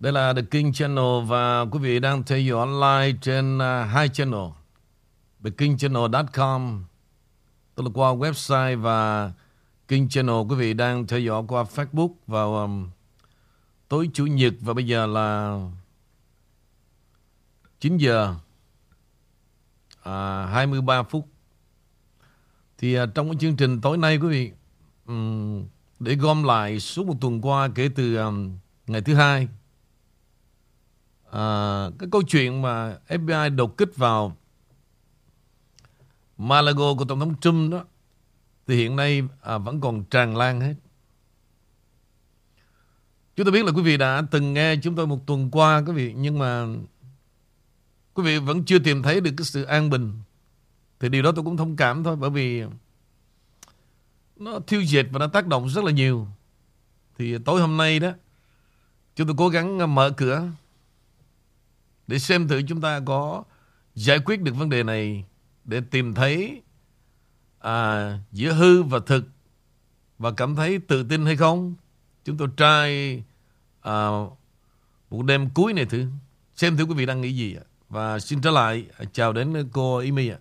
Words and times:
Đây 0.00 0.12
là 0.12 0.32
The 0.32 0.42
King 0.42 0.72
Channel 0.72 1.24
và 1.26 1.60
quý 1.60 1.78
vị 1.78 1.98
đang 1.98 2.22
theo 2.22 2.38
dõi 2.38 2.66
online 2.66 3.18
trên 3.22 3.56
uh, 3.56 3.62
hai 3.90 4.08
channel. 4.08 4.40
TheKingChannel.com 5.44 6.84
Tức 7.74 7.82
là 7.82 7.90
qua 7.94 8.14
website 8.14 8.80
và 8.80 9.32
King 9.88 10.08
Channel 10.08 10.36
quý 10.48 10.56
vị 10.56 10.74
đang 10.74 11.06
theo 11.06 11.20
dõi 11.20 11.42
qua 11.48 11.62
Facebook 11.62 12.10
vào 12.26 12.56
um, 12.56 12.88
tối 13.88 14.10
Chủ 14.14 14.26
nhật 14.26 14.54
và 14.60 14.74
bây 14.74 14.86
giờ 14.86 15.06
là 15.06 15.60
9 17.80 17.96
giờ 17.96 18.34
à, 20.02 20.46
23 20.46 21.02
phút. 21.02 21.28
Thì 22.78 23.00
uh, 23.00 23.08
trong 23.14 23.28
cái 23.30 23.36
chương 23.40 23.56
trình 23.56 23.80
tối 23.80 23.98
nay 23.98 24.16
quý 24.16 24.28
vị 24.28 24.52
um, 25.06 25.64
để 25.98 26.14
gom 26.14 26.42
lại 26.42 26.80
suốt 26.80 27.06
một 27.06 27.14
tuần 27.20 27.40
qua 27.40 27.68
kể 27.74 27.88
từ 27.94 28.16
um, 28.16 28.56
ngày 28.86 29.00
thứ 29.00 29.14
hai 29.14 29.48
à, 31.36 31.90
cái 31.98 32.08
câu 32.12 32.22
chuyện 32.22 32.62
mà 32.62 32.98
FBI 33.08 33.56
đột 33.56 33.76
kích 33.76 33.96
vào 33.96 34.36
Malago 36.38 36.94
của 36.94 37.04
Tổng 37.04 37.20
thống 37.20 37.34
Trump 37.40 37.72
đó 37.72 37.84
thì 38.66 38.76
hiện 38.76 38.96
nay 38.96 39.22
à, 39.42 39.58
vẫn 39.58 39.80
còn 39.80 40.04
tràn 40.04 40.36
lan 40.36 40.60
hết. 40.60 40.74
Chúng 43.36 43.46
tôi 43.46 43.52
biết 43.52 43.64
là 43.64 43.72
quý 43.72 43.82
vị 43.82 43.96
đã 43.96 44.22
từng 44.30 44.54
nghe 44.54 44.76
chúng 44.82 44.96
tôi 44.96 45.06
một 45.06 45.26
tuần 45.26 45.50
qua 45.50 45.82
quý 45.86 45.92
vị 45.92 46.14
nhưng 46.16 46.38
mà 46.38 46.66
quý 48.14 48.22
vị 48.22 48.38
vẫn 48.38 48.64
chưa 48.64 48.78
tìm 48.78 49.02
thấy 49.02 49.20
được 49.20 49.30
cái 49.36 49.44
sự 49.44 49.62
an 49.62 49.90
bình. 49.90 50.12
Thì 51.00 51.08
điều 51.08 51.22
đó 51.22 51.32
tôi 51.36 51.44
cũng 51.44 51.56
thông 51.56 51.76
cảm 51.76 52.04
thôi 52.04 52.16
bởi 52.16 52.30
vì 52.30 52.62
nó 54.36 54.60
thiêu 54.66 54.84
diệt 54.84 55.06
và 55.10 55.18
nó 55.18 55.26
tác 55.26 55.46
động 55.46 55.68
rất 55.68 55.84
là 55.84 55.90
nhiều. 55.90 56.26
Thì 57.18 57.38
tối 57.38 57.60
hôm 57.60 57.76
nay 57.76 58.00
đó 58.00 58.10
chúng 59.16 59.26
tôi 59.26 59.36
cố 59.38 59.48
gắng 59.48 59.94
mở 59.94 60.10
cửa 60.16 60.50
để 62.06 62.18
xem 62.18 62.48
thử 62.48 62.62
chúng 62.68 62.80
ta 62.80 63.00
có 63.04 63.44
giải 63.94 64.18
quyết 64.18 64.42
được 64.42 64.56
vấn 64.56 64.70
đề 64.70 64.82
này 64.82 65.24
để 65.64 65.80
tìm 65.90 66.14
thấy 66.14 66.62
à, 67.58 68.10
giữa 68.32 68.52
hư 68.52 68.82
và 68.82 68.98
thực 69.06 69.24
và 70.18 70.30
cảm 70.36 70.56
thấy 70.56 70.78
tự 70.78 71.06
tin 71.08 71.26
hay 71.26 71.36
không. 71.36 71.74
Chúng 72.24 72.36
tôi 72.36 72.48
try 72.56 73.22
à, 73.80 74.08
một 75.10 75.22
đêm 75.22 75.48
cuối 75.54 75.72
này 75.72 75.84
thử 75.84 76.06
xem 76.56 76.76
thử 76.76 76.84
quý 76.84 76.94
vị 76.94 77.06
đang 77.06 77.20
nghĩ 77.20 77.32
gì 77.32 77.54
ạ. 77.54 77.64
Và 77.88 78.18
xin 78.18 78.40
trở 78.40 78.50
lại 78.50 78.84
à, 78.98 79.04
chào 79.12 79.32
đến 79.32 79.68
cô 79.72 79.96
Amy 79.96 80.28
ạ. 80.28 80.38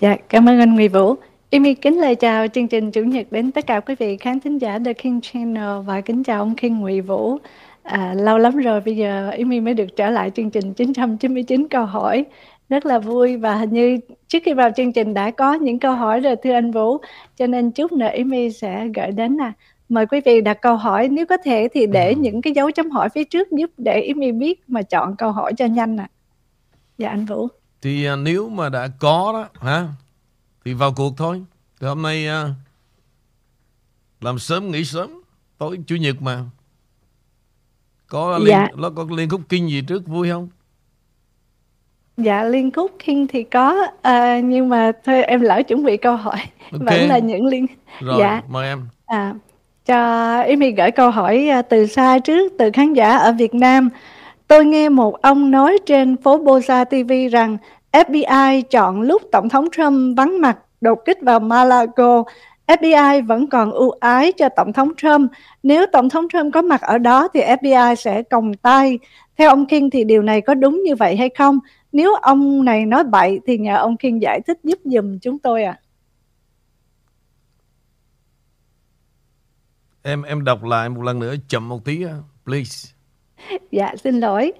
Dạ, 0.00 0.16
cảm 0.28 0.48
ơn 0.48 0.58
anh 0.60 0.74
Nguyễn 0.74 0.92
Vũ. 0.92 1.16
Amy 1.50 1.74
kính 1.74 2.00
lời 2.00 2.14
chào 2.14 2.46
chương 2.48 2.68
trình 2.68 2.90
Chủ 2.90 3.02
nhật 3.02 3.26
đến 3.30 3.52
tất 3.52 3.66
cả 3.66 3.80
quý 3.80 3.94
vị 3.98 4.16
khán 4.16 4.40
thính 4.40 4.58
giả 4.58 4.78
The 4.84 4.92
King 4.92 5.20
Channel 5.20 5.80
và 5.84 6.00
kính 6.00 6.24
chào 6.24 6.38
ông 6.38 6.56
King 6.56 6.80
Nguyễn 6.80 7.02
Vũ. 7.02 7.38
À, 7.82 8.14
lâu 8.14 8.38
lắm 8.38 8.56
rồi 8.56 8.80
bây 8.80 8.96
giờ 8.96 9.30
Amy 9.30 9.60
mới 9.60 9.74
được 9.74 9.96
trở 9.96 10.10
lại 10.10 10.30
chương 10.36 10.50
trình 10.50 10.74
999 10.74 11.68
câu 11.68 11.84
hỏi. 11.84 12.24
Rất 12.68 12.86
là 12.86 12.98
vui 12.98 13.36
và 13.36 13.54
hình 13.54 13.70
như 13.70 13.98
trước 14.28 14.38
khi 14.44 14.52
vào 14.52 14.70
chương 14.76 14.92
trình 14.92 15.14
đã 15.14 15.30
có 15.30 15.54
những 15.54 15.78
câu 15.78 15.94
hỏi 15.94 16.20
rồi 16.20 16.36
thưa 16.42 16.52
anh 16.52 16.70
Vũ. 16.70 16.98
Cho 17.36 17.46
nên 17.46 17.70
chút 17.70 17.92
nữa 17.92 18.08
Amy 18.18 18.50
sẽ 18.50 18.88
gửi 18.96 19.12
đến 19.12 19.36
nè. 19.36 19.52
Mời 19.88 20.06
quý 20.06 20.20
vị 20.24 20.40
đặt 20.40 20.58
câu 20.62 20.76
hỏi 20.76 21.08
nếu 21.08 21.26
có 21.26 21.36
thể 21.44 21.68
thì 21.74 21.86
để 21.86 22.12
ừ. 22.12 22.20
những 22.20 22.42
cái 22.42 22.52
dấu 22.52 22.70
chấm 22.70 22.90
hỏi 22.90 23.08
phía 23.14 23.24
trước 23.24 23.48
giúp 23.50 23.70
để 23.76 24.06
Amy 24.14 24.32
biết 24.32 24.62
mà 24.68 24.82
chọn 24.82 25.16
câu 25.16 25.32
hỏi 25.32 25.52
cho 25.56 25.66
nhanh 25.66 25.96
nè. 25.96 26.06
Dạ 26.98 27.08
anh 27.08 27.24
Vũ. 27.24 27.48
Thì 27.82 28.06
à, 28.06 28.16
nếu 28.16 28.48
mà 28.48 28.68
đã 28.68 28.88
có 28.98 29.32
đó 29.32 29.48
hả 29.66 29.88
thì 30.64 30.74
vào 30.74 30.92
cuộc 30.96 31.12
thôi. 31.16 31.42
Thì 31.80 31.86
hôm 31.86 32.02
nay 32.02 32.28
à, 32.28 32.48
làm 34.20 34.38
sớm 34.38 34.70
nghỉ 34.70 34.84
sớm 34.84 35.22
tối 35.58 35.78
chủ 35.86 35.96
nhật 35.96 36.22
mà 36.22 36.44
có 38.10 38.38
liên, 38.38 38.48
dạ. 38.48 38.68
nó 38.76 38.90
có 38.90 39.06
liên 39.10 39.28
khúc 39.28 39.40
kinh 39.48 39.70
gì 39.70 39.82
trước 39.82 40.06
vui 40.06 40.30
không 40.30 40.48
dạ 42.16 42.44
liên 42.44 42.70
khúc 42.70 42.90
kinh 43.04 43.26
thì 43.26 43.42
có 43.42 43.86
à, 44.02 44.40
nhưng 44.40 44.68
mà 44.68 44.92
thôi 45.04 45.22
em 45.22 45.40
lỡ 45.40 45.62
chuẩn 45.62 45.84
bị 45.84 45.96
câu 45.96 46.16
hỏi 46.16 46.38
okay. 46.72 46.98
vẫn 46.98 47.08
là 47.08 47.18
những 47.18 47.46
liên 47.46 47.66
rồi 48.00 48.16
dạ. 48.18 48.42
mời 48.48 48.68
em 48.68 48.88
à, 49.06 49.34
cho 49.86 49.96
Amy 50.40 50.70
gửi 50.70 50.90
câu 50.90 51.10
hỏi 51.10 51.48
à, 51.48 51.62
từ 51.62 51.86
xa 51.86 52.18
trước 52.18 52.52
từ 52.58 52.70
khán 52.72 52.92
giả 52.92 53.16
ở 53.16 53.32
Việt 53.32 53.54
Nam 53.54 53.88
tôi 54.48 54.64
nghe 54.64 54.88
một 54.88 55.22
ông 55.22 55.50
nói 55.50 55.78
trên 55.86 56.16
phố 56.16 56.38
Bosa 56.38 56.84
TV 56.84 57.12
rằng 57.32 57.56
FBI 57.92 58.62
chọn 58.62 59.02
lúc 59.02 59.22
Tổng 59.32 59.48
thống 59.48 59.68
Trump 59.72 60.16
vắng 60.16 60.40
mặt 60.40 60.58
đột 60.80 60.98
kích 61.04 61.18
vào 61.22 61.40
Malago 61.40 62.22
FBI 62.70 63.26
vẫn 63.26 63.46
còn 63.46 63.72
ưu 63.72 63.90
ái 63.90 64.32
cho 64.32 64.48
Tổng 64.56 64.72
thống 64.72 64.92
Trump. 64.96 65.30
Nếu 65.62 65.86
Tổng 65.92 66.08
thống 66.08 66.26
Trump 66.32 66.54
có 66.54 66.62
mặt 66.62 66.80
ở 66.80 66.98
đó 66.98 67.28
thì 67.34 67.40
FBI 67.40 67.94
sẽ 67.94 68.22
còng 68.22 68.54
tay. 68.54 68.98
Theo 69.36 69.50
ông 69.50 69.66
King 69.66 69.90
thì 69.90 70.04
điều 70.04 70.22
này 70.22 70.40
có 70.40 70.54
đúng 70.54 70.82
như 70.82 70.94
vậy 70.94 71.16
hay 71.16 71.28
không? 71.38 71.58
Nếu 71.92 72.14
ông 72.14 72.64
này 72.64 72.86
nói 72.86 73.04
bậy 73.04 73.40
thì 73.46 73.58
nhờ 73.58 73.76
ông 73.76 73.96
King 73.96 74.22
giải 74.22 74.40
thích 74.46 74.58
giúp 74.62 74.78
dùm 74.84 75.18
chúng 75.18 75.38
tôi 75.38 75.64
ạ. 75.64 75.78
À. 75.82 75.82
Em 80.02 80.22
em 80.22 80.44
đọc 80.44 80.64
lại 80.64 80.88
một 80.88 81.02
lần 81.02 81.18
nữa 81.18 81.34
chậm 81.48 81.68
một 81.68 81.84
tí 81.84 82.04
please. 82.44 82.88
Dạ 83.70 83.94
xin 84.04 84.20
lỗi. 84.20 84.52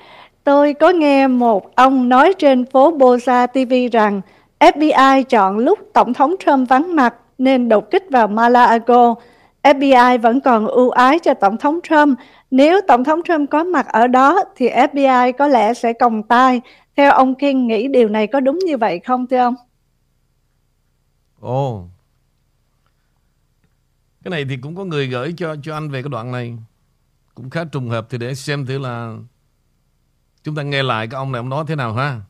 Tôi 0.45 0.75
có 0.75 0.91
nghe 0.91 1.27
một 1.27 1.75
ông 1.75 2.09
nói 2.09 2.35
trên 2.39 2.65
phố 2.65 2.91
Bosa 2.91 3.47
TV 3.47 3.73
rằng 3.93 4.21
FBI 4.59 5.23
chọn 5.23 5.59
lúc 5.59 5.79
Tổng 5.95 6.15
thống 6.15 6.35
Trump 6.45 6.69
vắng 6.69 6.97
mặt 6.97 7.15
nên 7.41 7.69
đột 7.69 7.91
kích 7.91 8.05
vào 8.11 8.29
Malago. 8.29 9.15
FBI 9.63 10.19
vẫn 10.19 10.41
còn 10.41 10.67
ưu 10.67 10.91
ái 10.91 11.19
cho 11.19 11.35
Tổng 11.35 11.57
thống 11.57 11.81
Trump. 11.83 12.19
Nếu 12.51 12.81
Tổng 12.89 13.05
thống 13.05 13.21
Trump 13.25 13.51
có 13.51 13.65
mặt 13.65 13.87
ở 13.87 14.07
đó 14.07 14.43
thì 14.57 14.69
FBI 14.69 15.33
có 15.39 15.49
lẽ 15.49 15.75
sẽ 15.75 15.93
còng 15.93 16.23
tay. 16.23 16.61
Theo 16.97 17.13
ông 17.13 17.35
King 17.35 17.67
nghĩ 17.67 17.89
điều 17.89 18.09
này 18.09 18.27
có 18.27 18.41
đúng 18.41 18.59
như 18.67 18.77
vậy 18.77 19.01
không 19.05 19.27
thưa 19.27 19.39
ông? 19.39 19.55
Ồ, 21.41 21.79
oh. 21.79 21.89
cái 24.25 24.31
này 24.31 24.45
thì 24.49 24.57
cũng 24.57 24.77
có 24.77 24.85
người 24.85 25.07
gửi 25.07 25.35
cho 25.37 25.57
cho 25.63 25.75
anh 25.75 25.91
về 25.91 26.03
cái 26.03 26.09
đoạn 26.09 26.33
này. 26.33 26.59
Cũng 27.35 27.51
khá 27.51 27.65
trùng 27.65 27.89
hợp 27.89 28.07
thì 28.11 28.19
để 28.19 28.35
xem 28.35 28.67
thử 28.67 28.79
là 28.79 29.17
chúng 30.45 30.55
ta 30.55 30.63
nghe 30.63 30.83
lại 30.83 31.07
cái 31.07 31.19
ông 31.19 31.33
này 31.33 31.39
ông 31.39 31.49
nói 31.49 31.65
thế 31.69 31.77
nào 31.77 31.95
ha. 31.95 32.21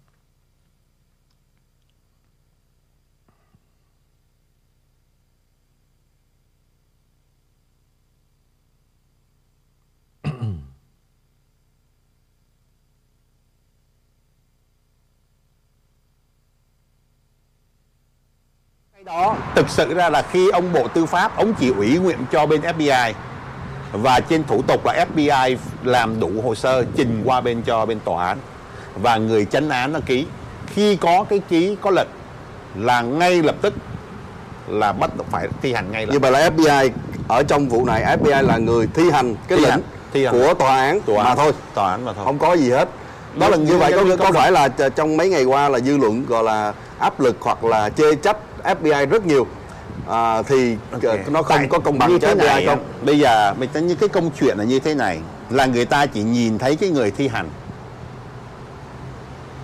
Đó. 19.10 19.36
Thực 19.54 19.68
sự 19.68 19.94
ra 19.94 20.10
là 20.10 20.22
khi 20.22 20.50
ông 20.50 20.72
Bộ 20.72 20.88
Tư 20.88 21.06
pháp 21.06 21.36
ông 21.36 21.54
chỉ 21.54 21.70
ủy 21.70 21.98
nguyện 21.98 22.18
cho 22.32 22.46
bên 22.46 22.60
FBI 22.60 23.12
và 23.92 24.20
trên 24.20 24.44
thủ 24.44 24.62
tục 24.62 24.86
là 24.86 25.06
FBI 25.14 25.56
làm 25.84 26.20
đủ 26.20 26.30
hồ 26.44 26.54
sơ 26.54 26.84
trình 26.96 27.22
qua 27.24 27.40
bên 27.40 27.62
cho 27.62 27.86
bên 27.86 28.00
tòa 28.00 28.26
án. 28.26 28.38
Và 28.94 29.16
người 29.16 29.44
chánh 29.44 29.70
án 29.70 29.92
nó 29.92 30.00
ký. 30.06 30.26
Khi 30.66 30.96
có 30.96 31.24
cái 31.28 31.40
ký 31.48 31.76
có 31.80 31.90
lệnh 31.90 32.08
là 32.74 33.02
ngay 33.02 33.42
lập 33.42 33.54
tức 33.62 33.74
là 34.68 34.92
bắt 34.92 35.10
phải 35.30 35.48
thi 35.62 35.72
hành 35.72 35.92
ngay 35.92 36.06
lập 36.06 36.12
như 36.12 36.18
vậy 36.18 36.32
là 36.32 36.50
FBI 36.50 36.90
ở 37.28 37.42
trong 37.42 37.68
vụ 37.68 37.84
này 37.84 38.16
FBI 38.22 38.42
là 38.42 38.56
người 38.56 38.88
thi 38.94 39.10
hành 39.10 39.34
cái 39.48 39.58
thi 39.58 39.64
lệnh 39.64 39.70
hành, 39.70 39.82
thi 40.12 40.24
hành. 40.24 40.34
của 40.34 40.54
tòa 40.54 40.76
án 40.76 41.00
tòa 41.00 41.24
án. 41.24 41.24
mà 41.24 41.34
thôi. 41.34 41.52
Tòa 41.74 41.90
án 41.90 42.04
mà 42.04 42.12
thôi. 42.12 42.24
Không 42.24 42.38
có 42.38 42.54
gì 42.54 42.70
hết. 42.70 42.88
Đó 43.34 43.48
là 43.48 43.56
như 43.56 43.78
vậy 43.78 43.92
có, 43.92 44.16
có 44.16 44.32
phải 44.32 44.52
là 44.52 44.68
trong 44.68 45.16
mấy 45.16 45.28
ngày 45.28 45.44
qua 45.44 45.68
là 45.68 45.78
dư 45.78 45.96
luận 45.96 46.26
gọi 46.28 46.44
là 46.44 46.72
áp 46.98 47.20
lực 47.20 47.36
hoặc 47.40 47.64
là 47.64 47.90
chê 47.90 48.14
trách 48.14 48.36
FBI 48.64 49.06
rất 49.06 49.26
nhiều. 49.26 49.46
À, 50.08 50.42
thì 50.42 50.76
okay. 50.92 51.18
nó 51.30 51.42
không 51.42 51.56
Tại 51.58 51.66
có 51.70 51.78
công 51.78 51.98
bằng 51.98 52.10
như 52.10 52.18
thế 52.18 52.34
này 52.34 52.66
không? 52.66 52.84
bây 53.04 53.18
giờ 53.18 53.54
mình 53.58 53.70
thấy 53.72 53.82
những 53.82 53.96
cái 53.96 54.08
công 54.08 54.30
chuyện 54.40 54.58
là 54.58 54.64
như 54.64 54.78
thế 54.78 54.94
này 54.94 55.20
là 55.50 55.66
người 55.66 55.84
ta 55.84 56.06
chỉ 56.06 56.22
nhìn 56.22 56.58
thấy 56.58 56.76
cái 56.76 56.90
người 56.90 57.10
thi 57.10 57.28
hành. 57.28 57.48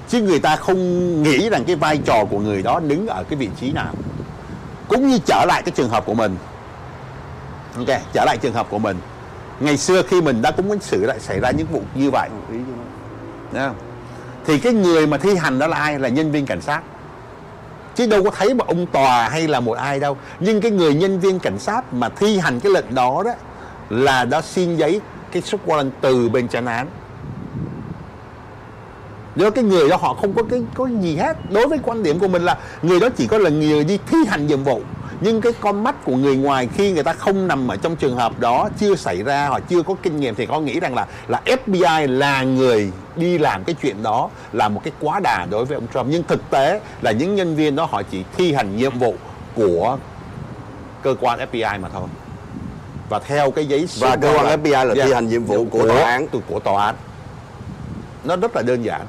Chứ 0.09 0.23
người 0.23 0.39
ta 0.39 0.57
không 0.57 1.23
nghĩ 1.23 1.51
rằng 1.51 1.65
cái 1.65 1.77
vai 1.77 1.99
trò 1.99 2.25
của 2.31 2.39
người 2.39 2.63
đó 2.63 2.81
đứng 2.81 3.07
ở 3.07 3.25
cái 3.31 3.39
vị 3.39 3.49
trí 3.61 3.73
nào. 3.73 3.95
Cũng 4.89 5.09
như 5.09 5.19
trở 5.27 5.45
lại 5.49 5.63
cái 5.63 5.73
trường 5.77 5.89
hợp 5.89 6.07
của 6.07 6.15
mình. 6.15 6.37
Ok 7.77 8.01
trở 8.13 8.25
lại 8.25 8.39
trường 8.39 8.53
hợp 8.53 8.67
của 8.71 8.79
mình. 8.79 8.97
Ngày 9.61 9.77
xưa 9.77 10.03
khi 10.03 10.21
mình 10.21 10.43
đã 10.43 10.51
cũng 10.51 10.81
xử 10.81 11.05
lại 11.07 11.21
xảy 11.21 11.41
ra 11.41 11.51
những 11.51 11.67
vụ 11.67 11.83
như 11.95 12.11
vậy. 12.11 12.29
Đấy 13.53 13.67
không? 13.67 13.77
thì 14.47 14.59
cái 14.59 14.73
người 14.73 15.07
mà 15.07 15.19
thi 15.19 15.37
hành 15.37 15.59
đó 15.59 15.67
là 15.67 15.77
ai? 15.77 15.99
Là 15.99 16.09
nhân 16.09 16.33
viên 16.33 16.47
cảnh 16.47 16.61
sát 16.61 16.83
chứ 17.97 18.07
đâu 18.07 18.25
có 18.25 18.31
thấy 18.31 18.55
một 18.55 18.67
ông 18.67 18.87
tòa 18.87 19.29
hay 19.29 19.49
là 19.49 19.61
một 19.61 19.73
ai 19.73 20.01
đâu. 20.01 20.17
Nhưng 20.41 20.61
cái 20.61 20.71
người 20.71 20.95
nhân 20.95 21.21
viên 21.21 21.39
cảnh 21.39 21.59
sát 21.59 21.95
mà 21.95 22.09
thi 22.09 22.39
hành 22.39 22.61
cái 22.61 22.73
lệnh 22.73 22.95
đó 22.95 23.23
đó 23.25 23.31
là 23.91 24.25
đã 24.25 24.43
xin 24.43 24.77
giấy 24.77 25.01
cái 25.33 25.43
xuất 25.43 25.61
warrant 25.67 25.91
từ 26.01 26.29
bên 26.29 26.49
chánh 26.49 26.67
án. 26.67 26.87
Do 29.37 29.51
cái 29.51 29.65
người 29.65 29.89
đó 29.89 29.97
họ 29.97 30.15
không 30.15 30.33
có 30.33 30.43
cái, 30.51 30.63
có 30.75 30.89
gì 31.01 31.17
hết. 31.17 31.37
Đối 31.51 31.69
với 31.69 31.79
quan 31.83 32.03
điểm 32.03 32.19
của 32.19 32.29
mình 32.29 32.43
là 32.43 32.59
người 32.83 33.01
đó 33.01 33.09
chỉ 33.17 33.27
có 33.27 33.39
là 33.39 33.51
người 33.51 33.85
đi 33.85 33.99
thi 34.07 34.19
hành 34.29 34.47
nhiệm 34.47 34.65
vụ 34.65 34.81
nhưng 35.21 35.41
cái 35.41 35.53
con 35.61 35.85
mắt 35.85 36.05
của 36.05 36.17
người 36.17 36.37
ngoài 36.37 36.69
khi 36.75 36.93
người 36.93 37.03
ta 37.03 37.13
không 37.13 37.49
nằm 37.49 37.69
ở 37.69 37.77
trong 37.77 37.97
trường 37.97 38.17
hợp 38.17 38.41
đó 38.41 38.69
chưa 38.79 38.95
xảy 38.95 39.23
ra 39.23 39.49
hoặc 39.49 39.63
chưa 39.69 39.83
có 39.83 39.95
kinh 40.03 40.21
nghiệm 40.21 40.35
thì 40.35 40.47
có 40.47 40.61
nghĩ 40.61 40.81
rằng 40.81 40.95
là 40.95 41.07
là 41.29 41.41
FBI 41.47 42.19
là 42.19 42.43
người 42.43 42.93
đi 43.17 43.39
làm 43.39 43.65
cái 43.65 43.77
chuyện 43.83 44.03
đó 44.03 44.31
là 44.53 44.69
một 44.69 44.81
cái 44.85 44.93
quá 45.01 45.21
đà 45.21 45.47
đối 45.51 45.65
với 45.65 45.75
ông 45.75 45.87
Trump. 45.95 46.07
Nhưng 46.09 46.23
thực 46.23 46.51
tế 46.51 46.81
là 47.03 47.11
những 47.13 47.35
nhân 47.35 47.57
viên 47.57 47.77
đó 47.77 47.89
họ 47.91 48.03
chỉ 48.03 48.25
thi 48.37 48.53
hành 48.53 48.77
nhiệm 48.77 48.99
vụ 48.99 49.15
của 49.55 49.99
cơ 51.03 51.15
quan 51.21 51.39
FBI 51.53 51.81
mà 51.81 51.89
thôi. 51.89 52.09
Và 53.09 53.19
theo 53.19 53.51
cái 53.51 53.67
giấy 53.67 53.89
và 53.99 54.17
cơ 54.17 54.39
quan 54.39 54.63
FBI 54.63 54.85
là 54.85 54.95
thi 55.05 55.13
hành 55.13 55.29
nhiệm 55.29 55.45
vụ 55.45 55.67
của, 55.71 55.79
của 55.81 55.89
tòa 55.89 56.03
án. 56.03 56.27
của 56.49 56.61
tòa 56.61 56.85
án. 56.87 56.95
Nó 58.25 58.37
rất 58.37 58.57
là 58.57 58.63
đơn 58.63 58.85
giản 58.85 59.01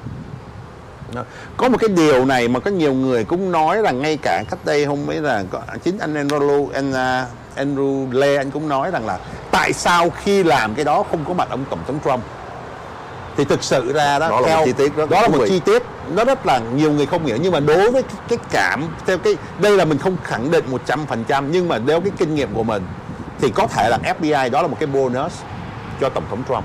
có 1.58 1.70
một 1.70 1.78
cái 1.82 1.90
điều 1.90 2.26
này 2.26 2.48
mà 2.48 2.60
có 2.60 2.72
nhiều 2.72 2.94
người 2.94 3.24
cũng 3.24 3.52
nói 3.52 3.82
là 3.82 3.92
ngay 3.92 4.18
cả 4.22 4.44
cách 4.50 4.60
đây 4.66 4.86
không 4.86 5.06
mấy 5.06 5.22
là 5.22 5.44
chính 5.84 5.98
anh 5.98 6.28
Andrew 6.28 6.70
anh 6.74 6.90
uh, 6.90 7.28
Andrew 7.58 8.12
Lê 8.12 8.38
anh 8.38 8.52
cũng 8.52 8.70
nói 8.70 8.92
rằng 8.92 9.06
là 9.06 9.20
tại 9.52 9.74
sao 9.74 10.10
khi 10.10 10.44
làm 10.44 10.76
cái 10.76 10.86
đó 10.86 11.04
không 11.12 11.26
có 11.28 11.34
mặt 11.34 11.48
ông 11.50 11.66
tổng 11.70 11.80
thống 11.88 12.00
Trump? 12.06 12.24
Thì 13.38 13.46
thực 13.46 13.64
sự 13.64 13.94
ra 13.94 14.20
đó, 14.20 14.30
đó 14.30 14.42
là 14.42 14.48
theo, 14.48 14.58
một 14.58 14.66
chi 14.66 14.74
tiết 14.78 14.98
đó 14.98 15.22
là 15.22 15.28
một 15.28 15.46
chi 15.48 15.60
tiết 15.60 15.84
nó 16.16 16.24
rất 16.24 16.46
là 16.46 16.60
nhiều 16.76 16.92
người 16.92 17.06
không 17.06 17.26
hiểu. 17.26 17.38
Nhưng 17.42 17.52
mà 17.52 17.60
đối 17.60 17.92
với 17.92 18.04
cái, 18.04 18.16
cái 18.28 18.38
cảm 18.52 18.84
theo 19.06 19.18
cái 19.18 19.36
đây 19.62 19.78
là 19.78 19.86
mình 19.86 19.98
không 19.98 20.18
khẳng 20.24 20.52
định 20.52 20.66
một 20.72 20.82
trăm 20.86 21.06
phần 21.06 21.24
trăm 21.28 21.52
nhưng 21.52 21.68
mà 21.68 21.80
theo 21.88 22.02
cái 22.02 22.12
kinh 22.18 22.36
nghiệm 22.36 22.54
của 22.54 22.64
mình 22.64 22.84
thì 23.42 23.52
có 23.56 23.68
thể 23.68 23.90
là 23.90 24.00
FBI 24.20 24.50
đó 24.50 24.62
là 24.62 24.68
một 24.68 24.78
cái 24.80 24.88
bonus 24.88 25.34
cho 26.02 26.10
tổng 26.10 26.24
thống 26.30 26.44
Trump 26.48 26.64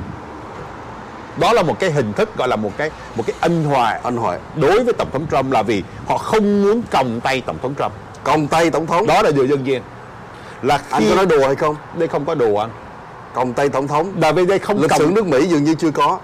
đó 1.41 1.53
là 1.53 1.63
một 1.63 1.81
cái 1.81 1.91
hình 1.91 2.13
thức 2.13 2.37
gọi 2.37 2.49
là 2.49 2.57
một 2.57 2.73
cái 2.77 2.91
một 3.17 3.25
cái 3.27 3.37
ân 3.41 3.65
hòa 3.65 4.01
ân 4.03 4.17
hòa 4.17 4.39
đối 4.57 4.85
với 4.85 4.95
tổng 4.99 5.11
thống 5.13 5.27
Trump 5.31 5.53
là 5.53 5.63
vì 5.63 5.83
họ 6.07 6.19
không 6.19 6.63
muốn 6.63 6.83
còng 6.91 7.21
tay 7.21 7.41
tổng 7.47 7.59
thống 7.63 7.75
Trump. 7.79 7.93
Còng 8.25 8.49
tay 8.49 8.71
tổng 8.71 8.87
thống? 8.87 9.07
Đó 9.07 9.23
là 9.23 9.31
điều 9.31 9.47
dân 9.47 9.65
nhiên. 9.65 9.83
Là 10.63 10.79
khi... 10.79 10.85
anh 10.91 11.03
có 11.09 11.15
nói 11.15 11.27
đùa 11.27 11.47
hay 11.47 11.57
không? 11.57 11.77
Đây 11.99 12.09
không 12.09 12.25
có 12.25 12.35
đùa 12.35 12.61
anh. 12.61 12.71
Còng 13.35 13.55
tay 13.55 13.69
tổng 13.69 13.89
thống? 13.89 14.13
Là 14.17 14.33
vì 14.33 14.47
đây 14.47 14.59
không 14.59 14.83
lịch 14.83 14.93
sử 14.99 15.11
nước 15.15 15.27
Mỹ 15.27 15.47
dường 15.47 15.65
như 15.65 15.75
chưa 15.75 15.91
có. 15.91 16.21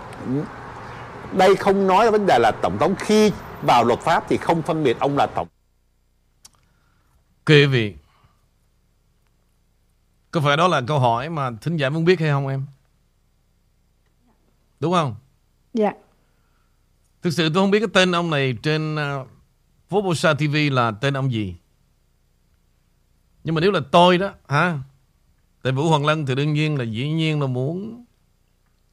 Đây 1.33 1.57
không 1.57 1.87
nói 1.87 2.05
là 2.05 2.11
vấn 2.11 2.27
đề 2.27 2.39
là 2.39 2.51
tổng 2.51 2.79
thống 2.79 2.95
khi 2.99 3.33
vào 3.63 3.85
luật 3.85 4.01
pháp 4.01 4.25
thì 4.29 4.37
không 4.37 4.63
phân 4.63 4.85
biệt 4.85 4.99
ông 5.01 5.17
là 5.17 5.27
tổng 5.27 5.49
quý 7.47 7.67
vị 7.67 7.95
có 10.31 10.41
phải 10.45 10.57
đó 10.57 10.69
là 10.69 10.83
câu 10.87 10.99
hỏi 10.99 11.29
mà 11.29 11.51
thính 11.61 11.77
giả 11.77 11.91
muốn 11.91 12.05
biết 12.05 12.21
hay 12.21 12.31
không 12.31 12.49
em 12.49 12.67
Đúng 14.81 14.93
không? 14.93 15.15
Dạ. 15.75 15.93
Thực 17.23 17.31
sự 17.31 17.49
tôi 17.49 17.63
không 17.63 17.71
biết 17.71 17.79
cái 17.79 17.89
tên 17.93 18.15
ông 18.15 18.31
này 18.31 18.59
trên 18.63 18.95
uh, 18.95 19.29
Fobosa 19.91 20.35
TV 20.35 20.75
là 20.75 20.91
tên 20.91 21.17
ông 21.17 21.33
gì. 21.33 21.57
Nhưng 23.45 23.55
mà 23.55 23.61
nếu 23.61 23.71
là 23.71 23.81
tôi 23.93 24.19
đó, 24.19 24.33
hả? 24.49 24.79
Tại 25.63 25.73
Vũ 25.73 25.89
Hoàng 25.89 26.07
Lân 26.07 26.27
thì 26.27 26.35
đương 26.35 26.53
nhiên 26.53 26.79
là 26.79 26.85
dĩ 26.85 27.09
nhiên 27.09 27.41
là 27.41 27.47
muốn 27.47 28.05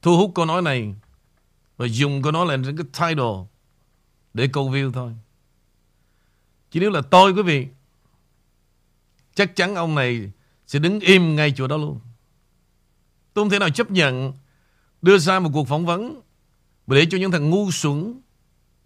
thu 0.02 0.18
hút 0.18 0.32
câu 0.36 0.46
nói 0.46 0.62
này 0.62 0.96
và 1.78 1.86
dùng 1.86 2.22
câu 2.22 2.32
nói 2.32 2.46
là 2.46 2.58
cái 2.64 2.86
title 3.08 3.34
để 4.34 4.50
câu 4.54 4.72
view 4.72 4.92
thôi. 4.92 5.14
Chỉ 6.72 6.80
nếu 6.80 6.90
là 6.90 7.02
tôi 7.02 7.32
quý 7.32 7.42
vị, 7.42 7.68
chắc 9.36 9.56
chắn 9.56 9.76
ông 9.76 9.96
này 9.96 10.32
sẽ 10.68 10.80
đứng 10.80 11.00
im 11.00 11.36
ngay 11.36 11.54
chỗ 11.58 11.68
đó 11.68 11.78
luôn. 11.78 12.00
Tôi 13.34 13.44
không 13.44 13.50
thể 13.50 13.60
nào 13.60 13.70
chấp 13.70 13.92
nhận 13.92 14.34
đưa 15.06 15.18
ra 15.18 15.40
một 15.40 15.50
cuộc 15.54 15.68
phỏng 15.68 15.86
vấn 15.86 16.22
để 16.88 17.06
cho 17.10 17.18
những 17.18 17.32
thằng 17.32 17.50
ngu 17.50 17.72
xuẩn 17.72 18.22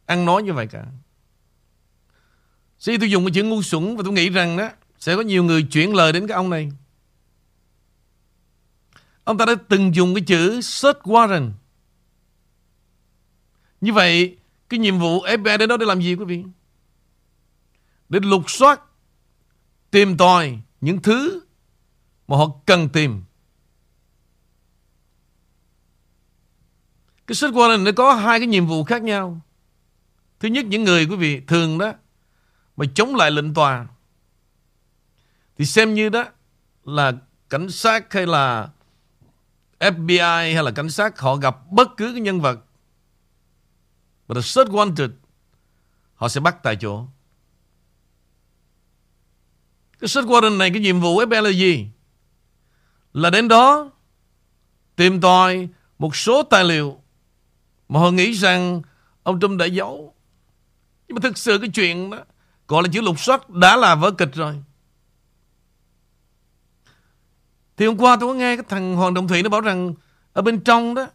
ăn 0.06 0.25
nói 0.25 0.44
như 0.44 0.54
vậy 0.54 0.68
cả. 0.68 0.86
Sĩ 2.80 2.98
tôi 2.98 3.12
dùng 3.12 3.25
cái 3.25 3.31
chữ 3.31 3.44
ngu 3.44 3.62
xuẩn 3.62 3.98
và 3.98 4.04
tôi 4.04 4.13
nghĩ 4.13 4.30
rằng 4.30 4.57
đó 4.57 4.69
sẽ 5.00 5.16
có 5.16 5.21
nhiều 5.21 5.44
người 5.44 5.63
chuyển 5.63 5.95
lời 5.95 6.13
đến 6.13 6.27
cái 6.27 6.36
ông 6.36 6.50
này. 6.50 6.71
Ông 9.24 9.38
ta 9.38 9.45
đã 9.45 9.56
từng 9.69 9.95
dùng 9.95 10.16
cái 10.16 10.24
chữ 10.27 10.62
search 10.62 11.00
warrant. 11.00 11.51
Như 13.81 13.94
vậy, 13.94 14.38
cái 14.69 14.80
nhiệm 14.80 15.00
vụ 15.00 15.24
FBI 15.24 15.57
đến 15.57 15.69
đó 15.69 15.77
để 15.77 15.86
làm 15.86 16.01
gì 16.01 16.16
quý 16.16 16.25
vị? 16.25 16.44
Để 18.10 18.19
lục 18.24 18.51
soát, 18.51 18.81
tìm 19.92 20.18
tòi 20.18 20.60
những 20.81 21.01
thứ 21.01 21.42
mà 22.27 22.38
họ 22.38 22.51
cần 22.66 22.89
tìm. 22.89 23.24
Cái 27.30 27.36
sách 27.36 27.54
warrant 27.54 27.84
nó 27.84 27.92
có 27.92 28.14
hai 28.14 28.40
cái 28.40 28.48
nhiệm 28.48 28.68
vụ 28.68 28.84
khác 28.84 29.02
nhau. 29.02 29.42
Thứ 30.40 30.48
nhất, 30.48 30.66
những 30.66 30.84
người 30.84 31.06
quý 31.06 31.16
vị 31.16 31.42
thường 31.48 31.78
đó 31.78 31.94
mà 32.78 32.86
chống 32.96 33.16
lại 33.16 33.31
lệnh 33.31 33.54
tòa 33.54 33.88
thì 35.58 35.66
xem 35.66 35.94
như 35.94 36.10
đó 36.10 36.26
là 36.86 37.12
cảnh 37.50 37.70
sát 37.70 38.14
hay 38.14 38.26
là 38.26 38.70
FBI 39.80 40.54
hay 40.54 40.64
là 40.64 40.72
cảnh 40.72 40.90
sát, 40.90 41.20
họ 41.20 41.36
gặp 41.36 41.58
bất 41.72 41.98
cứ 41.98 42.12
cái 42.12 42.22
nhân 42.22 42.42
vật 42.42 42.60
mà 44.28 44.36
the 44.36 44.42
search 44.42 44.72
wanted 44.72 45.10
họ 46.16 46.30
sẽ 46.30 46.42
bắt 46.42 46.64
tại 46.64 46.76
chỗ. 46.76 47.06
Cái 50.00 50.08
search 50.08 50.28
warrant 50.30 50.58
này, 50.58 50.70
cái 50.70 50.81
nhiệm 50.81 51.00
vụ 51.00 51.22
FBI 51.22 51.42
là 51.42 51.50
gì? 51.50 51.88
Là 53.14 53.30
đến 53.30 53.48
đó 53.48 53.92
tìm 54.96 55.22
tòi 55.22 55.68
một 56.00 56.16
số 56.16 56.44
tài 56.44 56.64
liệu 56.64 57.02
mà 57.90 58.00
họ 58.00 58.12
nghĩ 58.12 58.32
rằng 58.32 58.82
ông 59.24 59.40
Trump 59.40 59.60
đã 59.60 59.66
giấu. 59.66 60.14
Nhưng 61.08 61.16
mà 61.16 61.20
thực 61.24 61.38
sự 61.38 61.58
cái 61.58 61.70
chuyện 61.70 62.10
đó 62.10 62.18
gọi 62.68 62.84
là 62.84 62.90
chữ 62.94 63.02
lục 63.02 63.20
soát 63.20 63.50
đã 63.50 63.76
là 63.76 63.96
vở 63.96 64.12
kịch 64.12 64.34
rồi. 64.34 64.56
Thì 67.78 67.86
hôm 67.86 67.98
qua 67.98 68.18
tôi 68.20 68.30
có 68.30 68.34
nghe 68.34 68.56
cái 68.56 68.66
thằng 68.70 68.96
Hoàng 68.96 69.14
Đồng 69.14 69.28
Thủy 69.28 69.44
nó 69.44 69.50
bảo 69.50 69.62
rằng 69.62 69.94
ở 70.34 70.42
bên 70.42 70.60
trong 70.60 70.96
đó 70.96 71.08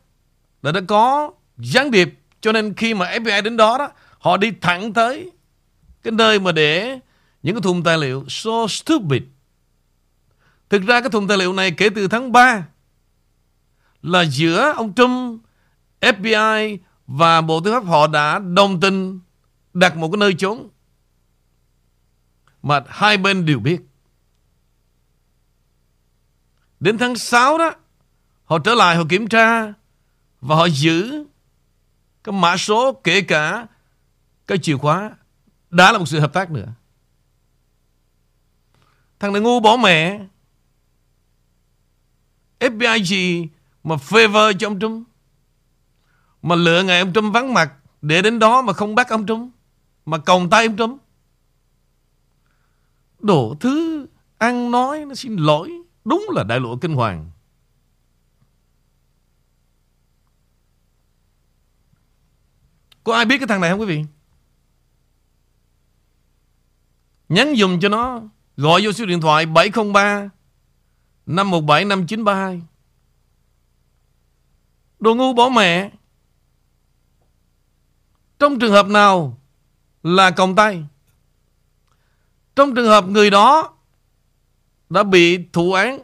là 0.63 0.73
đã 0.73 0.81
có 0.89 1.33
gián 1.59 1.91
điệp 1.91 2.15
cho 2.41 2.53
nên 2.53 2.75
khi 2.75 2.95
mà 2.95 3.11
FBI 3.11 3.43
đến 3.43 3.57
đó 3.57 3.79
đó, 3.79 3.91
họ 4.19 4.37
đi 4.37 4.53
thẳng 4.61 4.93
tới 4.93 5.31
cái 6.03 6.13
nơi 6.13 6.41
mà 6.41 6.53
để 6.53 6.99
những 7.43 7.55
cái 7.55 7.63
thùng 7.63 7.83
tài 7.83 7.99
liệu 7.99 8.25
so 8.29 8.67
stupid. 8.69 9.23
Thực 10.69 10.83
ra 10.83 11.01
cái 11.01 11.11
thùng 11.11 11.29
tài 11.29 11.39
liệu 11.39 11.53
này 11.53 11.71
kể 11.71 11.89
từ 11.95 12.09
tháng 12.09 12.33
3 12.33 12.67
là 14.03 14.25
giữa 14.25 14.73
ông 14.77 14.95
Trump 14.95 15.44
FBI 16.05 16.79
và 17.07 17.41
Bộ 17.41 17.61
Tư 17.61 17.73
pháp 17.73 17.85
họ 17.85 18.07
đã 18.07 18.39
đồng 18.39 18.81
tình 18.81 19.21
đặt 19.75 19.97
một 19.97 20.09
cái 20.13 20.19
nơi 20.19 20.35
trốn 20.35 20.69
mà 22.63 22.81
hai 22.89 23.17
bên 23.17 23.47
đều 23.47 23.59
biết. 23.59 23.81
Đến 26.81 26.99
tháng 26.99 27.17
6 27.17 27.59
đó, 27.59 27.75
họ 28.45 28.59
trở 28.59 28.75
lại 28.75 28.97
họ 28.97 29.05
kiểm 29.09 29.29
tra 29.29 29.73
và 30.41 30.57
họ 30.57 30.67
giữ 30.67 31.25
cái 32.25 32.33
mã 32.33 32.57
số 32.57 32.93
kể 33.05 33.21
cả 33.21 33.67
cái 34.47 34.59
chìa 34.59 34.77
khóa 34.77 35.17
đã 35.71 35.93
là 35.93 35.99
một 35.99 36.07
sự 36.07 36.21
hợp 36.21 36.33
tác 36.33 36.51
nữa. 36.51 36.73
Thằng 39.19 39.33
này 39.33 39.43
ngu 39.43 39.61
bỏ 39.61 39.77
mẹ. 39.77 40.27
FBI 42.61 43.03
gì 43.05 43.49
mà 43.85 43.95
favor 43.95 44.53
cho 44.59 44.69
ông 44.69 44.81
Trump. 44.81 45.09
Mà 46.45 46.55
lựa 46.55 46.83
ngày 46.83 46.99
ông 46.99 47.13
Trump 47.13 47.35
vắng 47.35 47.55
mặt, 47.55 47.73
Để 48.03 48.23
đến 48.23 48.39
đó 48.39 48.63
mà 48.63 48.73
không 48.73 48.95
bắt 48.95 49.09
ông 49.09 49.27
Trump, 49.27 49.55
Mà 50.07 50.19
còng 50.19 50.51
tay 50.51 50.67
ông 50.67 50.77
Trump. 50.77 51.03
Đổ 53.19 53.57
thứ 53.61 54.07
Ăn 54.39 54.71
nói 54.71 55.05
nó 55.05 55.15
xin 55.15 55.37
lỗi, 55.37 55.73
Đúng 56.05 56.27
là 56.35 56.45
đại 56.45 56.61
lộ 56.61 56.77
kinh 56.77 56.95
hoàng. 56.95 57.31
Có 63.05 63.15
ai 63.15 63.25
biết 63.25 63.39
cái 63.39 63.47
thằng 63.47 63.61
này 63.61 63.71
không 63.71 63.81
quý 63.81 63.87
vị? 63.87 64.05
Nhắn 67.29 67.55
dùm 67.57 67.81
cho 67.81 67.89
nó, 67.89 68.23
Gọi 68.57 68.81
vô 68.85 68.93
số 68.93 69.07
điện 69.07 69.21
thoại 69.21 69.47
703 69.47 70.31
517 71.27 71.85
5932 71.85 72.63
Đồ 74.99 75.15
ngu 75.15 75.33
bỏ 75.33 75.49
mẹ 75.49 75.91
trong 78.39 78.59
trường 78.59 78.73
hợp 78.73 78.87
nào 78.87 79.39
là 80.03 80.31
còng 80.31 80.55
tay? 80.55 80.85
Trong 82.57 82.75
trường 82.75 82.89
hợp 82.89 83.09
người 83.09 83.31
đó 83.31 83.75
đã 84.91 85.03
bị 85.03 85.49
thụ 85.53 85.73
án 85.73 85.99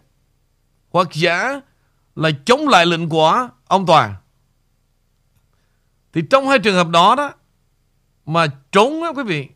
hoặc 0.91 1.09
giả 1.13 1.61
là 2.17 2.31
chống 2.45 2.69
lại 2.69 2.87
lệnh 2.87 3.09
của 3.09 3.49
ông 3.67 3.87
tòa. 3.87 4.21
Thì 6.13 6.23
trong 6.31 6.49
hai 6.49 6.59
trường 6.59 6.75
hợp 6.75 6.89
đó 6.89 7.15
đó 7.15 7.33
mà 8.27 8.47
trốn 8.73 9.03
á 9.03 9.13
quý 9.17 9.23
vị, 9.23 9.49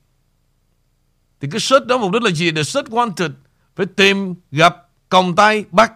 thì 1.40 1.48
cái 1.50 1.60
search 1.60 1.86
đó 1.86 1.98
mục 1.98 2.12
đích 2.12 2.22
là 2.22 2.30
gì? 2.30 2.50
The 2.50 2.62
search 2.62 2.88
wanted, 2.88 3.30
phải 3.76 3.86
tìm 3.86 4.34
gặp 4.50 4.88
còng 5.08 5.36
tay 5.36 5.64
bắt. 5.70 5.92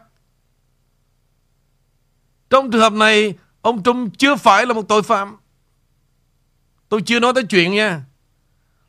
Trong 2.50 2.70
trường 2.70 2.80
hợp 2.80 2.92
này, 2.92 3.34
ông 3.62 3.82
Trung 3.82 4.10
chưa 4.10 4.36
phải 4.36 4.66
là 4.66 4.74
một 4.74 4.88
tội 4.88 5.02
phạm 5.02 5.36
Tôi 6.88 7.02
chưa 7.02 7.20
nói 7.20 7.32
tới 7.34 7.44
chuyện 7.44 7.72
nha 7.72 8.02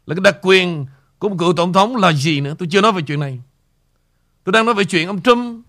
Là 0.06 0.16
cái 0.16 0.22
đặc 0.24 0.38
quyền 0.42 0.86
của 1.20 1.30
một 1.30 1.36
cựu 1.40 1.54
tổng 1.54 1.74
thống 1.74 1.96
là 1.96 2.14
gì 2.14 2.42
nữa 2.42 2.56
Tôi 2.60 2.68
chưa 2.72 2.82
nói 2.82 2.92
về 2.92 3.02
chuyện 3.08 3.20
này 3.20 3.40
Tôi 4.44 4.54
đang 4.54 4.66
nói 4.66 4.76
về 4.76 4.86
chuyện 4.86 5.08
ông 5.08 5.22
Trump 5.22 5.66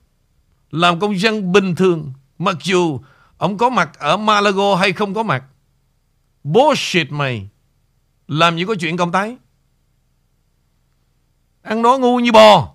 làm 0.70 1.00
công 1.00 1.18
dân 1.18 1.52
bình 1.52 1.74
thường, 1.74 2.12
mặc 2.38 2.56
dù 2.62 3.00
ông 3.38 3.58
có 3.58 3.70
mặt 3.70 3.98
ở 3.98 4.16
Malago 4.16 4.74
hay 4.74 4.92
không 4.92 5.14
có 5.14 5.22
mặt. 5.22 5.44
Bullshit 6.44 7.12
mày. 7.12 7.48
Làm 8.28 8.56
gì 8.56 8.64
có 8.64 8.74
chuyện 8.80 8.96
công 8.96 9.12
tái. 9.12 9.36
Ăn 11.62 11.82
nói 11.82 11.98
ngu 11.98 12.18
như 12.20 12.32
bò. 12.32 12.74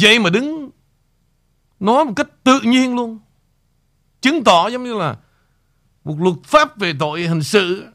Vậy 0.00 0.18
mà 0.18 0.30
đứng 0.30 0.53
nói 1.84 2.04
một 2.04 2.12
cách 2.16 2.28
tự 2.44 2.60
nhiên 2.64 2.94
luôn. 2.94 3.18
Chứng 4.20 4.44
tỏ 4.44 4.68
giống 4.68 4.84
như 4.84 4.94
là 4.94 5.16
một 6.04 6.20
luật 6.20 6.36
pháp 6.44 6.78
về 6.78 6.92
tội 6.98 7.22
hình 7.22 7.42
sự. 7.42 7.86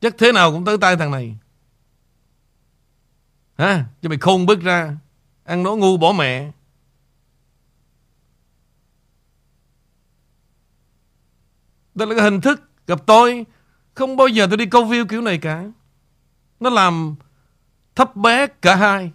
Chắc 0.00 0.14
thế 0.18 0.32
nào 0.32 0.52
cũng 0.52 0.64
tới 0.64 0.78
tay 0.78 0.96
thằng 0.96 1.10
này. 1.10 1.36
Hả? 3.58 3.84
Cho 4.02 4.08
mày 4.08 4.18
khôn 4.18 4.46
bước 4.46 4.60
ra. 4.60 4.96
Ăn 5.44 5.62
nói 5.62 5.76
ngu 5.76 5.96
bỏ 5.96 6.12
mẹ. 6.12 6.52
Đó 11.94 12.04
là 12.04 12.14
cái 12.14 12.24
hình 12.24 12.40
thức 12.40 12.60
gặp 12.86 13.06
tôi. 13.06 13.46
Không 13.98 14.16
bao 14.16 14.28
giờ 14.28 14.46
tôi 14.46 14.56
đi 14.56 14.66
câu 14.66 14.84
view 14.86 15.06
kiểu 15.06 15.20
này 15.20 15.38
cả. 15.38 15.64
Nó 16.60 16.70
làm 16.70 17.14
thấp 17.94 18.16
bé 18.16 18.46
cả 18.46 18.76
hai. 18.76 19.12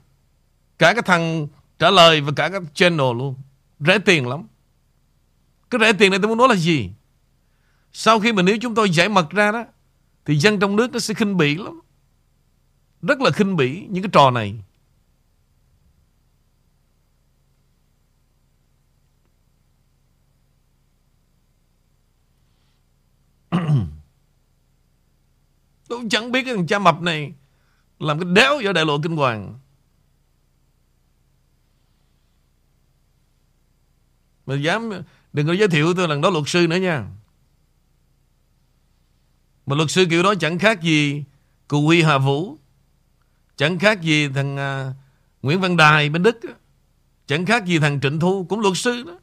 Cả 0.80 0.94
cái 0.94 1.02
thằng 1.02 1.48
trả 1.80 1.90
lời 1.90 2.22
và 2.22 2.32
cả 2.36 2.50
cái 2.50 2.62
channel 2.74 3.18
luôn. 3.18 3.36
Rẻ 3.80 4.00
tiền 4.00 4.28
lắm. 4.28 4.48
Cái 5.70 5.80
rẻ 5.82 5.94
tiền 5.94 6.12
này 6.12 6.20
tôi 6.20 6.30
muốn 6.30 6.38
nói 6.38 6.48
là 6.48 6.56
gì? 6.56 6.90
Sau 7.94 8.20
khi 8.20 8.34
mà 8.34 8.42
nếu 8.42 8.58
chúng 8.62 8.76
tôi 8.76 8.90
giải 8.90 9.10
mật 9.10 9.30
ra 9.30 9.52
đó, 9.52 9.66
thì 10.26 10.36
dân 10.36 10.60
trong 10.60 10.76
nước 10.76 10.92
nó 10.92 11.00
sẽ 11.00 11.14
khinh 11.14 11.38
bỉ 11.38 11.56
lắm. 11.56 11.80
Rất 13.02 13.22
là 13.22 13.32
khinh 13.32 13.56
bỉ 13.56 13.86
những 13.90 14.04
cái 14.04 14.10
trò 14.14 14.32
này. 14.32 14.56
Tôi 25.94 26.04
chẳng 26.10 26.32
biết 26.32 26.44
cái 26.46 26.56
thằng 26.56 26.68
cha 26.68 26.80
mập 26.80 27.02
này 27.02 27.34
làm 28.00 28.20
cái 28.20 28.30
đéo 28.34 28.62
ở 28.66 28.74
đại 28.74 28.86
lộ 28.86 29.00
kinh 29.04 29.16
hoàng. 29.16 29.60
Mà 34.46 34.56
dám 34.56 34.92
đừng 35.34 35.48
có 35.48 35.54
giới 35.54 35.68
thiệu 35.68 35.94
tôi 35.94 36.08
là 36.08 36.16
đó 36.24 36.30
luật 36.30 36.44
sư 36.48 36.68
nữa 36.68 36.76
nha. 36.76 37.08
Mà 39.66 39.76
luật 39.76 39.92
sư 39.92 40.06
kiểu 40.10 40.24
đó 40.24 40.34
chẳng 40.36 40.60
khác 40.60 40.82
gì 40.82 41.24
Cụ 41.68 41.82
Huy 41.82 42.04
Hà 42.04 42.18
Vũ 42.18 42.58
Chẳng 43.56 43.80
khác 43.80 44.02
gì 44.02 44.28
thằng 44.28 44.56
uh, 44.56 44.96
Nguyễn 45.42 45.62
Văn 45.62 45.78
Đài 45.78 46.10
bên 46.10 46.24
Đức 46.24 46.40
Chẳng 47.28 47.46
khác 47.46 47.66
gì 47.66 47.80
thằng 47.80 48.00
Trịnh 48.02 48.20
Thu 48.20 48.46
Cũng 48.50 48.60
luật 48.60 48.78
sư 48.78 49.04
đó 49.04 49.20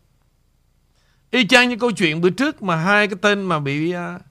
Y 1.30 1.46
chang 1.46 1.68
như 1.68 1.76
câu 1.76 1.90
chuyện 1.90 2.20
bữa 2.20 2.30
trước 2.30 2.62
Mà 2.62 2.76
hai 2.76 3.08
cái 3.08 3.16
tên 3.22 3.42
mà 3.42 3.60
bị 3.60 3.94
uh, 3.94 4.22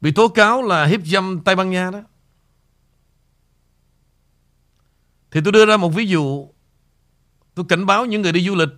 Bị 0.00 0.12
tố 0.12 0.28
cáo 0.28 0.62
là 0.62 0.86
hiếp 0.86 1.00
dâm 1.06 1.40
Tây 1.44 1.56
Ban 1.56 1.70
Nha 1.70 1.90
đó 1.90 2.00
Thì 5.30 5.40
tôi 5.44 5.52
đưa 5.52 5.66
ra 5.66 5.76
một 5.76 5.88
ví 5.88 6.06
dụ 6.06 6.48
Tôi 7.54 7.66
cảnh 7.68 7.86
báo 7.86 8.06
những 8.06 8.22
người 8.22 8.32
đi 8.32 8.46
du 8.46 8.54
lịch 8.54 8.70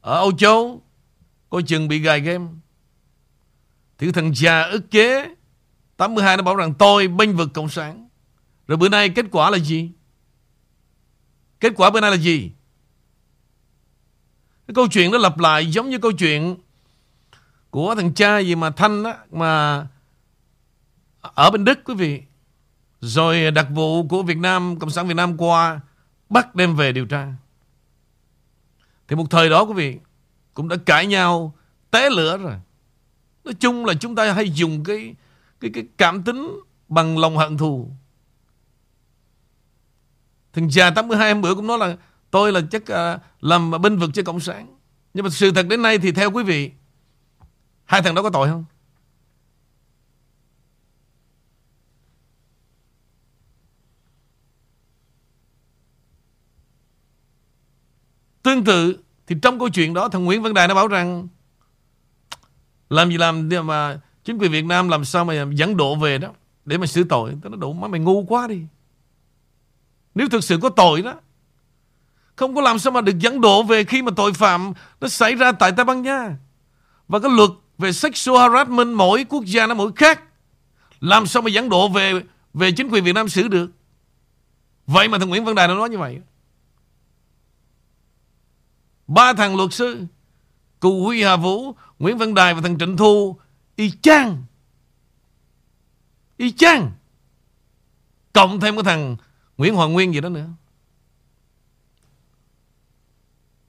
Ở 0.00 0.14
Âu 0.14 0.32
Châu 0.32 0.82
Coi 1.50 1.62
chừng 1.62 1.88
bị 1.88 1.98
gài 1.98 2.20
game 2.20 2.46
thì 4.02 4.12
thằng 4.12 4.32
già 4.34 4.62
ức 4.62 4.90
chế 4.90 5.34
82 5.96 6.36
nó 6.36 6.42
bảo 6.42 6.56
rằng 6.56 6.74
tôi 6.74 7.08
bênh 7.08 7.36
vực 7.36 7.48
Cộng 7.54 7.68
sản. 7.68 8.08
Rồi 8.66 8.76
bữa 8.76 8.88
nay 8.88 9.08
kết 9.08 9.26
quả 9.30 9.50
là 9.50 9.58
gì? 9.58 9.90
Kết 11.60 11.72
quả 11.76 11.90
bữa 11.90 12.00
nay 12.00 12.10
là 12.10 12.16
gì? 12.16 12.50
Cái 14.66 14.74
câu 14.74 14.88
chuyện 14.88 15.10
nó 15.10 15.18
lặp 15.18 15.38
lại 15.38 15.72
giống 15.72 15.90
như 15.90 15.98
câu 15.98 16.12
chuyện 16.12 16.56
của 17.70 17.94
thằng 17.94 18.14
cha 18.14 18.38
gì 18.38 18.54
mà 18.54 18.70
Thanh 18.70 19.04
á, 19.04 19.18
mà 19.30 19.86
ở 21.22 21.50
bên 21.50 21.64
Đức 21.64 21.78
quý 21.84 21.94
vị. 21.94 22.22
Rồi 23.00 23.50
đặc 23.50 23.66
vụ 23.74 24.08
của 24.08 24.22
Việt 24.22 24.38
Nam, 24.38 24.78
Cộng 24.78 24.90
sản 24.90 25.08
Việt 25.08 25.14
Nam 25.14 25.36
qua 25.36 25.80
bắt 26.28 26.54
đem 26.54 26.76
về 26.76 26.92
điều 26.92 27.06
tra. 27.06 27.32
Thì 29.08 29.16
một 29.16 29.30
thời 29.30 29.50
đó 29.50 29.62
quý 29.62 29.74
vị 29.74 29.98
cũng 30.54 30.68
đã 30.68 30.76
cãi 30.86 31.06
nhau 31.06 31.54
té 31.90 32.10
lửa 32.10 32.36
rồi. 32.36 32.54
Nói 33.44 33.54
chung 33.54 33.84
là 33.84 33.94
chúng 33.94 34.14
ta 34.14 34.32
hay 34.32 34.50
dùng 34.50 34.84
cái 34.84 35.14
cái 35.60 35.70
cái 35.74 35.84
cảm 35.96 36.22
tính 36.22 36.60
bằng 36.88 37.18
lòng 37.18 37.36
hận 37.36 37.58
thù. 37.58 37.90
Thằng 40.52 40.70
già 40.70 40.90
82 40.90 41.28
em 41.28 41.40
bữa 41.40 41.54
cũng 41.54 41.66
nói 41.66 41.78
là 41.78 41.96
tôi 42.30 42.52
là 42.52 42.60
chắc 42.70 42.82
uh, 42.82 43.20
làm 43.40 43.70
binh 43.82 43.98
vực 43.98 44.10
cho 44.14 44.22
Cộng 44.22 44.40
sản. 44.40 44.76
Nhưng 45.14 45.24
mà 45.24 45.30
sự 45.30 45.50
thật 45.50 45.66
đến 45.68 45.82
nay 45.82 45.98
thì 45.98 46.12
theo 46.12 46.30
quý 46.30 46.44
vị, 46.44 46.70
hai 47.84 48.02
thằng 48.02 48.14
đó 48.14 48.22
có 48.22 48.30
tội 48.30 48.48
không? 48.48 48.64
Tương 58.42 58.64
tự, 58.64 58.96
thì 59.26 59.36
trong 59.42 59.58
câu 59.58 59.68
chuyện 59.68 59.94
đó, 59.94 60.08
thằng 60.08 60.24
Nguyễn 60.24 60.42
Văn 60.42 60.54
Đài 60.54 60.68
nó 60.68 60.74
bảo 60.74 60.88
rằng, 60.88 61.28
làm 62.90 63.10
gì 63.10 63.16
làm 63.16 63.48
mà 63.64 64.00
chính 64.24 64.38
quyền 64.38 64.52
Việt 64.52 64.64
Nam 64.64 64.88
làm 64.88 65.04
sao 65.04 65.24
mà 65.24 65.46
dẫn 65.54 65.76
độ 65.76 65.94
về 65.94 66.18
đó, 66.18 66.28
để 66.64 66.78
mà 66.78 66.86
xử 66.86 67.04
tội. 67.04 67.32
Tôi 67.42 67.50
nó 67.50 67.56
đủ 67.56 67.72
má, 67.72 67.88
mày 67.88 68.00
ngu 68.00 68.24
quá 68.24 68.46
đi. 68.46 68.62
Nếu 70.14 70.28
thực 70.28 70.44
sự 70.44 70.58
có 70.62 70.68
tội 70.68 71.02
đó, 71.02 71.14
không 72.36 72.54
có 72.54 72.60
làm 72.60 72.78
sao 72.78 72.92
mà 72.92 73.00
được 73.00 73.18
dẫn 73.18 73.40
độ 73.40 73.62
về 73.62 73.84
khi 73.84 74.02
mà 74.02 74.12
tội 74.16 74.32
phạm 74.32 74.72
nó 75.00 75.08
xảy 75.08 75.34
ra 75.34 75.52
tại 75.52 75.72
Tây 75.72 75.84
Ban 75.84 76.02
Nha. 76.02 76.36
Và 77.08 77.18
cái 77.18 77.30
luật 77.30 77.50
về 77.78 77.92
sexual 77.92 78.38
harassment 78.38 78.96
mỗi 78.96 79.24
quốc 79.28 79.44
gia 79.44 79.66
nó 79.66 79.74
mỗi 79.74 79.92
khác. 79.96 80.22
Làm 81.00 81.26
sao 81.26 81.42
mà 81.42 81.50
dẫn 81.50 81.68
độ 81.68 81.88
về 81.88 82.12
về 82.54 82.72
chính 82.72 82.88
quyền 82.88 83.04
Việt 83.04 83.12
Nam 83.12 83.28
xử 83.28 83.48
được. 83.48 83.70
Vậy 84.86 85.08
mà 85.08 85.18
thằng 85.18 85.28
Nguyễn 85.28 85.44
Văn 85.44 85.54
Đài 85.54 85.68
nó 85.68 85.74
nói 85.74 85.88
như 85.88 85.98
vậy. 85.98 86.20
Ba 89.14 89.32
thằng 89.32 89.56
luật 89.56 89.72
sư, 89.72 90.06
Cụ 90.80 91.04
Huy 91.04 91.22
Hà 91.22 91.36
Vũ, 91.36 91.74
Nguyễn 91.98 92.18
Văn 92.18 92.34
Đài 92.34 92.54
và 92.54 92.60
thằng 92.60 92.78
Trịnh 92.78 92.96
Thu, 92.96 93.36
y 93.76 93.90
chang. 94.02 94.44
Y 96.36 96.52
chang. 96.52 96.92
Cộng 98.32 98.60
thêm 98.60 98.76
cái 98.76 98.84
thằng 98.84 99.16
Nguyễn 99.56 99.74
Hoàng 99.74 99.92
Nguyên 99.92 100.14
gì 100.14 100.20
đó 100.20 100.28
nữa. 100.28 100.48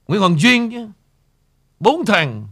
Nguyễn 0.08 0.22
Hoàng 0.22 0.40
Duyên 0.40 0.72
chứ. 0.72 0.90
Bốn 1.80 2.06
thằng. 2.06 2.48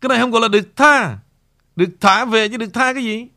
Cái 0.00 0.08
này 0.08 0.18
không 0.20 0.30
gọi 0.30 0.40
là 0.40 0.48
được 0.48 0.76
tha. 0.76 1.18
Được 1.76 1.96
thả 2.00 2.24
về 2.24 2.48
chứ 2.48 2.56
được 2.56 2.70
tha 2.74 2.92
cái 2.92 3.04
gì? 3.04 3.28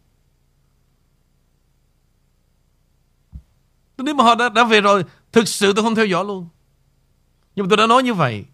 Nếu 3.98 4.16
mà 4.16 4.24
họ 4.24 4.36
đã, 4.36 4.50
đã 4.50 4.64
về 4.64 4.82
rồi 4.82 5.04
Thực 5.32 5.48
sự 5.48 5.74
tôi 5.74 5.84
không 5.84 5.96
theo 5.96 6.06
dõi 6.06 6.26
luôn. 6.26 6.48
Nhưng 7.56 7.66
mà 7.66 7.68
tôi 7.70 7.78
đã 7.78 7.88
nói 7.88 8.04
như 8.04 8.14
vậy. 8.14 8.46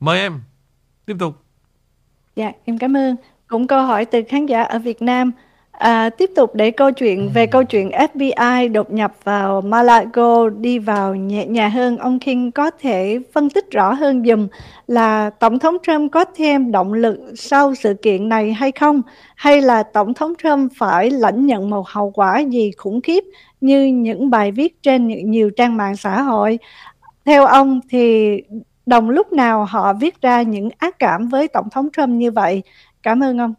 Mời 0.00 0.20
em 0.20 0.40
Tiếp 1.06 1.16
tục. 1.18 1.44
Dạ 2.36 2.52
em 2.64 2.78
cảm 2.78 2.96
ơn. 2.96 3.16
Cũng 3.46 3.66
câu 3.66 3.86
hỏi 3.86 4.04
từ 4.04 4.22
khán 4.28 4.46
giả 4.46 4.62
ở 4.62 4.78
Việt 4.78 5.02
Nam. 5.02 5.32
À, 5.72 6.10
tiếp 6.10 6.30
tục 6.36 6.54
để 6.54 6.70
câu 6.70 6.90
chuyện 6.90 7.30
về 7.34 7.46
câu 7.46 7.64
chuyện 7.64 7.90
FBI 7.90 8.72
đột 8.72 8.92
nhập 8.92 9.12
vào 9.24 9.60
Malago 9.60 10.48
đi 10.48 10.78
vào 10.78 11.14
nhẹ 11.14 11.46
nhàng 11.46 11.70
hơn, 11.70 11.96
ông 11.96 12.18
King 12.18 12.50
có 12.50 12.70
thể 12.70 13.18
phân 13.32 13.50
tích 13.50 13.70
rõ 13.70 13.92
hơn 13.92 14.24
dùm 14.26 14.48
là 14.86 15.30
Tổng 15.30 15.58
thống 15.58 15.76
Trump 15.82 16.12
có 16.12 16.24
thêm 16.36 16.72
động 16.72 16.92
lực 16.92 17.18
sau 17.36 17.74
sự 17.74 17.94
kiện 18.02 18.28
này 18.28 18.52
hay 18.52 18.72
không? 18.72 19.02
Hay 19.36 19.60
là 19.60 19.82
Tổng 19.82 20.14
thống 20.14 20.32
Trump 20.42 20.72
phải 20.78 21.10
lãnh 21.10 21.46
nhận 21.46 21.70
một 21.70 21.88
hậu 21.88 22.10
quả 22.10 22.38
gì 22.38 22.70
khủng 22.76 23.00
khiếp 23.00 23.24
như 23.60 23.84
những 23.84 24.30
bài 24.30 24.52
viết 24.52 24.82
trên 24.82 25.30
nhiều 25.30 25.50
trang 25.50 25.76
mạng 25.76 25.96
xã 25.96 26.22
hội? 26.22 26.58
Theo 27.24 27.46
ông 27.46 27.80
thì 27.90 28.36
đồng 28.86 29.10
lúc 29.10 29.32
nào 29.32 29.64
họ 29.64 29.92
viết 29.92 30.20
ra 30.20 30.42
những 30.42 30.68
ác 30.78 30.98
cảm 30.98 31.28
với 31.28 31.48
Tổng 31.48 31.70
thống 31.70 31.88
Trump 31.96 32.08
như 32.08 32.30
vậy? 32.30 32.62
Cảm 33.02 33.20
ơn 33.22 33.38
ông. 33.38 33.54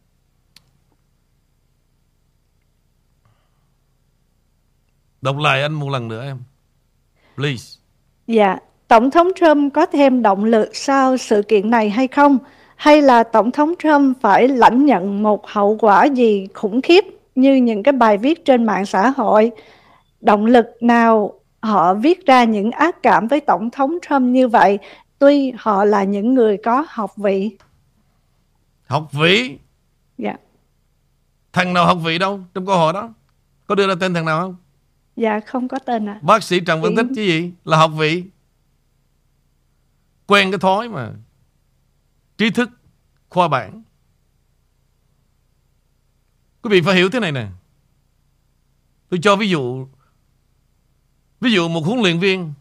Đọc 5.23 5.37
lại 5.37 5.61
anh 5.61 5.73
một 5.73 5.89
lần 5.89 6.07
nữa 6.07 6.23
em. 6.23 6.37
Please. 7.35 7.79
Dạ, 8.27 8.57
Tổng 8.87 9.11
thống 9.11 9.27
Trump 9.35 9.73
có 9.73 9.85
thêm 9.85 10.21
động 10.21 10.43
lực 10.43 10.75
sau 10.75 11.17
sự 11.17 11.41
kiện 11.41 11.69
này 11.69 11.89
hay 11.89 12.07
không? 12.07 12.37
Hay 12.75 13.01
là 13.01 13.23
Tổng 13.23 13.51
thống 13.51 13.73
Trump 13.79 14.17
phải 14.21 14.47
lãnh 14.47 14.85
nhận 14.85 15.23
một 15.23 15.47
hậu 15.47 15.77
quả 15.79 16.05
gì 16.05 16.47
khủng 16.53 16.81
khiếp 16.81 17.05
như 17.35 17.55
những 17.55 17.83
cái 17.83 17.91
bài 17.91 18.17
viết 18.17 18.45
trên 18.45 18.63
mạng 18.63 18.85
xã 18.85 19.09
hội? 19.09 19.51
Động 20.21 20.45
lực 20.45 20.65
nào 20.81 21.39
họ 21.61 21.93
viết 21.93 22.25
ra 22.25 22.43
những 22.43 22.71
ác 22.71 23.03
cảm 23.03 23.27
với 23.27 23.39
Tổng 23.39 23.69
thống 23.69 23.97
Trump 24.09 24.21
như 24.21 24.47
vậy 24.47 24.79
tuy 25.19 25.53
họ 25.57 25.85
là 25.85 26.03
những 26.03 26.33
người 26.33 26.57
có 26.57 26.85
học 26.89 27.11
vị? 27.17 27.57
Học 28.85 29.09
vị? 29.11 29.57
Dạ. 30.17 30.35
Thằng 31.53 31.73
nào 31.73 31.85
học 31.85 31.97
vị 32.03 32.17
đâu 32.17 32.39
trong 32.53 32.65
câu 32.65 32.77
hỏi 32.77 32.93
đó? 32.93 33.09
Có 33.67 33.75
đưa 33.75 33.87
ra 33.87 33.93
tên 33.99 34.13
thằng 34.13 34.25
nào 34.25 34.41
không? 34.41 34.55
Dạ 35.15 35.39
không 35.39 35.67
có 35.67 35.79
tên 35.79 36.09
ạ. 36.09 36.13
À. 36.13 36.19
Bác 36.21 36.43
sĩ 36.43 36.59
Trần 36.59 36.81
Văn 36.81 36.95
Tích 36.95 37.05
chứ 37.15 37.21
gì? 37.21 37.51
Là 37.65 37.77
học 37.77 37.91
vị. 37.97 38.23
Quen 40.27 40.51
cái 40.51 40.59
thói 40.59 40.89
mà. 40.89 41.11
Trí 42.37 42.49
thức 42.49 42.69
khoa 43.29 43.47
bản. 43.47 43.83
Quý 46.61 46.69
vị 46.69 46.81
phải 46.81 46.95
hiểu 46.95 47.09
thế 47.09 47.19
này 47.19 47.31
nè. 47.31 47.47
Tôi 49.09 49.19
cho 49.23 49.35
ví 49.35 49.49
dụ 49.49 49.87
Ví 51.43 51.51
dụ 51.51 51.67
một 51.67 51.85
huấn 51.85 51.99
luyện 51.99 52.19
viên 52.19 52.53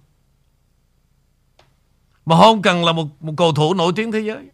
mà 2.27 2.37
họ 2.37 2.43
không 2.43 2.63
cần 2.63 2.85
là 2.85 2.93
một 2.93 3.23
một 3.23 3.35
cầu 3.37 3.53
thủ 3.53 3.75
nổi 3.75 3.93
tiếng 3.97 4.13
thế 4.13 4.21
giới. 4.21 4.51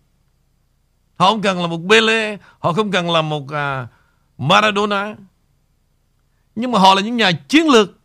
Họ 1.17 1.31
không 1.31 1.43
cần 1.43 1.61
là 1.61 1.67
một 1.67 1.81
Pele, 1.91 2.37
họ 2.59 2.73
không 2.73 2.91
cần 2.91 3.11
là 3.11 3.23
một 3.23 3.43
uh, 3.43 3.89
Maradona. 4.39 5.17
Nhưng 6.59 6.73
mà 6.73 6.79
họ 6.79 6.95
là 6.95 7.01
những 7.01 7.17
nhà 7.17 7.33
chiến 7.49 7.69
lược. 7.69 7.99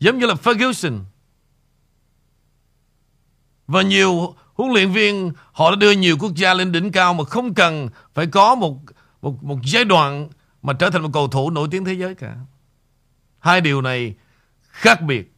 Giống 0.00 0.18
như 0.18 0.26
là 0.26 0.34
Ferguson. 0.34 1.04
Và 3.66 3.82
nhiều 3.82 4.34
huấn 4.54 4.72
luyện 4.72 4.92
viên, 4.92 5.32
họ 5.52 5.70
đã 5.70 5.76
đưa 5.76 5.90
nhiều 5.90 6.16
quốc 6.20 6.34
gia 6.34 6.54
lên 6.54 6.72
đỉnh 6.72 6.92
cao 6.92 7.14
mà 7.14 7.24
không 7.24 7.54
cần 7.54 7.88
phải 8.14 8.26
có 8.26 8.54
một 8.54 8.78
một 9.22 9.44
một 9.44 9.58
giai 9.64 9.84
đoạn 9.84 10.28
mà 10.62 10.72
trở 10.72 10.90
thành 10.90 11.02
một 11.02 11.10
cầu 11.12 11.28
thủ 11.28 11.50
nổi 11.50 11.68
tiếng 11.70 11.84
thế 11.84 11.92
giới 11.92 12.14
cả. 12.14 12.36
Hai 13.38 13.60
điều 13.60 13.82
này 13.82 14.14
khác 14.62 15.02
biệt. 15.02 15.32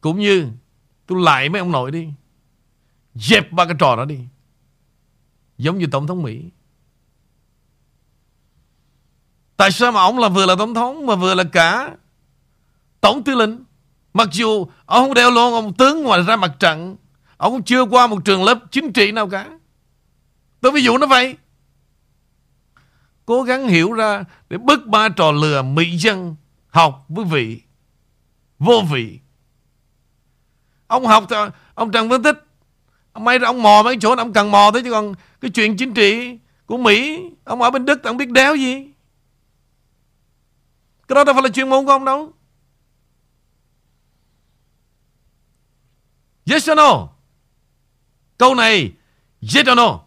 Cũng 0.00 0.18
như, 0.18 0.48
tôi 1.06 1.22
lại 1.22 1.48
mấy 1.48 1.58
ông 1.58 1.72
nội 1.72 1.90
đi. 1.90 2.08
Dẹp 3.20 3.52
ba 3.52 3.64
cái 3.64 3.74
trò 3.78 3.96
đó 3.96 4.04
đi. 4.04 4.18
Giống 5.58 5.78
như 5.78 5.86
Tổng 5.86 6.06
thống 6.06 6.22
Mỹ. 6.22 6.50
Tại 9.56 9.72
sao 9.72 9.92
mà 9.92 10.00
ông 10.00 10.18
là 10.18 10.28
vừa 10.28 10.46
là 10.46 10.54
Tổng 10.58 10.74
thống 10.74 11.06
mà 11.06 11.14
vừa 11.14 11.34
là 11.34 11.44
cả 11.44 11.96
Tổng 13.00 13.22
tư 13.24 13.34
lệnh? 13.34 13.50
Mặc 14.14 14.28
dù 14.32 14.66
ông 14.86 15.04
không 15.04 15.14
đeo 15.14 15.30
luôn 15.30 15.54
ông 15.54 15.74
tướng 15.74 16.02
ngoài 16.02 16.22
ra 16.22 16.36
mặt 16.36 16.52
trận. 16.58 16.96
Ông 17.36 17.62
chưa 17.62 17.82
qua 17.84 18.06
một 18.06 18.24
trường 18.24 18.44
lớp 18.44 18.58
chính 18.70 18.92
trị 18.92 19.12
nào 19.12 19.28
cả. 19.28 19.58
Tôi 20.60 20.72
ví 20.72 20.82
dụ 20.82 20.98
nó 20.98 21.06
vậy. 21.06 21.36
Cố 23.26 23.42
gắng 23.42 23.68
hiểu 23.68 23.92
ra 23.92 24.24
để 24.50 24.58
bứt 24.58 24.86
ba 24.86 25.08
trò 25.08 25.32
lừa 25.32 25.62
mỹ 25.62 25.96
dân 25.96 26.36
học 26.68 27.04
với 27.08 27.24
vị. 27.24 27.62
Vô 28.58 28.82
vị. 28.90 29.20
Ông 30.86 31.06
học 31.06 31.26
ông 31.74 31.92
Trần 31.92 32.08
Văn 32.08 32.22
Tích 32.22 32.45
May 33.20 33.38
ra 33.38 33.48
ông 33.48 33.62
mò 33.62 33.82
mấy 33.84 33.96
chỗ 34.00 34.16
ông 34.16 34.32
cần 34.32 34.50
mò 34.50 34.70
thôi 34.72 34.82
chứ 34.84 34.90
còn 34.90 35.14
cái 35.40 35.50
chuyện 35.50 35.76
chính 35.76 35.94
trị 35.94 36.38
của 36.66 36.76
Mỹ, 36.76 37.30
ông 37.44 37.62
ở 37.62 37.70
bên 37.70 37.84
Đức, 37.84 38.04
ông 38.04 38.16
biết 38.16 38.30
đéo 38.30 38.54
gì. 38.54 38.86
Cái 41.08 41.14
đó 41.14 41.24
đâu 41.24 41.34
phải 41.34 41.42
là 41.42 41.48
chuyên 41.48 41.68
môn 41.68 41.84
của 41.84 41.92
ông 41.92 42.04
đâu. 42.04 42.32
Yes 46.50 46.70
or 46.70 46.76
no? 46.76 47.08
Câu 48.38 48.54
này, 48.54 48.92
yes 49.54 49.68
or 49.72 49.76
no? 49.76 50.00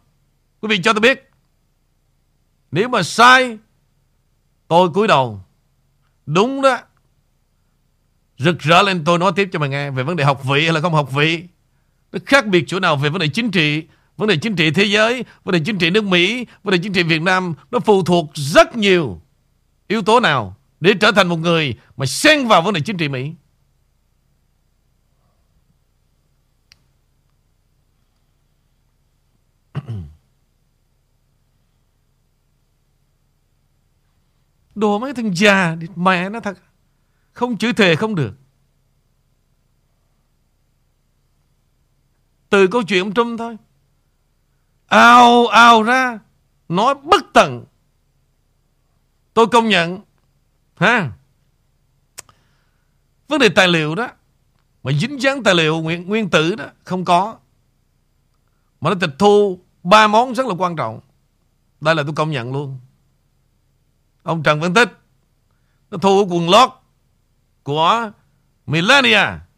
Quý 0.62 0.67
vị 0.69 0.82
cho 0.84 0.93
tôi 0.93 1.02
biết. 1.02 1.32
Nếu 2.72 2.89
mà 2.89 3.04
sai, 3.04 3.58
tôi 4.67 4.89
cúi 4.89 5.08
đầu. 5.08 5.41
Đúng 6.26 6.62
đó. 6.62 6.80
Rực 8.38 8.60
rỡ 8.60 8.82
lên, 8.82 9.04
tôi 9.06 9.19
nói 9.19 9.32
tiếp 9.36 9.50
cho 9.52 9.60
mày 9.60 9.69
nghe 9.69 9.91
về 9.91 10.04
vấn 10.04 10.15
đề 10.15 10.24
học 10.24 10.41
vị 10.43 10.63
hay 10.63 10.74
là 10.74 10.82
không 10.82 10.93
học 10.93 11.12
vị. 11.12 11.48
Nó 12.12 12.19
khác 12.26 12.48
biệt 12.48 12.63
chỗ 12.67 12.80
nào 12.80 12.95
về 12.95 13.10
vấn 13.10 13.19
đề 13.19 13.28
chính 13.28 13.52
trị, 13.52 13.84
vấn 14.17 14.30
đề 14.30 14.38
chính 14.38 14.56
trị 14.56 14.72
thế 14.72 14.84
giới, 14.84 15.24
vấn 15.43 15.54
đề 15.54 15.62
chính 15.65 15.78
trị 15.78 15.89
nước 15.89 16.04
Mỹ, 16.04 16.45
vấn 16.63 16.72
đề 16.72 16.80
chính 16.84 16.93
trị 16.93 17.04
Việt 17.04 17.22
Nam. 17.22 17.54
Nó 17.72 17.80
phụ 17.80 18.04
thuộc 18.04 18.32
rất 18.34 18.76
nhiều 18.76 19.22
yếu 19.88 20.02
tố 20.02 20.19
nào 20.19 20.56
để 20.80 20.93
trở 21.02 21.12
thành 21.12 21.28
một 21.28 21.38
người 21.38 21.76
mà 21.98 22.06
xen 22.06 22.48
vào 22.48 22.62
vấn 22.62 22.74
đề 22.74 22.82
chính 22.82 22.98
trị 22.98 23.08
Mỹ. 23.08 23.34
Đồ 34.76 35.00
mấy 35.00 35.13
thằng 35.13 35.36
già 35.36 35.76
Mẹ 35.95 36.30
nó 36.30 36.39
thật 36.39 36.58
Không 37.32 37.58
chữ 37.58 37.74
thề 37.74 37.95
không 37.95 38.15
được 38.15 38.34
Từ 42.49 42.67
câu 42.67 42.83
chuyện 42.83 43.03
ông 43.03 43.13
Trump 43.13 43.39
thôi. 43.39 43.57
Ao 44.88 45.47
ao 45.47 45.83
ra 45.83 46.19
Nói 46.69 46.95
bất 47.03 47.23
tận. 47.33 47.65
Tôi 49.33 49.47
công 49.47 49.69
nhận 49.69 49.99
ha 50.75 51.12
Vấn 53.27 53.39
đề 53.39 53.49
tài 53.49 53.67
liệu 53.67 53.95
đó 53.95 54.09
Mà 54.83 54.91
dính 54.91 55.21
dáng 55.21 55.43
tài 55.43 55.55
liệu 55.55 55.81
nguyên, 55.81 56.07
nguyên 56.07 56.29
tử 56.29 56.55
đó 56.55 56.65
Không 56.83 57.05
có. 57.05 57.38
Mà 58.81 58.89
nó 58.89 58.95
tịch 58.99 59.15
thu 59.19 59.59
ba 59.83 60.07
món 60.07 60.35
rất 60.35 60.45
là 60.45 60.55
quan 60.57 60.75
trọng. 60.75 60.99
Đây 61.81 61.95
là 61.95 62.03
tôi 62.03 62.13
công 62.15 62.31
nhận 62.31 62.53
luôn. 62.53 62.79
Ông 64.23 64.43
Trần 64.43 64.59
Văn 64.59 64.73
Tích 64.73 64.89
Nó 65.91 65.97
thu 65.97 66.25
quần 66.29 66.49
lót 66.49 66.69
Của 67.63 68.12
Melania. 68.65 69.48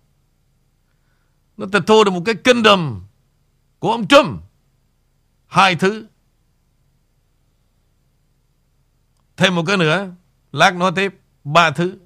Nó 1.62 1.67
tịch 1.71 1.84
thu 1.88 2.04
được 2.04 2.12
một 2.12 2.21
cái 2.26 2.36
kingdom 2.36 3.02
Của 3.80 3.91
ông 3.91 4.08
Trump. 4.08 4.43
Hai 5.47 5.76
thứ. 5.76 6.08
Thêm 9.38 9.56
một 9.56 9.63
cái 9.67 9.78
nữa. 9.78 10.12
Lát 10.52 10.76
nói 10.76 10.91
tiếp. 10.95 11.19
Ba 11.43 11.71
thứ. 11.71 11.97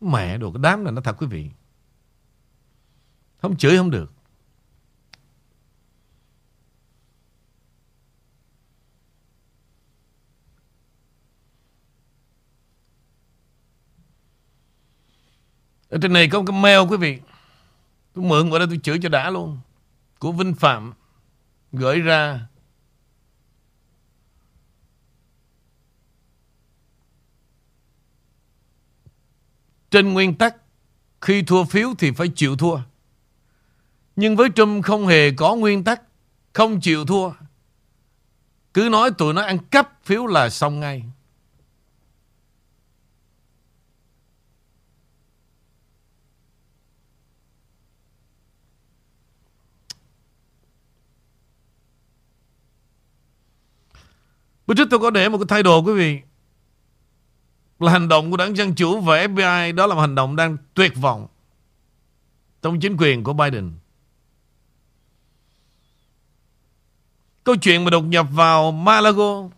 Mẹ 0.00 0.38
đồ, 0.38 0.52
cái 0.52 0.60
đám 0.62 0.84
này 0.84 0.92
nó 0.92 1.00
thật 1.00 1.16
quý 1.18 1.26
vị. 1.26 1.50
Không 3.38 3.56
chửi 3.56 3.76
không 3.76 3.90
được. 3.90 4.12
Ở 15.88 15.98
trên 16.02 16.12
này 16.12 16.28
có 16.28 16.38
một 16.38 16.44
cái 16.46 16.60
mail, 16.60 16.78
quý 16.90 16.96
vị. 16.96 17.18
Tôi 18.14 18.24
mượn 18.24 18.50
vào 18.50 18.58
đây 18.58 18.68
tôi 18.68 18.80
chửi 18.82 18.98
cho 19.02 19.08
đã 19.08 19.30
luôn. 19.30 19.58
Của 20.18 20.32
Vinh 20.32 20.54
Phạm 20.54 20.92
Gửi 21.72 22.00
ra. 22.00 22.46
Trên 29.90 30.12
nguyên 30.12 30.34
tắc, 30.34 30.56
Khi 31.20 31.42
thua 31.42 31.64
phiếu 31.64 31.94
thì 31.98 32.10
phải 32.10 32.28
chịu 32.34 32.56
thua. 32.56 32.80
Nhưng 34.16 34.36
với 34.36 34.48
Trump 34.54 34.84
không 34.84 35.06
hề 35.06 35.30
có 35.30 35.54
nguyên 35.54 35.84
tắc 35.84 36.02
Không 36.52 36.80
chịu 36.80 37.04
thua. 37.04 37.30
Cứ 38.74 38.88
nói 38.92 39.10
tụi 39.10 39.34
nó 39.34 39.42
ăn 39.42 39.58
cắp 39.58 40.04
phiếu 40.04 40.26
là 40.26 40.50
xong 40.50 40.80
ngay. 40.80 41.04
Bữa 54.68 54.74
trước 54.74 54.88
tôi 54.90 55.00
có 55.00 55.10
để 55.10 55.28
một 55.28 55.38
cái 55.38 55.46
thay 55.48 55.62
đồ 55.62 55.82
quý 55.82 55.92
vị. 55.92 56.20
Là 57.78 57.92
hành 57.92 58.08
động 58.08 58.30
của 58.30 58.36
đảng 58.36 58.56
Dân 58.56 58.74
Chủ 58.74 59.00
và 59.00 59.26
FBI 59.26 59.74
Đó 59.74 59.86
là 59.86 59.94
một 59.94 60.00
hành 60.00 60.14
động 60.14 60.36
đang 60.36 60.56
tuyệt 60.74 60.92
vọng 60.96 61.26
Trong 62.62 62.80
chính 62.80 62.96
quyền 62.98 63.24
của 63.24 63.32
Biden. 63.32 63.72
Câu 67.44 67.56
chuyện 67.56 67.84
mà 67.84 67.90
đột 67.90 68.00
nhập 68.00 68.26
vào 68.30 68.72
Malago 68.72 69.48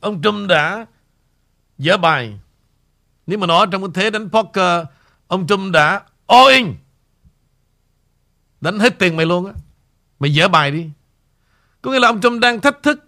Ông 0.00 0.22
Trump 0.22 0.48
đã 0.48 0.86
dở 1.78 1.96
bài. 1.96 2.38
Nếu 3.26 3.38
mà 3.38 3.46
nói 3.46 3.66
trong 3.70 3.82
cái 3.82 3.90
thế 3.94 4.10
đánh 4.10 4.30
poker, 4.30 4.86
Ông 5.26 5.46
Trump 5.46 5.72
đã 5.72 6.02
all 6.26 6.54
in. 6.54 6.74
Đánh 8.60 8.78
hết 8.78 8.98
tiền 8.98 9.16
mày 9.16 9.26
luôn 9.26 9.46
á. 9.46 9.52
Mày 10.18 10.32
dỡ 10.32 10.48
bài 10.48 10.70
đi. 10.70 10.90
Có 11.82 11.90
nghĩa 11.90 11.98
là 11.98 12.08
ông 12.08 12.20
Trump 12.20 12.40
đang 12.40 12.60
thách 12.60 12.82
thức 12.82 13.05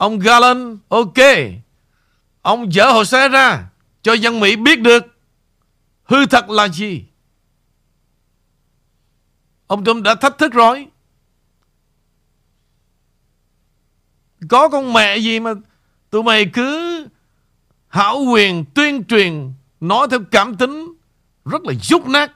Ông 0.00 0.18
Garland, 0.18 0.78
ok. 0.88 1.18
Ông 2.42 2.72
dỡ 2.72 2.92
hồ 2.92 3.04
sơ 3.04 3.28
ra, 3.28 3.70
Cho 4.02 4.12
dân 4.12 4.40
Mỹ 4.40 4.56
biết 4.56 4.80
được 4.80 5.04
Hư 6.02 6.26
thật 6.26 6.50
là 6.50 6.68
gì. 6.68 7.04
Ông 9.66 9.84
Trump 9.84 10.04
đã 10.04 10.14
thách 10.14 10.38
thức 10.38 10.52
rồi. 10.52 10.86
Có 14.48 14.68
con 14.68 14.92
mẹ 14.92 15.16
gì 15.16 15.40
mà 15.40 15.50
Tụi 16.10 16.22
mày 16.22 16.46
cứ 16.52 17.06
Hảo 17.88 18.18
quyền 18.32 18.64
tuyên 18.74 19.04
truyền, 19.04 19.52
Nói 19.80 20.06
theo 20.10 20.20
cảm 20.30 20.56
tính, 20.56 20.94
Rất 21.44 21.62
là 21.62 21.72
dốt 21.82 22.06
nát. 22.06 22.32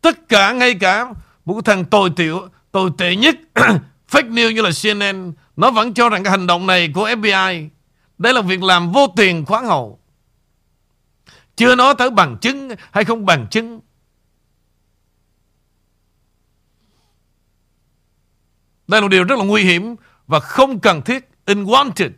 Tất 0.00 0.28
cả 0.28 0.52
ngay 0.52 0.74
cả 0.74 1.14
một 1.44 1.54
cái 1.54 1.62
thằng 1.64 1.84
tồi 1.84 2.10
tiểu, 2.16 2.48
tồi 2.72 2.90
tệ 2.98 3.16
nhất 3.16 3.36
fake 4.10 4.30
news 4.32 4.54
như 4.54 4.62
là 4.62 4.70
CNN 4.82 5.32
nó 5.56 5.70
vẫn 5.70 5.94
cho 5.94 6.08
rằng 6.08 6.22
cái 6.22 6.30
hành 6.30 6.46
động 6.46 6.66
này 6.66 6.90
của 6.94 7.08
FBI 7.08 7.68
đây 8.18 8.34
là 8.34 8.40
việc 8.40 8.62
làm 8.62 8.92
vô 8.92 9.06
tiền 9.16 9.44
khoáng 9.44 9.66
hậu. 9.66 10.00
Chưa 11.56 11.74
nói 11.74 11.94
tới 11.98 12.10
bằng 12.10 12.36
chứng 12.40 12.68
hay 12.90 13.04
không 13.04 13.26
bằng 13.26 13.46
chứng. 13.50 13.80
Đây 18.86 19.00
là 19.00 19.04
một 19.04 19.08
điều 19.08 19.24
rất 19.24 19.38
là 19.38 19.44
nguy 19.44 19.62
hiểm 19.62 19.96
và 20.26 20.40
không 20.40 20.80
cần 20.80 21.02
thiết, 21.02 21.28
unwanted. 21.46 22.10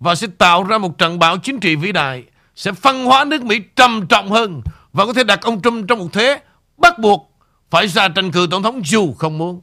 Và 0.00 0.14
sẽ 0.14 0.26
tạo 0.38 0.64
ra 0.64 0.78
một 0.78 0.98
trận 0.98 1.18
bão 1.18 1.38
chính 1.38 1.60
trị 1.60 1.76
vĩ 1.76 1.92
đại, 1.92 2.24
sẽ 2.56 2.72
phân 2.72 3.04
hóa 3.04 3.24
nước 3.24 3.44
Mỹ 3.44 3.60
trầm 3.76 4.06
trọng 4.08 4.30
hơn 4.30 4.60
và 4.96 5.06
có 5.06 5.12
thể 5.12 5.24
đặt 5.24 5.40
ông 5.42 5.62
Trump 5.62 5.88
trong 5.88 5.98
một 5.98 6.08
thế 6.12 6.40
bắt 6.78 6.98
buộc 6.98 7.30
phải 7.70 7.88
ra 7.88 8.08
tranh 8.08 8.30
cử 8.32 8.46
tổng 8.50 8.62
thống 8.62 8.82
dù 8.84 9.12
không 9.12 9.38
muốn. 9.38 9.60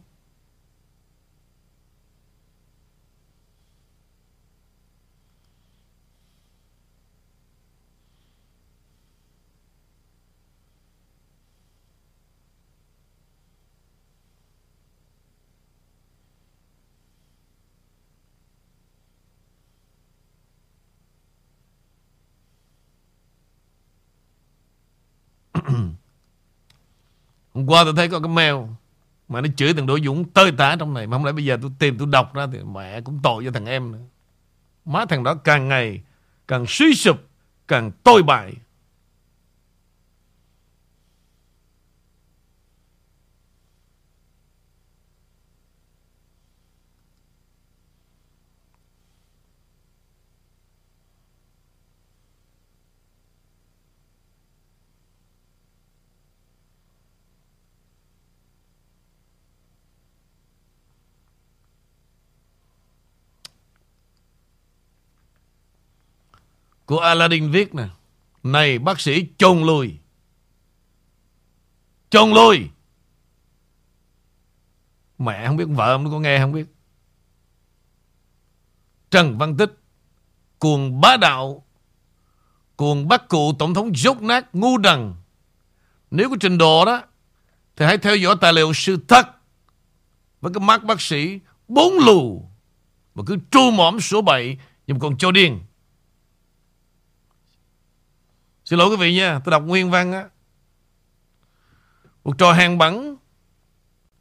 Hôm 27.63 27.69
qua 27.69 27.83
tôi 27.83 27.93
thấy 27.95 28.09
có 28.09 28.19
cái 28.19 28.29
mail 28.29 28.55
Mà 29.27 29.41
nó 29.41 29.47
chửi 29.55 29.73
thằng 29.73 29.87
Đỗ 29.87 29.99
Dũng 29.99 30.29
tơi 30.29 30.51
tả 30.51 30.75
trong 30.79 30.93
này, 30.93 31.07
Mà 31.07 31.17
không 31.17 31.25
lẽ 31.25 31.31
bây 31.31 31.45
giờ 31.45 31.57
tôi 31.61 31.71
tìm 31.79 31.97
tôi 31.97 32.07
đọc 32.11 32.33
ra 32.33 32.47
Thì 32.53 32.59
mẹ 32.73 33.01
cũng 33.01 33.19
tội 33.23 33.45
cho 33.45 33.51
thằng 33.51 33.65
em 33.65 33.91
nữa. 33.91 33.99
Má 34.85 35.05
thằng 35.05 35.23
đó 35.23 35.35
càng 35.35 35.67
ngày 35.67 36.01
Càng 36.47 36.65
suy 36.67 36.93
sụp, 36.93 37.17
Càng 37.67 37.91
tồi 38.03 38.23
bại. 38.23 38.53
Của 66.93 66.99
Aladdin 66.99 67.51
viết 67.51 67.75
nè. 67.75 67.87
Này, 68.43 68.79
bác 68.79 69.01
sĩ, 69.01 69.27
chôn 69.37 69.61
lùi. 69.61 69.97
Chôn 72.09 72.31
lùi. 72.31 72.69
Mẹ 75.17 75.47
không 75.47 75.57
biết, 75.57 75.65
vợ 75.65 75.91
ông 75.91 76.11
có 76.11 76.19
nghe, 76.19 76.39
không 76.39 76.51
biết. 76.51 76.65
Trần 79.11 79.37
Văn 79.37 79.57
Tích. 79.57 79.71
Cuồng 80.59 81.01
bá 81.01 81.17
đạo. 81.17 81.65
Cuồng 82.75 83.07
bắt 83.07 83.27
cụ 83.29 83.53
tổng 83.59 83.73
thống 83.73 83.95
dốt 83.95 84.21
nát 84.21 84.55
ngu 84.55 84.77
đần. 84.77 85.13
Nếu 86.11 86.29
có 86.29 86.35
trình 86.39 86.57
độ 86.57 86.85
đó. 86.85 87.03
Thì 87.75 87.85
hãy 87.85 87.97
theo 87.97 88.15
dõi 88.15 88.35
tài 88.41 88.53
liệu 88.53 88.73
sự 88.73 88.97
thật. 89.07 89.27
Với 90.41 90.53
cái 90.53 90.61
mắt 90.61 90.83
bác 90.83 91.01
sĩ 91.01 91.39
bốn 91.67 91.93
lù. 91.93 92.49
Mà 93.15 93.23
cứ 93.27 93.37
tru 93.51 93.71
mõm 93.71 93.99
số 93.99 94.21
bậy. 94.21 94.57
Nhưng 94.87 94.99
còn 94.99 95.17
cho 95.17 95.31
điên. 95.31 95.59
Xin 98.65 98.79
lỗi 98.79 98.89
quý 98.89 98.95
vị 98.95 99.15
nha, 99.15 99.39
Tôi 99.45 99.51
đọc 99.51 99.63
nguyên 99.63 99.91
văn 99.91 100.11
á. 100.13 100.25
Một 102.23 102.37
trò 102.37 102.53
hàng 102.53 102.77
bắn 102.77 103.15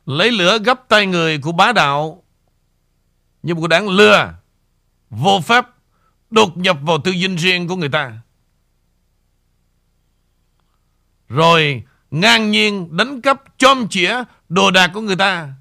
Lấy 0.07 0.31
lửa 0.31 0.59
gấp 0.59 0.89
tay 0.89 1.07
người 1.07 1.39
của 1.39 1.53
bá 1.53 1.73
đạo, 1.73 2.23
Như 3.43 3.55
một 3.55 3.67
đáng 3.67 3.89
lừa, 3.89 4.35
Vô 5.11 5.41
pháp 5.41 5.69
Đột 6.31 6.57
nhập 6.57 6.77
vào 6.83 6.99
tư 7.05 7.13
dinh 7.13 7.37
riêng 7.37 7.69
của 7.69 7.77
người 7.77 7.89
ta. 7.89 8.19
Rồi 11.29 11.85
ngang 12.11 12.51
nhiên 12.51 12.97
đánh 12.97 13.21
cắp 13.21 13.43
chom 13.59 13.89
chĩa 13.89 14.23
đồ 14.49 14.71
đạc 14.71 14.91
của 14.95 15.01
người 15.01 15.17
ta. 15.17 15.53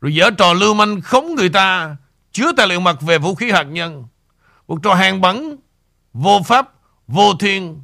Rồi 0.00 0.14
dở 0.14 0.30
trò 0.38 0.52
lưu 0.52 0.74
manh 0.74 1.00
khống 1.00 1.34
người 1.34 1.48
ta, 1.48 1.96
Chứa 2.32 2.52
tài 2.56 2.68
liệu 2.68 2.80
mật 2.80 3.00
về 3.00 3.18
vũ 3.18 3.34
khí 3.34 3.50
hạt 3.50 3.62
nhân. 3.62 4.04
Một 4.66 4.78
trò 4.82 4.94
hàng 4.94 5.20
bắn 5.20 5.56
Vô 6.12 6.40
pháp 6.46 6.75
vô 7.06 7.34
thiên. 7.34 7.82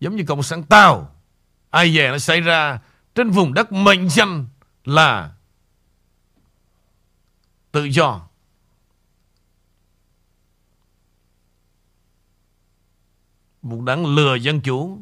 Giống 0.00 0.16
như 0.16 0.24
cộng 0.26 0.42
sản 0.42 0.62
Tàu 0.62 1.14
ai 1.70 1.96
về 1.96 2.08
nó 2.10 2.18
xảy 2.18 2.40
ra 2.40 2.80
trên 3.14 3.30
vùng 3.30 3.54
đất 3.54 3.72
mệnh 3.72 4.08
danh 4.08 4.46
là 4.84 5.34
tự 7.72 7.84
do. 7.84 8.28
Một 13.62 13.80
đảng 13.80 14.06
lừa 14.06 14.34
dân 14.34 14.60
chủ. 14.60 14.98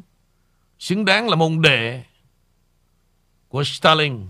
Xứng 0.79 1.05
đáng 1.05 1.29
là 1.29 1.35
môn 1.35 1.61
đệ 1.61 2.03
của 3.47 3.63
Stalin. 3.63 4.27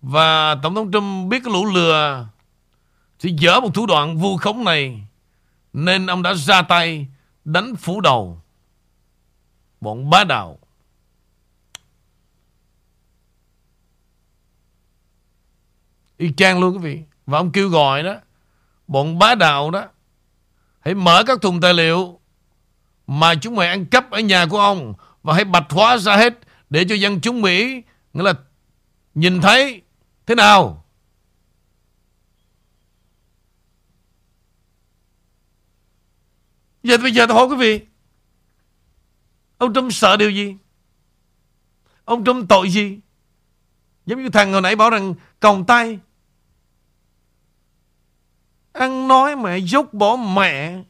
Và 0.00 0.54
tổng 0.62 0.74
thống 0.74 0.92
Trump 0.92 1.30
biết 1.30 1.40
cái 1.44 1.52
lũ 1.52 1.64
lừa 1.64 2.28
thì 3.22 3.36
dỡ 3.40 3.60
một 3.60 3.74
thủ 3.74 3.86
đoạn 3.86 4.18
vu 4.18 4.36
khống 4.36 4.64
này, 4.64 5.00
Nên 5.72 6.06
ông 6.06 6.22
đã 6.22 6.34
ra 6.34 6.62
tay, 6.62 7.06
Đánh 7.44 7.76
phủ 7.76 8.00
đầu 8.00 8.40
Bọn 9.80 10.10
bá 10.10 10.24
đạo. 10.24 10.58
Y 16.16 16.32
chang 16.36 16.60
luôn 16.60 16.72
quý 16.72 16.78
vị, 16.78 17.02
Và 17.26 17.38
ông 17.38 17.52
kêu 17.52 17.68
gọi 17.68 18.02
đó, 18.02 18.14
Bọn 18.86 19.18
bá 19.18 19.34
đạo 19.34 19.70
đó, 19.70 19.84
Hãy 20.80 20.94
mở 20.94 21.24
các 21.26 21.42
thùng 21.42 21.60
tài 21.60 21.74
liệu 21.74 22.20
Mà 23.06 23.34
chúng 23.34 23.56
mày 23.56 23.68
ăn 23.68 23.86
cắp 23.86 24.10
ở 24.10 24.20
nhà 24.20 24.46
của 24.46 24.58
ông, 24.58 24.94
Và 25.22 25.34
hãy 25.34 25.44
bạch 25.44 25.70
hóa 25.70 25.98
ra 25.98 26.16
hết 26.16 26.38
Để 26.70 26.84
cho 26.88 26.94
dân 26.94 27.20
chúng 27.20 27.42
Mỹ, 27.42 27.82
Nghĩa 28.12 28.22
là 28.22 28.34
nhìn 29.14 29.40
thấy 29.40 29.82
Thế 30.26 30.34
nào? 30.34 30.81
Vậy 36.82 36.98
bây 36.98 37.12
giờ 37.12 37.26
tôi 37.26 37.36
hỏi 37.36 37.46
quý 37.46 37.56
vị, 37.56 37.80
Ông 39.58 39.74
Trump 39.74 39.92
sợ 39.92 40.16
điều 40.16 40.30
gì? 40.30 40.56
Ông 42.04 42.24
Trump 42.24 42.48
tội 42.48 42.70
gì? 42.70 42.98
Giống 44.06 44.22
như 44.22 44.28
thằng 44.28 44.52
hồi 44.52 44.60
nãy 44.60 44.76
bảo 44.76 44.90
rằng 44.90 45.14
Còng 45.40 45.64
tay. 45.64 45.98
Ăn 48.72 49.08
nói 49.08 49.36
mẹ 49.36 49.58
dốc 49.58 49.92
bỏ 49.92 50.16
mẹ, 50.16 50.82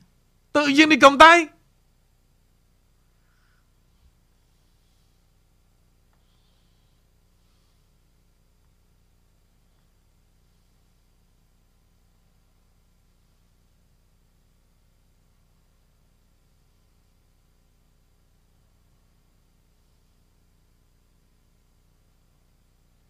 Tự 0.52 0.66
nhiên 0.66 0.88
đi 0.88 0.96
còng 0.96 1.18
tay. 1.18 1.46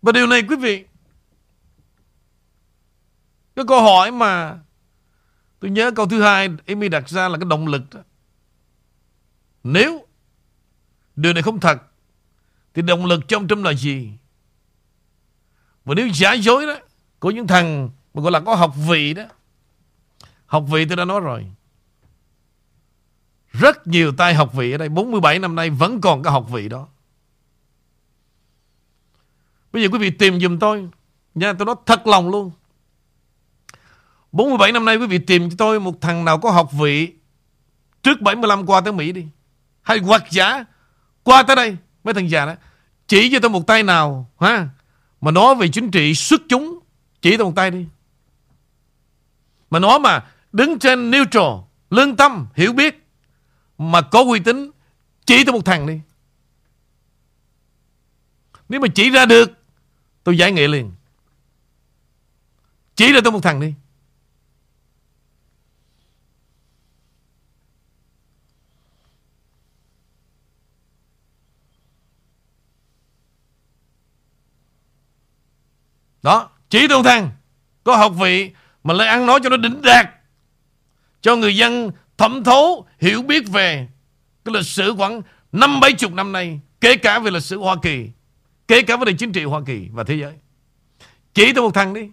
Và 0.02 0.12
điều 0.12 0.26
này, 0.26 0.42
quý 0.42 0.56
vị, 0.56 0.84
Cái 3.56 3.64
câu 3.68 3.82
hỏi 3.82 4.10
mà 4.10 4.58
Tôi 5.60 5.70
nhớ 5.70 5.90
câu 5.96 6.06
thứ 6.06 6.22
hai 6.22 6.48
Amy 6.66 6.88
đặt 6.88 7.08
ra 7.08 7.28
là 7.28 7.38
cái 7.38 7.46
động 7.50 7.66
lực 7.66 7.82
đó. 7.94 8.00
Nếu 9.64 10.06
Điều 11.16 11.32
này 11.32 11.42
không 11.42 11.60
thật, 11.60 11.78
Thì 12.74 12.82
động 12.82 13.06
lực 13.06 13.28
trong 13.28 13.48
trong 13.48 13.64
là 13.64 13.72
gì 13.72 14.12
Và 15.84 15.94
nếu 15.94 16.08
giả 16.14 16.32
dối 16.32 16.66
đó, 16.66 16.76
Của 17.18 17.30
những 17.30 17.46
thằng 17.46 17.90
mà 18.14 18.22
gọi 18.22 18.32
là 18.32 18.40
có 18.40 18.54
học 18.54 18.74
vị 18.88 19.14
đó, 19.14 19.24
Học 20.46 20.64
vị 20.70 20.84
tôi 20.84 20.96
đã 20.96 21.04
nói 21.04 21.20
rồi, 21.20 21.46
Rất 23.52 23.86
nhiều 23.86 24.12
tay 24.12 24.34
học 24.34 24.54
vị 24.54 24.72
ở 24.72 24.78
đây 24.78 24.88
47 24.88 25.38
năm 25.38 25.54
nay 25.54 25.70
vẫn 25.70 26.00
còn 26.00 26.22
cái 26.22 26.32
học 26.32 26.46
vị 26.50 26.68
đó 26.68 26.88
Bây 29.72 29.82
giờ 29.82 29.88
quý 29.92 29.98
vị 29.98 30.10
tìm 30.10 30.40
giùm 30.40 30.58
tôi. 30.58 30.88
Nha 31.34 31.52
tôi 31.52 31.66
nói 31.66 31.74
thật 31.86 32.06
lòng 32.06 32.30
luôn. 32.30 32.50
47 34.32 34.72
năm 34.72 34.84
nay 34.84 34.96
quý 34.96 35.06
vị 35.06 35.18
tìm 35.18 35.50
cho 35.50 35.56
tôi 35.58 35.80
Một 35.80 36.00
thằng 36.00 36.24
nào 36.24 36.38
có 36.38 36.50
học 36.50 36.70
vị 36.72 37.12
Trước 38.02 38.20
75 38.20 38.66
qua 38.66 38.80
tới 38.80 38.92
Mỹ 38.92 39.12
đi. 39.12 39.26
Hay 39.82 39.98
hoặc 39.98 40.24
giả 40.30 40.64
Qua 41.22 41.42
tới 41.42 41.56
đây. 41.56 41.76
Mấy 42.04 42.14
thằng 42.14 42.30
già 42.30 42.46
đó 42.46 42.54
Chỉ 43.06 43.30
cho 43.32 43.38
tôi 43.40 43.50
một 43.50 43.66
tay 43.66 43.82
nào 43.82 44.30
ha 44.40 44.68
Mà 45.20 45.30
nói 45.30 45.54
về 45.54 45.68
chính 45.68 45.90
trị 45.90 46.14
xuất 46.14 46.40
chúng 46.48 46.78
Chỉ 47.22 47.36
tôi 47.36 47.46
một 47.46 47.52
tay 47.56 47.70
đi. 47.70 47.86
Mà 49.70 49.78
nói 49.78 49.98
mà 49.98 50.24
đứng 50.52 50.78
trên 50.78 51.10
neutral 51.10 51.52
Lương 51.90 52.16
tâm, 52.16 52.46
hiểu 52.54 52.72
biết 52.72 53.06
Mà 53.78 54.00
có 54.00 54.24
uy 54.24 54.40
tín 54.40 54.70
Chỉ 55.26 55.44
tôi 55.44 55.52
một 55.52 55.64
thằng 55.64 55.86
đi. 55.86 56.00
Nếu 58.68 58.80
mà 58.80 58.88
chỉ 58.94 59.10
ra 59.10 59.26
được 59.26 59.61
Tôi 60.24 60.38
giải 60.38 60.52
nghệ 60.52 60.68
liền. 60.68 60.92
Chỉ 62.94 63.12
ra 63.12 63.20
tôi 63.24 63.32
một 63.32 63.42
thằng 63.42 63.60
đi. 63.60 63.74
Đó, 76.22 76.50
Chỉ 76.70 76.88
tôi 76.88 76.98
một 76.98 77.04
thằng. 77.04 77.30
Có 77.84 77.96
học 77.96 78.12
vị 78.20 78.50
Mà 78.84 78.94
lại 78.94 79.08
ăn 79.08 79.26
nói 79.26 79.40
cho 79.42 79.48
nó 79.48 79.56
đỉnh 79.56 79.82
đạt. 79.82 80.06
Cho 81.20 81.36
người 81.36 81.56
dân 81.56 81.90
thẩm 82.16 82.44
thấu, 82.44 82.86
Hiểu 83.00 83.22
biết 83.22 83.48
về 83.48 83.88
Cái 84.44 84.54
lịch 84.54 84.66
sử 84.66 84.94
khoảng 84.96 85.22
năm 85.52 85.80
bảy 85.80 85.92
chục 85.92 86.12
năm 86.12 86.32
nay, 86.32 86.60
Kể 86.80 86.96
cả 86.96 87.18
về 87.18 87.30
lịch 87.30 87.42
sử 87.42 87.58
Hoa 87.58 87.76
Kỳ. 87.82 88.10
Kể 88.72 88.82
cả 88.82 88.96
vấn 88.96 89.06
đề 89.06 89.12
chính 89.18 89.32
trị 89.32 89.44
Hoa 89.44 89.60
Kỳ 89.66 89.88
và 89.92 90.04
thế 90.04 90.14
giới. 90.14 90.32
Chỉ 91.34 91.52
tôi 91.52 91.64
một 91.64 91.74
thằng 91.74 91.94
đi. 91.94 92.08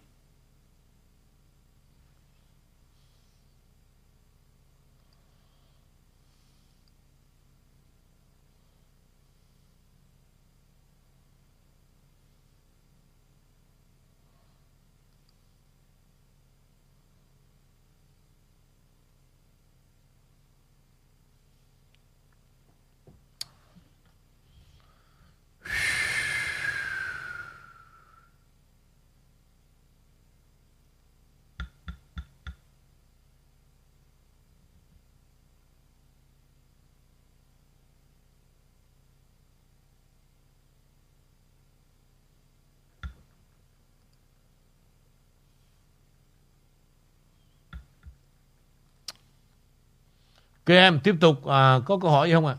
Các 50.70 50.76
em 50.76 51.00
tiếp 51.04 51.16
tục 51.22 51.46
à, 51.46 51.80
có 51.86 51.98
câu 51.98 52.12
hỏi 52.12 52.28
gì 52.28 52.34
không 52.34 52.46
ạ? 52.46 52.56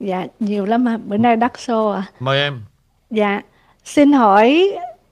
Dạ, 0.00 0.26
nhiều 0.40 0.64
lắm 0.64 0.88
ạ. 0.88 0.98
Bữa 1.06 1.16
nay 1.16 1.36
đắt 1.36 1.60
xô 1.60 1.88
ạ. 1.88 2.06
Mời 2.20 2.38
em. 2.38 2.62
Dạ, 3.10 3.40
xin 3.84 4.12
hỏi 4.12 4.68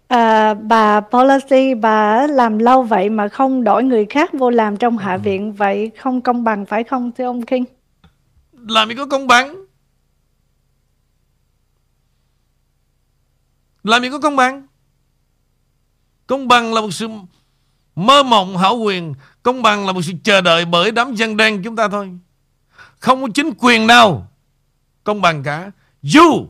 à, 0.08 0.54
bà 0.54 1.00
Policy 1.00 1.74
bà 1.74 2.26
làm 2.26 2.58
lâu 2.58 2.82
vậy 2.82 3.10
mà 3.10 3.28
không 3.28 3.64
đổi 3.64 3.84
người 3.84 4.06
khác 4.10 4.30
vô 4.32 4.50
làm 4.50 4.76
trong 4.76 4.98
Hạ 4.98 5.16
viện 5.16 5.52
vậy 5.52 5.90
không 5.98 6.20
công 6.20 6.44
bằng 6.44 6.66
phải 6.66 6.84
không 6.84 7.12
thưa 7.12 7.24
ông 7.24 7.42
King? 7.42 7.64
Làm 8.52 8.88
gì 8.88 8.94
có 8.94 9.06
công 9.06 9.26
bằng? 9.26 9.64
Làm 13.82 14.02
gì 14.02 14.10
có 14.10 14.18
công 14.18 14.36
bằng? 14.36 14.66
Công 16.26 16.48
bằng 16.48 16.74
là 16.74 16.80
một 16.80 16.90
sự 16.90 17.08
mơ 17.96 18.22
mộng 18.22 18.56
hảo 18.56 18.76
quyền 18.76 19.14
Công 19.42 19.62
bằng 19.62 19.86
là 19.86 19.92
một 19.92 20.02
sự 20.02 20.12
chờ 20.24 20.40
đợi 20.40 20.64
bởi 20.64 20.90
đám 20.90 21.14
dân 21.14 21.36
đen 21.36 21.62
chúng 21.64 21.76
ta 21.76 21.88
thôi 21.88 22.18
Không 22.98 23.22
có 23.22 23.28
chính 23.34 23.50
quyền 23.58 23.86
nào 23.86 24.28
Công 25.04 25.20
bằng 25.20 25.42
cả 25.42 25.70
Dù 26.02 26.46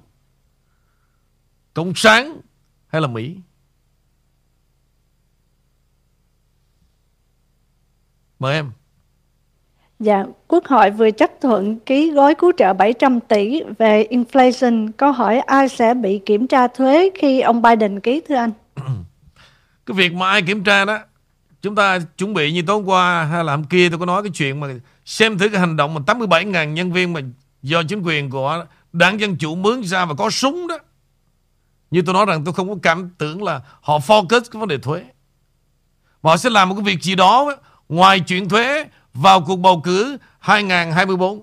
Cộng 1.75 1.93
sản 1.97 2.41
hay 2.87 3.01
là 3.01 3.09
Mỹ 3.09 3.37
Mời 8.39 8.55
em 8.55 8.71
Dạ, 9.99 10.25
Quốc 10.49 10.67
hội 10.67 10.91
vừa 10.91 11.11
chấp 11.11 11.31
thuận 11.41 11.79
ký 11.79 12.11
gói 12.11 12.35
cứu 12.35 12.53
trợ 12.57 12.73
700 12.73 13.21
tỷ 13.21 13.63
về 13.79 14.07
inflation. 14.11 14.93
Câu 14.97 15.13
hỏi 15.13 15.39
ai 15.39 15.69
sẽ 15.69 15.95
bị 15.95 16.21
kiểm 16.27 16.47
tra 16.47 16.69
thuế 16.69 17.11
khi 17.15 17.41
ông 17.41 17.63
Biden 17.63 18.01
ký 18.01 18.23
thưa 18.29 18.35
anh? 18.35 18.53
Cái 19.87 19.95
việc 19.95 20.13
mà 20.13 20.29
ai 20.29 20.43
kiểm 20.43 20.65
tra 20.65 20.85
đó 20.85 20.99
Chúng 21.67 21.75
ta 21.75 21.99
chuẩn 21.99 22.35
bị 22.35 22.53
như 22.53 22.63
tối 22.63 22.79
qua 22.79 23.25
hay 23.25 23.45
làm 23.45 23.65
kia 23.65 23.89
tôi 23.89 23.99
có 23.99 24.07
nói 24.07 24.23
cái 24.23 24.33
chuyện 24.35 24.61
mà 24.61 24.69
xem 25.05 25.39
thử 25.39 25.49
cái 25.49 25.61
hành 25.61 25.77
động 25.77 25.95
mà 25.95 26.01
87.000 26.01 26.73
nhân 26.73 26.93
viên 26.93 27.13
mà 27.13 27.21
do 27.63 27.83
chính 27.83 28.03
quyền 28.03 28.31
của 28.31 28.67
đảng 28.93 29.21
Dân 29.21 29.37
Chủ 29.37 29.55
mướn 29.55 29.85
ra 29.85 30.05
và 30.05 30.15
có 30.15 30.31
súng 30.31 30.67
đó. 30.67 30.79
Như 31.91 32.03
tôi 32.03 32.15
nói 32.15 32.27
rằng 32.27 32.45
tôi 32.45 32.55
không 32.55 32.69
có 32.69 32.75
cảm 32.83 33.11
tưởng 33.19 33.43
là 33.43 33.61
họ 33.81 33.99
focus 33.99 34.41
cái 34.51 34.61
vấn 34.61 34.69
đề 34.69 34.79
thuế. 34.79 35.05
Mà 36.23 36.31
họ 36.31 36.37
sẽ 36.37 36.51
làm 36.51 36.69
một 36.69 36.75
cái 36.75 36.85
việc 36.85 37.03
gì 37.03 37.15
đó 37.15 37.57
ngoài 37.89 38.21
chuyện 38.21 38.49
thuế 38.49 38.85
vào 39.15 39.41
cuộc 39.41 39.57
bầu 39.57 39.81
cử 39.85 40.17
2024. 40.39 41.43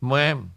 Mời 0.00 0.24
em. 0.26 0.55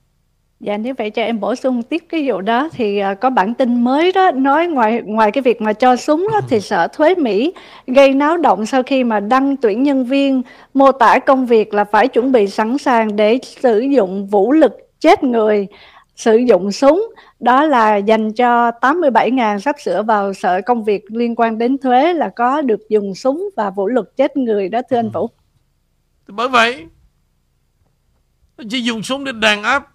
Dạ 0.60 0.78
nếu 0.78 0.94
vậy 0.98 1.10
cho 1.10 1.22
em 1.22 1.40
bổ 1.40 1.56
sung 1.56 1.84
tiếp 1.84 2.04
cái 2.10 2.24
vụ 2.28 2.42
đó 2.42 2.70
thì 2.72 3.02
uh, 3.12 3.20
có 3.20 3.30
bản 3.30 3.54
tin 3.54 3.84
mới 3.84 4.12
đó 4.12 4.32
nói 4.32 4.68
ngoài 4.68 5.02
ngoài 5.06 5.32
cái 5.32 5.42
việc 5.42 5.62
mà 5.62 5.74
cho 5.74 5.96
súng 5.96 6.28
đó, 6.34 6.42
thì 6.50 6.60
Sở 6.60 6.88
Thuế 6.88 7.16
Mỹ 7.16 7.54
gây 7.88 8.14
náo 8.14 8.38
động 8.38 8.66
sau 8.66 8.84
khi 8.84 9.04
mà 9.04 9.20
đăng 9.20 9.58
tuyển 9.58 9.84
nhân 9.84 10.06
viên 10.06 10.42
mô 10.74 10.92
tả 10.92 11.20
công 11.20 11.46
việc 11.46 11.74
là 11.74 11.84
phải 11.84 12.08
chuẩn 12.08 12.32
bị 12.32 12.48
sẵn 12.48 12.78
sàng 12.78 13.16
để 13.16 13.40
sử 13.44 13.80
dụng 13.80 14.28
vũ 14.28 14.52
lực 14.52 14.72
chết 15.00 15.24
người, 15.24 15.68
sử 16.16 16.38
dụng 16.38 16.72
súng. 16.72 17.10
Đó 17.40 17.66
là 17.66 17.96
dành 17.96 18.34
cho 18.34 18.72
87.000 18.72 19.60
sắp 19.60 19.76
sửa 19.80 20.04
vào 20.04 20.34
sở 20.34 20.62
công 20.62 20.84
việc 20.84 21.04
liên 21.08 21.36
quan 21.36 21.58
đến 21.58 21.78
thuế 21.78 22.14
là 22.14 22.30
có 22.36 22.62
được 22.62 22.90
dùng 22.90 23.16
súng 23.16 23.50
và 23.56 23.70
vũ 23.70 23.88
lực 23.88 24.18
chết 24.18 24.38
người 24.38 24.70
đó 24.70 24.82
thưa 24.90 24.98
anh 24.98 25.10
Vũ. 25.10 25.30
Bởi 26.28 26.48
vậy 26.48 26.86
chỉ 28.70 28.82
dùng 28.82 29.04
súng 29.04 29.24
để 29.24 29.32
đàn 29.32 29.64
áp 29.64 29.88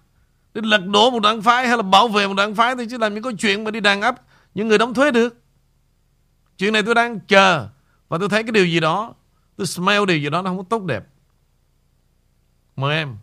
để 0.55 0.61
lật 0.63 0.85
đổ 0.85 1.11
một 1.11 1.19
đảng 1.19 1.41
phái 1.41 1.67
hay 1.67 1.77
là 1.77 1.83
bảo 1.83 2.07
vệ 2.07 2.27
một 2.27 2.33
đảng 2.33 2.55
phái 2.55 2.75
thì 2.75 2.85
chứ 2.89 2.97
làm 2.97 3.13
những 3.13 3.23
cái 3.23 3.33
chuyện 3.39 3.63
mà 3.63 3.71
đi 3.71 3.79
đàn 3.79 4.01
áp 4.01 4.21
những 4.53 4.67
người 4.67 4.77
đóng 4.77 4.93
thuế 4.93 5.11
được. 5.11 5.37
Chuyện 6.57 6.73
này 6.73 6.83
tôi 6.83 6.95
đang 6.95 7.19
chờ 7.19 7.67
và 8.09 8.17
tôi 8.17 8.29
thấy 8.29 8.43
cái 8.43 8.51
điều 8.51 8.65
gì 8.65 8.79
đó, 8.79 9.13
tôi 9.57 9.67
smell 9.67 10.05
điều 10.05 10.17
gì 10.17 10.29
đó 10.29 10.41
nó 10.41 10.49
không 10.49 10.57
có 10.57 10.63
tốt 10.69 10.83
đẹp. 10.83 11.03
Mời 12.75 12.97
em. 12.97 13.17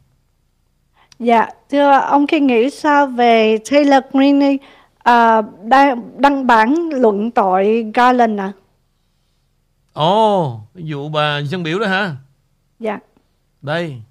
Dạ, 1.18 1.48
thưa 1.70 1.90
ông 1.92 2.26
khi 2.26 2.40
nghĩ 2.40 2.70
sao 2.70 3.06
về 3.06 3.58
Taylor 3.70 4.02
Greene 4.12 4.54
uh, 4.54 5.44
đăng, 5.64 6.20
đăng 6.20 6.46
bản 6.46 6.88
luận 6.92 7.30
tội 7.30 7.90
Garland 7.94 8.40
à? 8.40 8.52
Ồ, 9.92 10.46
oh, 10.54 10.60
vụ 10.74 11.08
bà 11.08 11.38
dân 11.38 11.62
biểu 11.62 11.78
đó 11.78 11.86
hả? 11.86 12.16
Dạ. 12.78 12.98
Đây. 13.62 14.02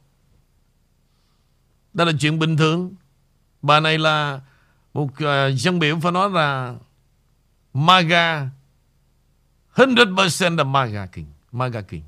Đây 1.93 2.07
là 2.07 2.13
chuyện 2.19 2.39
bình 2.39 2.57
thường. 2.57 2.95
Bà 3.61 3.79
này 3.79 3.97
là 3.97 4.41
một 4.93 5.03
uh, 5.03 5.55
dân 5.55 5.79
biểu 5.79 5.99
phải 6.01 6.11
nói 6.11 6.29
là 6.29 6.75
MAGA 7.73 8.49
100% 9.75 10.55
là 10.57 10.63
MAGA 10.63 11.05
King. 11.05 11.25
MAGA 11.51 11.81
King. 11.81 12.03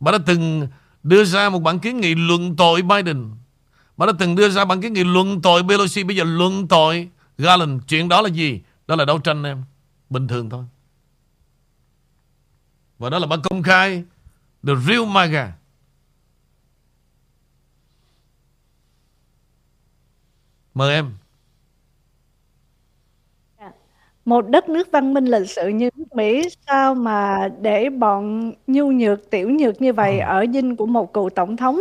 Bà 0.00 0.12
đã 0.12 0.18
từng 0.26 0.68
đưa 1.02 1.24
ra 1.24 1.48
một 1.48 1.58
bản 1.58 1.78
kiến 1.78 2.00
nghị 2.00 2.14
luận 2.14 2.56
tội 2.56 2.82
Biden. 2.82 3.30
bà 3.96 4.06
đã 4.06 4.12
từng 4.18 4.36
đưa 4.36 4.48
ra 4.48 4.64
bản 4.64 4.80
kiến 4.80 4.92
nghị 4.92 5.04
luận 5.04 5.42
tội 5.42 5.62
Pelosi 5.68 6.02
Bây 6.02 6.16
giờ 6.16 6.24
luận 6.24 6.68
tội 6.68 7.08
Garland 7.38 7.82
Chuyện 7.88 8.08
đó 8.08 8.22
là 8.22 8.28
gì? 8.28 8.60
Đó 8.86 8.96
là 8.96 9.04
đấu 9.04 9.18
tranh 9.18 9.42
em 9.42 9.64
Bình 10.10 10.28
thường 10.28 10.50
thôi 10.50 10.64
Và 12.98 13.10
đó 13.10 13.18
là 13.18 13.26
bà 13.26 13.36
công 13.36 13.62
khai 13.62 14.04
The 14.66 14.72
real 14.86 15.06
MAGA 15.06 15.52
Mời 20.74 20.94
em 20.94 21.12
một 24.24 24.48
đất 24.48 24.68
nước 24.68 24.88
văn 24.92 25.14
minh 25.14 25.24
lịch 25.24 25.50
sự 25.50 25.68
như 25.68 25.90
nước 25.96 26.04
Mỹ 26.14 26.48
sao 26.66 26.94
mà 26.94 27.48
để 27.60 27.90
bọn 27.90 28.52
nhu 28.66 28.90
nhược 28.92 29.30
tiểu 29.30 29.50
nhược 29.50 29.82
như 29.82 29.92
vậy 29.92 30.18
Ờ. 30.20 30.38
ở 30.40 30.46
dinh 30.52 30.76
của 30.76 30.86
một 30.86 31.12
cựu 31.12 31.30
tổng 31.30 31.56
thống 31.56 31.80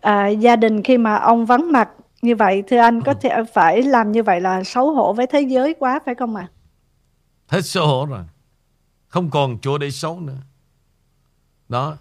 à, 0.00 0.28
gia 0.28 0.56
đình 0.56 0.82
khi 0.82 0.98
mà 0.98 1.16
ông 1.16 1.46
vắng 1.46 1.72
mặt 1.72 1.90
như 2.22 2.36
vậy 2.36 2.62
thưa 2.66 2.78
anh 2.78 3.02
có 3.02 3.12
Ờ. 3.12 3.18
thể 3.22 3.30
phải 3.54 3.82
làm 3.82 4.12
như 4.12 4.22
vậy 4.22 4.40
là 4.40 4.64
xấu 4.64 4.92
hổ 4.92 5.12
với 5.12 5.26
thế 5.26 5.40
giới 5.40 5.74
quá 5.78 6.00
phải 6.06 6.14
không 6.14 6.36
ạ? 6.36 6.48
Hết 7.48 7.60
xấu 7.64 7.86
hổ 7.86 8.06
rồi 8.06 8.24
Không 9.08 9.30
còn 9.30 9.58
chỗ 9.62 9.78
để 9.78 9.90
xấu 9.90 10.20
nữa 10.20 10.36
Đó 11.68 11.96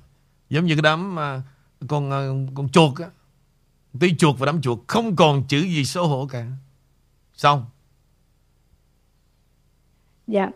Giống 0.50 0.66
như 0.66 0.76
cái 0.76 0.82
đám 0.82 1.16
mà 1.16 1.42
con, 1.88 2.12
ờ, 2.12 2.34
con 2.56 2.70
chuột 2.70 3.00
á 3.00 3.08
Tí 4.00 4.16
chuột 4.16 4.40
và 4.40 4.46
đám 4.46 4.62
chuột 4.62 4.80
Không 4.88 5.16
còn 5.16 5.44
chữ 5.48 5.58
gì 5.60 5.86
xấu 5.86 6.08
hổ 6.08 6.28
cả 6.32 6.46
Xong 7.34 7.66
Dạ. 10.28 10.50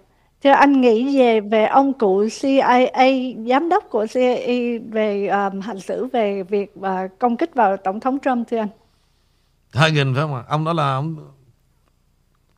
Thưa 0.43 0.49
anh 0.49 0.81
nghĩ 0.81 1.17
về 1.17 1.39
về 1.39 1.65
ông 1.65 1.93
cụ 1.93 2.27
CIA, 2.41 3.33
giám 3.47 3.69
đốc 3.69 3.83
của 3.89 4.05
CIA 4.13 4.77
về 4.77 5.27
um, 5.27 5.59
hành 5.59 5.79
xử 5.79 6.05
về 6.05 6.43
việc 6.43 6.73
uh, 6.79 6.85
công 7.19 7.37
kích 7.37 7.55
vào 7.55 7.77
tổng 7.77 7.99
thống 7.99 8.19
Trump 8.19 8.47
thưa 8.47 8.57
anh? 8.57 8.69
Hagen 9.73 10.13
phải 10.13 10.21
không 10.21 10.35
ạ? 10.35 10.43
Ông 10.47 10.65
đó 10.65 10.73
là 10.73 10.93
ông 10.93 11.15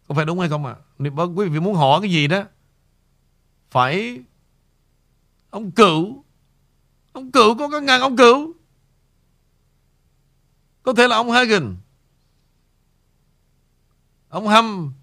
Có 0.08 0.16
phải 0.16 0.26
đúng 0.26 0.40
hay 0.40 0.50
không 0.50 0.66
ạ? 0.66 0.76
Nếu 0.98 1.12
quý 1.36 1.50
vị 1.50 1.60
muốn 1.60 1.76
hỏi 1.76 2.02
cái 2.02 2.12
gì 2.12 2.28
đó 2.28 2.44
Phải 3.72 4.20
Ông 5.50 5.72
cựu 5.72 6.24
Ông 7.14 7.32
cựu 7.32 7.56
có 7.56 7.70
cái 7.70 7.82
ngàn 7.82 8.02
ông 8.02 8.18
cựu 8.18 8.54
có 10.84 10.94
thể 10.94 11.08
là 11.08 11.16
ông 11.16 11.32
Hagen 11.32 11.76
Ông 14.30 14.48
Hâm 14.48 14.94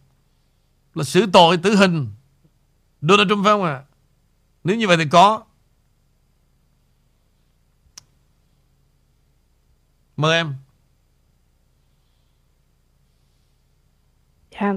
Là 0.95 1.05
xử 1.05 1.27
tội 1.33 1.57
tử 1.57 1.77
hình 1.77 2.07
Donald 3.01 3.29
Trump 3.29 3.45
phải 3.45 3.53
không 3.53 3.65
ạ? 3.65 3.83
Nếu 4.65 4.77
như 4.77 4.89
vậy 4.89 4.97
thì 4.97 5.05
có 5.11 5.45
Mời 10.17 10.37
em 10.37 10.55
Dạ. 14.61 14.75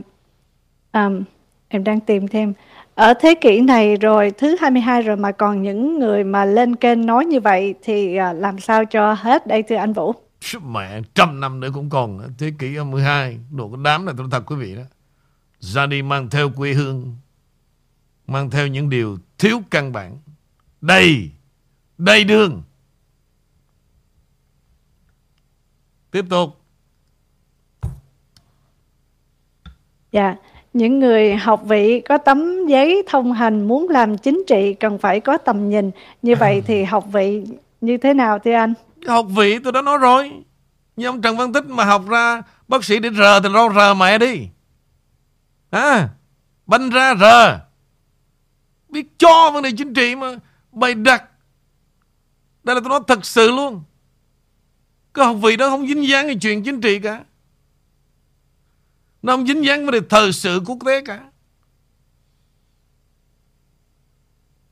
Um, 0.93 1.23
em 1.67 1.83
đang 1.83 1.99
tìm 1.99 2.27
thêm. 2.27 2.53
Ở 2.95 3.13
thế 3.13 3.35
kỷ 3.35 3.61
này 3.61 3.95
rồi, 3.95 4.31
thứ 4.37 4.55
22 4.59 5.01
rồi 5.01 5.15
mà 5.15 5.31
còn 5.31 5.63
những 5.63 5.99
người 5.99 6.23
mà 6.23 6.45
lên 6.45 6.75
kênh 6.75 7.05
nói 7.05 7.25
như 7.25 7.39
vậy 7.39 7.75
thì 7.83 8.15
à, 8.15 8.33
làm 8.33 8.59
sao 8.59 8.85
cho 8.85 9.13
hết 9.13 9.47
đây 9.47 9.63
thưa 9.63 9.75
anh 9.75 9.93
Vũ? 9.93 10.13
Chứ 10.41 10.59
Mẹ, 10.59 11.01
trăm 11.15 11.39
năm 11.39 11.59
nữa 11.59 11.69
cũng 11.73 11.89
còn 11.89 12.33
Thế 12.37 12.51
kỷ 12.59 12.79
12 12.79 13.39
Đồ 13.51 13.69
cái 13.69 13.81
đám 13.83 14.05
này 14.05 14.15
tôi 14.17 14.27
thật 14.31 14.43
quý 14.45 14.55
vị 14.55 14.75
đó 14.75 14.83
Ra 15.59 15.85
đi 15.85 16.01
mang 16.01 16.29
theo 16.29 16.49
quê 16.57 16.73
hương, 16.73 17.15
Mang 18.27 18.49
theo 18.49 18.67
những 18.67 18.89
điều 18.89 19.17
thiếu 19.37 19.61
căn 19.71 19.91
bản 19.91 20.17
Đầy 20.81 21.29
Đầy 21.97 22.23
đường 22.23 22.63
Tiếp 26.11 26.25
tục 26.29 26.61
Dạ. 30.11 30.35
Những 30.73 30.99
người 30.99 31.35
học 31.35 31.63
vị 31.65 32.01
có 32.01 32.17
tấm 32.17 32.65
giấy 32.67 33.03
thông 33.07 33.33
hành 33.33 33.67
muốn 33.67 33.89
làm 33.89 34.17
chính 34.17 34.43
trị 34.47 34.73
cần 34.73 34.97
phải 34.97 35.19
có 35.19 35.37
tầm 35.37 35.69
nhìn. 35.69 35.91
Như 36.21 36.35
vậy 36.35 36.63
thì 36.67 36.83
học 36.83 37.05
vị 37.11 37.43
như 37.81 37.97
thế 37.97 38.13
nào 38.13 38.39
thưa 38.39 38.53
anh? 38.53 38.73
Cái 39.01 39.15
học 39.15 39.25
vị 39.29 39.59
tôi 39.59 39.73
đã 39.73 39.81
nói 39.81 39.97
rồi. 39.97 40.31
Như 40.95 41.05
ông 41.05 41.21
Trần 41.21 41.37
Văn 41.37 41.53
Tích 41.53 41.65
mà 41.65 41.85
học 41.85 42.07
ra 42.07 42.41
Bác 42.67 42.83
sĩ 42.83 42.99
để 42.99 43.09
rờ 43.17 43.39
thì 43.39 43.49
lo 43.49 43.69
rờ 43.73 43.93
mẹ 43.93 44.17
đi. 44.17 44.47
À 45.69 46.09
Banh 46.65 46.89
ra 46.89 47.15
rờ. 47.15 47.59
Biết 48.89 49.07
cho 49.17 49.51
vấn 49.53 49.63
đề 49.63 49.71
chính 49.77 49.93
trị 49.93 50.15
mà 50.15 50.27
Bày 50.71 50.93
đặt. 50.93 51.23
Đây 52.63 52.75
là 52.75 52.81
tôi 52.81 52.89
nói 52.89 52.99
thật 53.07 53.25
sự 53.25 53.51
luôn. 53.51 53.83
Cái 55.13 55.25
học 55.25 55.37
vị 55.41 55.57
đó 55.57 55.69
không 55.69 55.87
dính 55.87 56.07
dáng 56.07 56.27
cái 56.27 56.37
chuyện 56.41 56.63
chính 56.63 56.81
trị 56.81 56.99
cả. 56.99 57.23
Nó 59.21 59.33
không 59.33 59.47
dính 59.47 59.65
dáng 59.65 59.85
vấn 59.85 59.91
đề 59.91 59.99
thời 60.09 60.33
sự 60.33 60.61
quốc 60.65 60.77
tế 60.85 61.01
cả. 61.05 61.31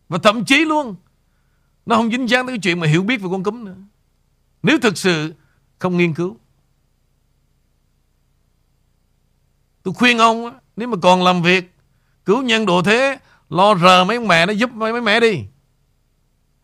Và 0.10 0.18
thậm 0.24 0.46
chí 0.46 0.66
luôn, 0.66 0.96
Nó 1.86 1.96
không 1.96 2.12
dính 2.12 2.30
dáng 2.30 2.48
tới 2.48 2.56
cái 2.56 2.60
chuyện 2.64 2.80
mà 2.80 2.88
hiểu 2.88 3.04
biết 3.04 3.22
về 3.22 3.28
con 3.32 3.44
cúm 3.44 3.66
nữa. 3.66 3.76
Nếu 4.64 4.80
thực 4.80 4.98
sự 4.98 5.34
không 5.80 5.98
nghiên 5.98 6.14
cứu 6.14 6.38
Tôi 9.84 9.94
khuyên 9.94 10.18
ông 10.18 10.60
Nếu 10.76 10.88
mà 10.88 10.98
còn 11.02 11.24
làm 11.24 11.42
việc 11.42 11.74
Cứu 12.26 12.42
nhân 12.42 12.66
độ 12.66 12.82
thế 12.82 13.20
Lo 13.50 13.76
rờ 13.76 14.04
mấy 14.04 14.20
mẹ 14.20 14.46
nó 14.46 14.54
giúp 14.54 14.72
mấy, 14.74 14.92
mấy 14.92 15.02
mẹ 15.02 15.20
đi. 15.20 15.46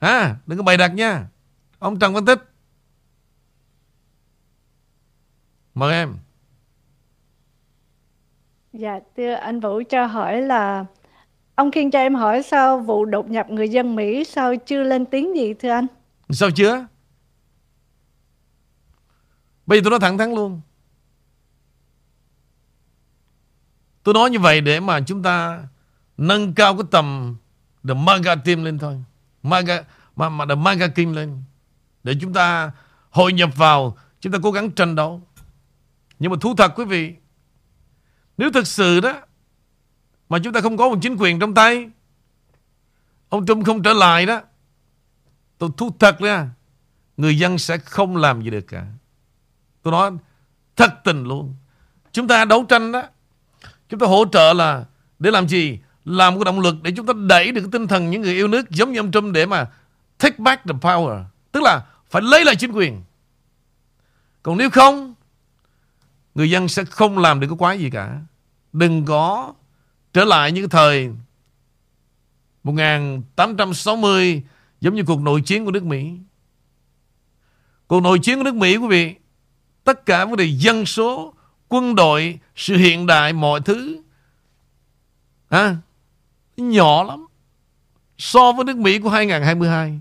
Ha 0.01 0.35
Đừng 0.45 0.57
có 0.57 0.63
bày 0.63 0.77
đặt 0.77 0.87
nha. 0.87 1.27
Ông 1.79 1.99
Trần 1.99 2.13
Văn 2.13 2.25
Tích. 2.25 2.39
Mời 5.75 5.93
em. 5.93 6.15
Dạ, 8.73 8.99
thưa 9.17 9.33
anh 9.33 9.59
Vũ 9.59 9.81
cho 9.89 10.05
hỏi 10.05 10.41
là 10.41 10.85
ông 11.55 11.71
Khiên 11.71 11.91
cho 11.91 11.99
em 11.99 12.15
hỏi 12.15 12.43
sao 12.43 12.79
vụ 12.79 13.05
đột 13.05 13.29
nhập 13.29 13.49
người 13.49 13.69
dân 13.69 13.95
Mỹ 13.95 14.23
sao 14.23 14.55
chưa 14.55 14.83
lên 14.83 15.05
tiếng 15.05 15.35
gì 15.35 15.53
thưa 15.53 15.69
anh? 15.69 15.87
Sao 16.29 16.49
chưa 16.51 16.85
Bây 19.65 19.79
giờ 19.79 19.81
tôi 19.83 19.91
nói 19.91 19.99
thẳng 19.99 20.17
thắn 20.17 20.35
luôn. 20.35 20.61
Tôi 24.03 24.13
nói 24.13 24.29
như 24.29 24.39
vậy 24.39 24.61
để 24.61 24.79
mà 24.79 25.01
chúng 25.01 25.23
ta 25.23 25.63
Nâng 26.17 26.53
cao 26.53 26.73
cái 26.73 26.83
tầm 26.91 27.37
The 27.87 27.93
MAGA 27.93 28.35
team 28.35 28.63
lên 28.63 28.79
thôi. 28.79 29.03
MAGA 29.43 29.83
mà, 30.15 30.29
mà 30.29 30.45
The 30.45 30.55
MAGA 30.55 30.87
King 30.87 31.15
lên. 31.15 31.43
Để 32.03 32.13
chúng 32.21 32.33
ta 32.33 32.71
hội 33.09 33.33
nhập 33.33 33.49
vào 33.55 33.97
Chúng 34.19 34.33
ta 34.33 34.39
cố 34.43 34.51
gắng 34.51 34.71
tranh 34.71 34.95
đấu. 34.95 35.21
Nhưng 36.19 36.31
mà 36.31 36.37
thú 36.41 36.55
thật 36.55 36.71
quý 36.75 36.85
vị 36.85 37.15
Nếu 38.37 38.51
thực 38.51 38.67
sự 38.67 38.99
đó 38.99 39.21
Mà 40.29 40.39
chúng 40.43 40.53
ta 40.53 40.61
không 40.61 40.77
có 40.77 40.89
một 40.89 40.97
chính 41.01 41.15
quyền 41.19 41.39
trong 41.39 41.53
tay 41.53 41.89
Ông 43.29 43.45
Trump 43.45 43.65
không 43.65 43.83
trở 43.83 43.93
lại 43.93 44.25
đó 44.25 44.41
Tôi 45.57 45.69
thú 45.77 45.95
thật 45.99 46.21
nha 46.21 46.49
Người 47.17 47.37
dân 47.37 47.57
sẽ 47.57 47.77
không 47.77 48.17
làm 48.17 48.41
gì 48.41 48.49
được 48.49 48.65
cả. 48.67 48.85
Tôi 49.85 49.91
nói, 49.91 50.11
thật 50.75 50.93
tình 51.03 51.23
luôn. 51.23 51.55
Chúng 52.11 52.27
ta 52.27 52.45
đấu 52.45 52.65
tranh 52.69 52.91
đó. 52.91 53.03
Chúng 53.89 53.99
ta 53.99 54.07
hỗ 54.07 54.25
trợ 54.31 54.53
là 54.53 54.85
Để 55.19 55.31
làm 55.31 55.47
gì? 55.47 55.79
Làm 56.05 56.33
một 56.33 56.39
cái 56.39 56.45
động 56.45 56.59
lực 56.59 56.75
để 56.83 56.91
chúng 56.97 57.05
ta 57.05 57.13
đẩy 57.27 57.51
được 57.51 57.61
cái 57.61 57.69
tinh 57.71 57.87
thần 57.87 58.09
Những 58.09 58.21
người 58.21 58.33
yêu 58.33 58.47
nước 58.47 58.69
giống 58.69 58.91
như 58.91 58.99
ông 58.99 59.11
Trump 59.11 59.33
Để 59.33 59.45
mà 59.45 59.71
take 60.17 60.35
back 60.37 60.65
the 60.65 60.73
power. 60.73 61.23
Tức 61.51 61.63
là 61.63 61.85
phải 62.09 62.21
lấy 62.21 62.45
lại 62.45 62.55
chính 62.55 62.71
quyền. 62.71 63.03
Còn 64.43 64.57
nếu 64.57 64.69
không, 64.69 65.13
Người 66.35 66.49
dân 66.49 66.67
sẽ 66.67 66.85
không 66.85 67.17
làm 67.17 67.39
được 67.39 67.47
cái 67.47 67.57
quái 67.57 67.79
gì 67.79 67.89
cả. 67.89 68.19
Đừng 68.73 69.05
có 69.05 69.53
Trở 70.13 70.23
lại 70.23 70.51
như 70.51 70.61
cái 70.61 70.69
thời 70.69 71.09
1860 72.63 74.43
Giống 74.81 74.95
như 74.95 75.03
cuộc 75.03 75.21
nội 75.21 75.41
chiến 75.41 75.65
của 75.65 75.71
nước 75.71 75.83
Mỹ. 75.83 76.11
Cuộc 77.87 77.99
nội 77.99 78.19
chiến 78.19 78.37
của 78.37 78.43
nước 78.43 78.55
Mỹ, 78.55 78.77
quý 78.77 78.87
vị 78.87 79.15
Tất 79.85 80.05
cả 80.05 80.25
vấn 80.25 80.35
đề 80.35 80.45
dân 80.45 80.85
số 80.85 81.33
Quân 81.67 81.95
đội 81.95 82.39
Sự 82.55 82.77
hiện 82.77 83.05
đại 83.05 83.33
mọi 83.33 83.61
thứ. 83.61 84.01
À, 85.49 85.77
Nhỏ 86.57 87.03
lắm. 87.03 87.25
So 88.17 88.51
với 88.51 88.65
nước 88.65 88.77
Mỹ 88.77 88.99
của 88.99 89.09
2022 89.09 89.99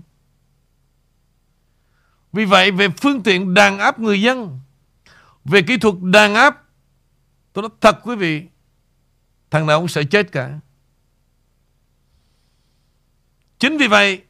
Vì 2.33 2.45
vậy 2.45 2.71
về 2.71 2.87
phương 2.89 3.23
tiện 3.23 3.53
đàn 3.53 3.79
áp 3.79 3.99
người 3.99 4.21
dân 4.21 4.59
Về 5.45 5.61
kỹ 5.61 5.77
thuật 5.77 5.95
đàn 6.01 6.35
áp 6.35 6.63
Tôi 7.53 7.61
nói 7.61 7.71
thật 7.81 7.99
quý 8.03 8.15
vị 8.15 8.43
Thằng 9.51 9.65
nào 9.65 9.79
cũng 9.79 9.87
sẽ 9.87 10.03
chết 10.03 10.31
cả. 10.31 10.59
Chính 13.59 13.77
vì 13.77 13.87
vậy 13.87 14.23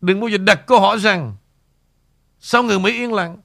Đừng 0.00 0.20
bao 0.20 0.28
giờ 0.28 0.38
đặt 0.38 0.66
câu 0.66 0.80
hỏi 0.80 0.98
rằng 0.98 1.36
Sao 2.40 2.62
người 2.62 2.80
Mỹ 2.80 2.92
yên 2.92 3.12
lặng? 3.12 3.41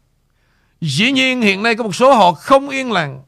Dĩ 0.81 1.11
nhiên 1.11 1.41
hiện 1.41 1.63
nay 1.63 1.75
có 1.75 1.83
một 1.83 1.95
số 1.95 2.13
họ 2.13 2.31
không 2.31 2.69
yên 2.69 2.91
lặng 2.91 3.23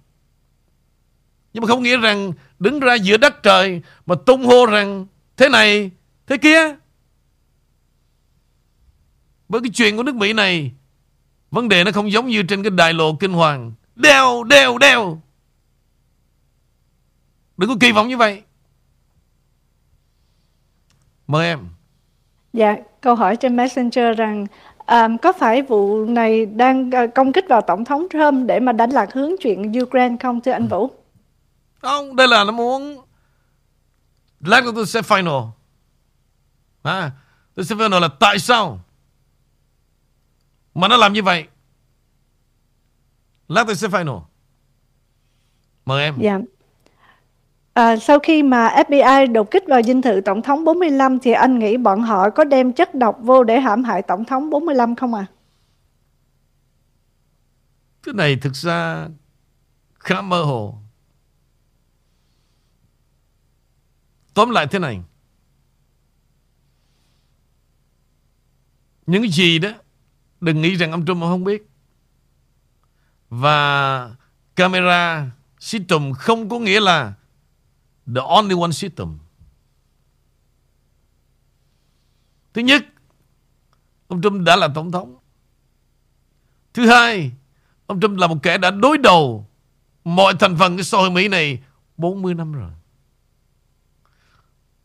Nhưng 1.54 1.62
mà 1.62 1.68
không 1.68 1.84
nghĩa 1.84 1.98
rằng 1.98 2.34
Đứng 2.60 2.80
ra 2.80 2.96
giữa 2.96 3.18
đất 3.18 3.44
trời 3.44 3.82
Mà 4.06 4.16
tung 4.26 4.46
hô 4.46 4.66
rằng 4.66 5.06
Thế 5.38 5.50
này 5.50 5.92
Thế 6.28 6.38
kia 6.38 6.76
Bởi 9.50 9.62
cái 9.62 9.72
chuyện 9.74 9.98
của 9.98 10.04
nước 10.04 10.16
Mỹ 10.16 10.34
này 10.34 10.72
Vấn 11.52 11.70
đề 11.70 11.84
nó 11.84 11.92
không 11.92 12.12
giống 12.12 12.28
như 12.28 12.44
trên 12.44 12.64
cái 12.64 12.72
đại 12.72 12.94
lộ 12.94 13.16
kinh 13.16 13.34
hoàng. 13.34 13.72
Đeo, 13.96 14.44
đeo, 14.44 14.78
đeo. 14.78 15.22
Đừng 17.58 17.70
có 17.70 17.76
kỳ 17.80 17.92
vọng 17.92 18.08
như 18.08 18.18
vậy. 18.18 18.44
Mời 21.28 21.48
em. 21.48 21.60
Dạ, 22.54 22.76
câu 23.02 23.16
hỏi 23.16 23.36
trên 23.36 23.56
Messenger 23.56 24.18
rằng 24.18 24.46
um, 24.90 25.18
có 25.18 25.34
phải 25.34 25.62
vụ 25.62 26.06
này 26.06 26.46
đang 26.46 26.90
uh, 26.90 27.14
công 27.16 27.34
kích 27.34 27.46
vào 27.50 27.62
Tổng 27.62 27.86
thống 27.86 28.08
Trump 28.10 28.48
để 28.48 28.60
mà 28.60 28.72
đánh 28.72 28.90
lạc 28.90 29.14
hướng 29.14 29.32
chuyện 29.40 29.72
Ukraine 29.82 30.16
không 30.20 30.42
thưa 30.42 30.52
anh 30.52 30.68
Vũ? 30.68 30.92
Không, 31.82 32.16
đây 32.16 32.28
là 32.28 32.44
nó 32.44 32.52
muốn 32.52 32.98
Lát 34.40 34.64
nữa 34.64 34.72
tôi 34.76 34.86
sẽ 34.86 35.02
final. 35.02 35.50
À, 36.84 37.12
Tôi 37.56 37.66
sẽ 37.66 37.76
final 37.76 38.00
là 38.00 38.10
tại 38.20 38.40
sao 38.40 38.80
Mà 40.76 40.88
nó 40.88 40.98
làm 40.98 41.14
như 41.14 41.24
vậy? 41.24 41.48
Lát 43.48 43.64
tôi 43.68 43.76
sẽ 43.76 43.88
final. 43.88 44.22
Mời 45.86 46.04
em. 46.04 46.16
Dạ 46.22 46.40
À, 47.80 47.98
sau 47.98 48.20
khi 48.20 48.44
mà 48.44 48.68
FBI 48.88 49.32
đột 49.32 49.52
kích 49.52 49.64
vào 49.68 49.82
dinh 49.82 50.02
thự 50.02 50.22
Tổng 50.26 50.42
thống 50.42 50.66
45 50.66 51.20
thì 51.20 51.32
anh 51.32 51.60
nghĩ 51.60 51.78
bọn 51.78 52.02
họ 52.02 52.30
có 52.30 52.44
đem 52.44 52.74
chất 52.74 52.96
độc 52.96 53.18
vô 53.22 53.44
để 53.44 53.60
hãm 53.60 53.84
hại 53.84 54.02
Tổng 54.02 54.26
thống 54.26 54.50
45 54.50 54.96
không 54.96 55.14
à? 55.14 55.26
Cái 58.04 58.14
này 58.14 58.36
thực 58.36 58.56
ra 58.56 59.08
khá 59.94 60.22
mơ 60.22 60.44
hồ. 60.44 60.78
Tóm 64.34 64.50
lại 64.50 64.68
thế 64.68 64.80
này. 64.80 65.02
Những 69.06 69.22
cái 69.22 69.32
gì 69.32 69.60
đó 69.60 69.70
đừng 70.42 70.62
nghĩ 70.62 70.76
rằng 70.76 70.92
ông 70.92 71.06
Trump 71.06 71.22
không 71.22 71.44
biết. 71.44 71.70
Và 73.30 74.12
camera 74.56 75.32
system 75.60 76.14
không 76.14 76.50
có 76.50 76.60
nghĩa 76.60 76.80
là 76.80 77.14
the 78.16 78.22
only 78.22 78.56
one 78.62 78.72
system. 78.72 79.18
Thứ 82.54 82.62
nhất, 82.62 82.86
ông 84.08 84.22
Trump 84.22 84.46
đã 84.46 84.56
là 84.56 84.68
tổng 84.76 84.92
thống. 84.92 85.18
Thứ 86.74 86.90
hai, 86.90 87.32
ông 87.86 88.00
Trump 88.00 88.18
là 88.20 88.28
một 88.28 88.38
kẻ 88.44 88.58
đã 88.58 88.72
đối 88.72 88.98
đầu 88.98 89.48
mọi 90.04 90.34
thành 90.40 90.58
phần 90.58 90.78
cái 90.78 90.84
xã 90.84 90.98
hội 90.98 91.12
Mỹ 91.12 91.28
này 91.28 91.60
40 91.98 92.34
năm 92.34 92.54
rồi. 92.54 92.72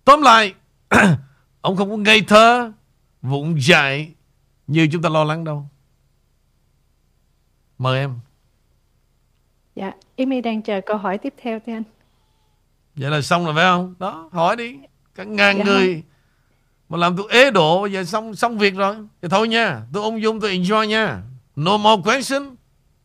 Tóm 0.04 0.22
lại, 0.22 0.54
ông 1.60 1.76
không 1.76 1.90
có 1.90 1.96
ngây 1.96 2.22
thơ, 2.22 2.72
vụng 3.22 3.62
dại 3.62 4.14
như 4.66 4.88
chúng 4.92 5.02
ta 5.02 5.08
lo 5.08 5.24
lắng 5.24 5.44
đâu. 5.44 5.68
Mời 7.78 7.98
em. 7.98 8.18
Dạ, 9.74 9.92
Amy 10.18 10.40
đang 10.40 10.62
chờ 10.62 10.80
câu 10.86 10.96
hỏi 10.96 11.18
tiếp 11.18 11.34
theo 11.36 11.60
thưa 11.66 11.72
anh. 11.72 11.82
Vậy 12.96 13.10
là 13.10 13.22
xong 13.22 13.44
rồi 13.44 13.54
phải 13.54 13.64
không? 13.64 13.94
Đó, 13.98 14.28
hỏi 14.32 14.56
đi. 14.56 14.76
Cả 15.14 15.24
ngàn 15.24 15.58
Dạ 15.58 15.64
người 15.64 16.02
mà 16.88 16.98
làm 16.98 17.16
tôi 17.16 17.26
ế 17.30 17.50
độ 17.50 17.86
giờ 17.86 18.04
xong 18.04 18.34
xong 18.34 18.58
việc 18.58 18.74
rồi. 18.76 18.96
Thì 19.22 19.28
thôi 19.28 19.48
nha, 19.48 19.80
tôi 19.92 20.02
ung 20.02 20.22
dung 20.22 20.40
tôi 20.40 20.50
enjoy 20.50 20.84
nha. 20.84 21.22
No 21.56 21.76
more 21.76 22.02
question. 22.04 22.56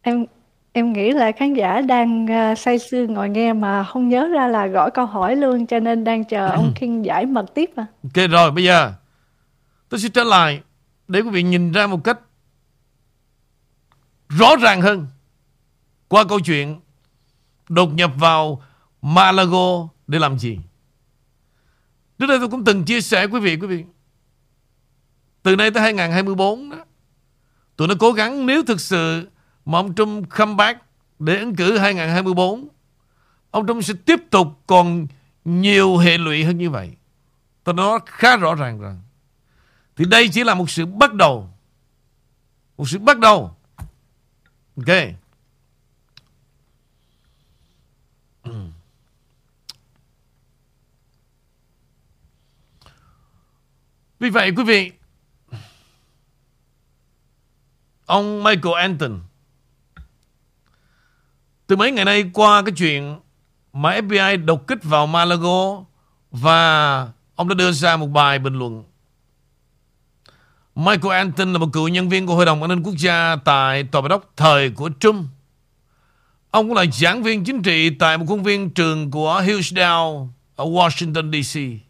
Em 0.01 0.25
em 0.73 0.93
nghĩ 0.93 1.11
là 1.11 1.31
khán 1.31 1.53
giả 1.53 1.81
đang 1.81 2.25
uh, 2.25 2.57
say 2.57 2.79
sưa 2.79 3.07
ngồi 3.07 3.29
nghe 3.29 3.53
mà 3.53 3.83
không 3.83 4.09
nhớ 4.09 4.27
ra 4.27 4.47
là 4.47 4.67
gõ 4.67 4.89
câu 4.89 5.05
hỏi 5.05 5.35
luôn 5.35 5.67
cho 5.67 5.79
nên 5.79 6.03
đang 6.03 6.25
chờ 6.25 6.47
ông 6.55 6.73
King 6.79 7.05
giải 7.05 7.25
mật 7.25 7.53
tiếp 7.53 7.69
à. 7.75 7.85
Ok 8.03 8.29
rồi, 8.29 8.51
bây 8.51 8.63
giờ 8.63 8.93
tôi 9.89 9.99
sẽ 9.99 10.09
trở 10.09 10.23
lại 10.23 10.61
để 11.07 11.19
quý 11.19 11.29
vị 11.29 11.43
nhìn 11.43 11.71
ra 11.71 11.87
một 11.87 12.03
cách 12.03 12.19
rõ 14.29 14.55
ràng 14.55 14.81
hơn 14.81 15.07
qua 16.07 16.23
câu 16.23 16.39
chuyện 16.39 16.79
đột 17.69 17.93
nhập 17.93 18.11
vào 18.15 18.61
Malago 19.01 19.87
để 20.07 20.19
làm 20.19 20.39
gì. 20.39 20.59
Trước 22.19 22.25
đây 22.27 22.39
tôi 22.39 22.49
cũng 22.49 22.63
từng 22.63 22.85
chia 22.85 23.01
sẻ 23.01 23.25
quý 23.25 23.39
vị, 23.39 23.57
quý 23.61 23.67
vị. 23.67 23.83
Từ 25.43 25.55
nay 25.55 25.71
tới 25.71 25.83
2024 25.83 26.69
đó, 26.69 26.77
tụi 27.75 27.87
nó 27.87 27.93
cố 27.99 28.11
gắng 28.11 28.45
nếu 28.45 28.63
thực 28.63 28.81
sự 28.81 29.27
mà 29.65 29.79
ông 29.79 29.95
Trump 29.95 30.29
comeback 30.29 30.81
để 31.19 31.39
ứng 31.39 31.55
cử 31.55 31.77
2024, 31.77 32.67
ông 33.51 33.67
Trump 33.67 33.83
sẽ 33.83 33.93
tiếp 34.05 34.19
tục 34.29 34.47
còn 34.67 35.07
nhiều 35.45 35.97
hệ 35.97 36.17
lụy 36.17 36.43
hơn 36.43 36.57
như 36.57 36.69
vậy. 36.69 36.91
Tôi 37.63 37.75
nói 37.75 37.99
khá 38.05 38.37
rõ 38.37 38.55
ràng 38.55 38.79
rằng 38.79 39.01
thì 39.95 40.05
đây 40.05 40.29
chỉ 40.29 40.43
là 40.43 40.53
một 40.53 40.69
sự 40.69 40.85
bắt 40.85 41.13
đầu. 41.13 41.49
Một 42.77 42.89
sự 42.89 42.99
bắt 42.99 43.19
đầu. 43.19 43.55
Ok. 44.77 45.18
Vì 54.19 54.29
vậy 54.29 54.51
quý 54.57 54.63
vị 54.63 54.91
Ông 58.05 58.43
Michael 58.43 58.75
Anton 58.75 59.19
Từ 61.67 61.75
mấy 61.75 61.91
ngày 61.91 62.05
nay 62.05 62.31
qua 62.33 62.61
cái 62.61 62.73
chuyện 62.77 63.19
Mà 63.73 63.99
FBI 63.99 64.45
đột 64.45 64.67
kích 64.67 64.83
vào 64.83 65.07
Malago 65.07 65.83
Và 66.31 67.07
ông 67.35 67.47
đã 67.47 67.55
đưa 67.55 67.71
ra 67.71 67.97
một 67.97 68.07
bài 68.07 68.39
bình 68.39 68.53
luận 68.53 68.83
Michael 70.75 71.13
Anton 71.13 71.53
là 71.53 71.59
một 71.59 71.69
cựu 71.73 71.87
nhân 71.87 72.09
viên 72.09 72.25
của 72.27 72.35
Hội 72.35 72.45
đồng 72.45 72.61
An 72.63 72.69
ninh 72.69 72.83
Quốc 72.83 72.95
gia 72.97 73.35
tại 73.35 73.83
Tòa 73.83 74.01
Bạch 74.01 74.09
đốc 74.09 74.31
thời 74.37 74.69
của 74.69 74.89
Trump. 74.99 75.25
Ông 76.51 76.67
cũng 76.67 76.77
là 76.77 76.85
giảng 76.93 77.23
viên 77.23 77.43
chính 77.43 77.61
trị 77.61 77.89
tại 77.89 78.17
một 78.17 78.25
khuôn 78.27 78.43
viên 78.43 78.69
trường 78.69 79.11
của 79.11 79.39
Hillsdale 79.39 80.27
ở 80.55 80.65
Washington, 80.65 81.31
D.C. 81.31 81.88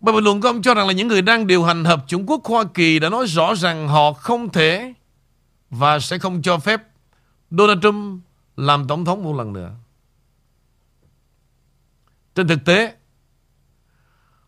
Bài 0.00 0.14
bình 0.14 0.24
luận 0.24 0.40
của 0.40 0.48
ông 0.48 0.62
cho 0.62 0.74
rằng 0.74 0.86
là 0.86 0.92
những 0.92 1.08
người 1.08 1.22
đang 1.22 1.46
điều 1.46 1.64
hành 1.64 1.84
Hợp 1.84 2.04
Trung 2.06 2.24
quốc 2.26 2.44
Hoa 2.44 2.64
Kỳ 2.74 2.98
đã 2.98 3.08
nói 3.08 3.26
rõ 3.26 3.54
rằng 3.54 3.88
họ 3.88 4.12
không 4.12 4.48
thể 4.48 4.92
và 5.70 5.98
sẽ 5.98 6.18
không 6.18 6.42
cho 6.42 6.58
phép 6.58 6.82
Donald 7.50 7.82
Trump 7.82 8.22
làm 8.56 8.86
tổng 8.86 9.04
thống 9.04 9.24
một 9.24 9.36
lần 9.36 9.52
nữa. 9.52 9.70
Trên 12.34 12.48
thực 12.48 12.64
tế, 12.64 12.94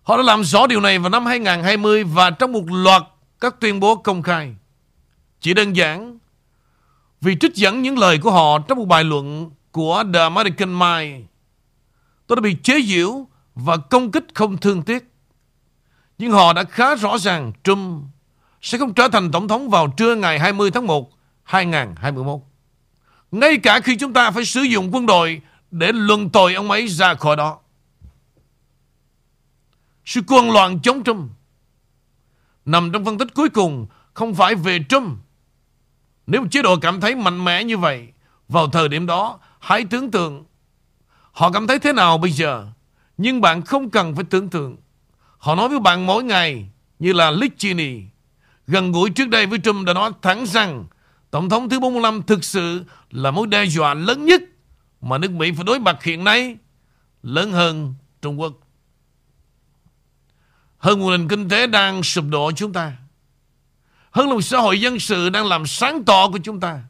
họ 0.03 0.17
đã 0.17 0.23
làm 0.23 0.45
rõ 0.45 0.67
điều 0.67 0.81
này 0.81 0.99
vào 0.99 1.11
năm 1.11 1.27
2020 1.27 2.05
và 2.05 2.31
trong 2.31 2.53
một 2.53 2.65
loạt 2.71 3.03
các 3.41 3.61
tuyên 3.61 3.81
bố 3.81 3.97
công 3.97 4.23
khai. 4.23 4.55
Chỉ 5.41 5.55
đơn 5.55 5.77
giản 5.77 6.19
vì 7.21 7.37
trích 7.41 7.55
dẫn 7.55 7.83
những 7.83 7.99
lời 7.99 8.19
của 8.19 8.31
họ 8.31 8.59
trong 8.59 8.79
một 8.79 8.85
bài 8.85 9.05
luận 9.05 9.51
của 9.73 10.05
The 10.15 10.21
American 10.21 10.79
Mind. 10.79 11.25
Tôi 12.27 12.37
đã 12.37 12.41
bị 12.41 12.57
chế 12.63 12.81
giễu 12.83 13.27
và 13.55 13.77
công 13.77 14.11
kích 14.11 14.25
không 14.35 14.59
thương 14.59 14.83
tiếc. 14.83 15.10
Nhưng 16.21 16.33
họ 16.33 16.53
đã 16.53 16.65
khá 16.65 16.95
rõ 16.95 17.19
ràng 17.19 17.53
Trump 17.65 18.05
sẽ 18.63 18.79
không 18.79 18.95
trở 18.95 19.09
thành 19.09 19.31
tổng 19.31 19.49
thống 19.49 19.71
vào 19.71 19.89
trưa 19.97 20.15
ngày 20.15 20.39
20 20.39 20.71
tháng 20.71 20.87
1, 20.87 21.11
2021. 21.43 22.41
Ngay 23.31 23.57
cả 23.57 23.81
khi 23.81 23.97
chúng 23.97 24.13
ta 24.13 24.31
phải 24.31 24.45
sử 24.45 24.61
dụng 24.61 24.95
quân 24.95 25.07
đội 25.07 25.41
để 25.71 25.93
luận 25.93 26.31
tội 26.31 26.55
ông 26.55 26.71
ấy 26.71 26.89
ra 26.89 27.15
khỏi 27.15 27.37
đó. 27.37 27.59
Sự 30.05 30.23
cuồng 30.23 30.51
loạn 30.51 30.81
chống 30.83 31.05
Trump 31.05 31.31
nằm 32.65 32.93
trong 32.93 33.05
phân 33.05 33.19
tích 33.19 33.29
cuối 33.35 33.49
cùng 33.49 33.87
không 34.15 34.35
phải 34.35 34.55
về 34.55 34.79
Trump. 34.89 35.19
Nếu 36.27 36.47
chế 36.51 36.63
độ 36.63 36.77
cảm 36.77 37.01
thấy 37.01 37.15
mạnh 37.15 37.45
mẽ 37.45 37.65
như 37.65 37.79
vậy 37.79 38.09
vào 38.49 38.71
thời 38.71 38.89
điểm 38.89 39.07
đó, 39.07 39.39
hãy 39.61 39.85
tưởng 39.91 40.11
tượng 40.11 40.45
họ 41.33 41.51
cảm 41.51 41.67
thấy 41.67 41.79
thế 41.79 41.93
nào 41.93 42.19
bây 42.19 42.31
giờ. 42.31 42.67
Nhưng 43.19 43.41
bạn 43.41 43.63
không 43.63 43.91
cần 43.91 44.15
phải 44.15 44.25
tưởng 44.25 44.49
tượng. 44.49 44.77
Họ 45.41 45.55
nói 45.55 45.69
với 45.69 45.81
bạn 45.81 46.07
mỗi 46.07 46.25
ngày 46.25 46.69
như 46.99 47.13
là 47.13 47.31
Lichini 47.31 48.03
gần 48.67 48.93
gũi 48.93 49.11
trước 49.11 49.29
đây 49.29 49.47
với 49.47 49.59
Trump 49.59 49.87
đã 49.87 49.93
nói 49.93 50.11
thẳng 50.23 50.47
rằng 50.47 50.85
Tổng 51.31 51.49
thống 51.49 51.69
thứ 51.69 51.81
45 51.81 52.23
thực 52.23 52.45
sự 52.45 52.85
là 53.11 53.31
mối 53.31 53.47
đe 53.47 53.65
dọa 53.65 53.95
lớn 53.95 54.25
nhất 54.25 54.43
mà 55.01 55.19
nước 55.19 55.31
Mỹ 55.31 55.53
phải 55.53 55.65
đối 55.65 55.81
mặt 55.81 56.03
hiện 56.03 56.25
nay, 56.25 56.57
lớn 57.23 57.53
hơn 57.53 57.95
Trung 58.23 58.41
Quốc. 58.41 58.53
Hơn 60.79 61.01
một 61.01 61.11
nền 61.11 61.29
kinh 61.29 61.49
tế 61.49 61.67
đang 61.67 62.03
sụp 62.03 62.25
đổ 62.29 62.53
chúng 62.53 62.73
ta. 62.73 62.93
Hơn 64.11 64.29
là 64.29 64.35
một 64.35 64.41
xã 64.41 64.59
hội 64.59 64.81
dân 64.81 64.99
sự 64.99 65.31
đang 65.31 65.47
làm 65.47 65.67
sáng 65.67 66.05
tỏ 66.05 66.29
của 66.33 66.39
chúng 66.39 66.61
ta. 66.61 66.83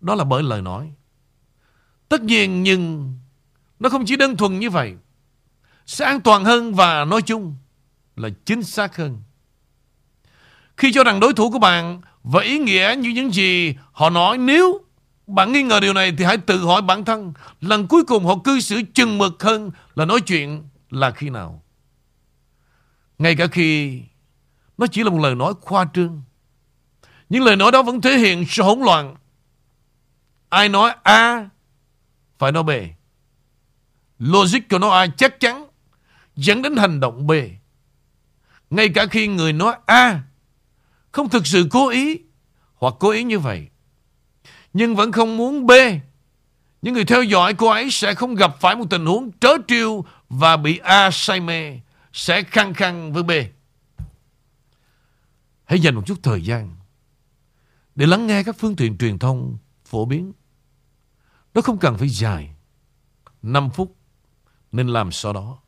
Đó 0.00 0.14
là 0.14 0.24
bởi 0.24 0.42
lời 0.42 0.62
nói. 0.62 0.92
Tất 2.08 2.22
nhiên 2.22 2.62
nhưng 2.62 3.14
nó 3.78 3.88
không 3.88 4.04
chỉ 4.06 4.16
đơn 4.16 4.36
thuần 4.36 4.58
như 4.58 4.70
vậy. 4.70 4.94
Sẽ 5.90 6.04
an 6.04 6.20
toàn 6.20 6.44
hơn 6.44 6.74
và 6.74 7.04
nói 7.04 7.22
chung 7.22 7.54
là 8.16 8.28
chính 8.44 8.62
xác 8.62 8.96
hơn. 8.96 9.22
Khi 10.76 10.92
cho 10.92 11.04
rằng 11.04 11.20
đối 11.20 11.32
thủ 11.32 11.50
của 11.50 11.58
bạn 11.58 12.00
và 12.22 12.42
ý 12.42 12.58
nghĩa 12.58 12.94
như 12.98 13.10
những 13.10 13.34
gì 13.34 13.74
họ 13.92 14.10
nói, 14.10 14.38
nếu 14.38 14.80
bạn 15.26 15.52
nghi 15.52 15.62
ngờ 15.62 15.80
điều 15.80 15.92
này 15.92 16.12
thì 16.18 16.24
hãy 16.24 16.38
tự 16.38 16.64
hỏi 16.64 16.82
bản 16.82 17.04
thân 17.04 17.32
lần 17.60 17.86
cuối 17.86 18.04
cùng 18.04 18.26
họ 18.26 18.34
cư 18.44 18.60
xử 18.60 18.82
chừng 18.94 19.18
mực 19.18 19.42
hơn 19.42 19.70
là 19.94 20.04
nói 20.04 20.20
chuyện 20.20 20.68
là 20.90 21.10
khi 21.10 21.30
nào. 21.30 21.62
Ngay 23.18 23.36
cả 23.36 23.46
khi 23.46 24.00
Nó 24.78 24.86
chỉ 24.86 25.04
là 25.04 25.10
một 25.10 25.20
lời 25.20 25.34
nói 25.34 25.54
khoa 25.60 25.86
trương. 25.94 26.22
những 27.28 27.42
lời 27.42 27.56
nói 27.56 27.72
đó 27.72 27.82
vẫn 27.82 28.00
thể 28.00 28.18
hiện 28.18 28.44
sự 28.48 28.62
hỗn 28.62 28.80
loạn. 28.80 29.16
Ai 30.48 30.68
nói 30.68 30.94
A 31.02 31.48
phải 32.38 32.52
nói 32.52 32.62
B. 32.62 32.70
Logic 34.18 34.68
của 34.70 34.78
nó 34.78 34.88
A 34.88 35.06
chắc 35.06 35.40
chắn 35.40 35.69
dẫn 36.40 36.62
đến 36.62 36.76
hành 36.76 37.00
động 37.00 37.26
B. 37.26 37.32
Ngay 38.70 38.88
cả 38.88 39.06
khi 39.06 39.26
người 39.26 39.52
nói 39.52 39.76
A 39.86 40.22
không 41.12 41.28
thực 41.28 41.46
sự 41.46 41.68
cố 41.70 41.88
ý 41.88 42.18
hoặc 42.74 42.94
cố 43.00 43.10
ý 43.10 43.24
như 43.24 43.38
vậy. 43.38 43.68
Nhưng 44.72 44.96
vẫn 44.96 45.12
không 45.12 45.36
muốn 45.36 45.66
B. 45.66 45.72
Những 46.82 46.94
người 46.94 47.04
theo 47.04 47.22
dõi 47.22 47.54
cô 47.54 47.68
ấy 47.68 47.90
sẽ 47.90 48.14
không 48.14 48.34
gặp 48.34 48.60
phải 48.60 48.76
một 48.76 48.84
tình 48.90 49.06
huống 49.06 49.30
trớ 49.40 49.50
trêu 49.68 50.04
và 50.28 50.56
bị 50.56 50.78
A 50.78 51.10
say 51.10 51.40
mê, 51.40 51.80
sẽ 52.12 52.42
khăng 52.42 52.74
khăng 52.74 53.12
với 53.12 53.22
B. 53.22 53.30
Hãy 55.64 55.80
dành 55.80 55.94
một 55.94 56.02
chút 56.06 56.18
thời 56.22 56.44
gian 56.44 56.76
để 57.94 58.06
lắng 58.06 58.26
nghe 58.26 58.42
các 58.42 58.56
phương 58.58 58.76
tiện 58.76 58.98
truyền 58.98 59.18
thông 59.18 59.56
phổ 59.84 60.04
biến. 60.04 60.32
Nó 61.54 61.60
không 61.60 61.78
cần 61.78 61.98
phải 61.98 62.08
dài. 62.08 62.54
5 63.42 63.70
phút 63.70 63.96
nên 64.72 64.88
làm 64.88 65.12
sau 65.12 65.32
đó. 65.32 65.58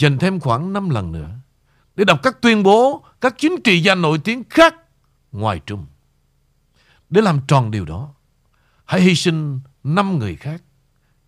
Dành 0.00 0.18
thêm 0.18 0.40
khoảng 0.40 0.72
5 0.72 0.90
lần 0.90 1.12
nữa 1.12 1.30
để 1.96 2.04
đọc 2.04 2.20
các 2.22 2.40
tuyên 2.40 2.62
bố 2.62 3.04
các 3.20 3.34
chính 3.38 3.62
trị 3.64 3.80
gia 3.80 3.94
nổi 3.94 4.18
tiếng 4.24 4.42
khác 4.50 4.74
ngoài 5.32 5.60
Trung. 5.66 5.86
Để 7.10 7.20
làm 7.20 7.40
tròn 7.48 7.70
điều 7.70 7.84
đó, 7.84 8.14
hãy 8.84 9.00
hy 9.00 9.14
sinh 9.14 9.60
5 9.84 10.18
người 10.18 10.36
khác 10.36 10.62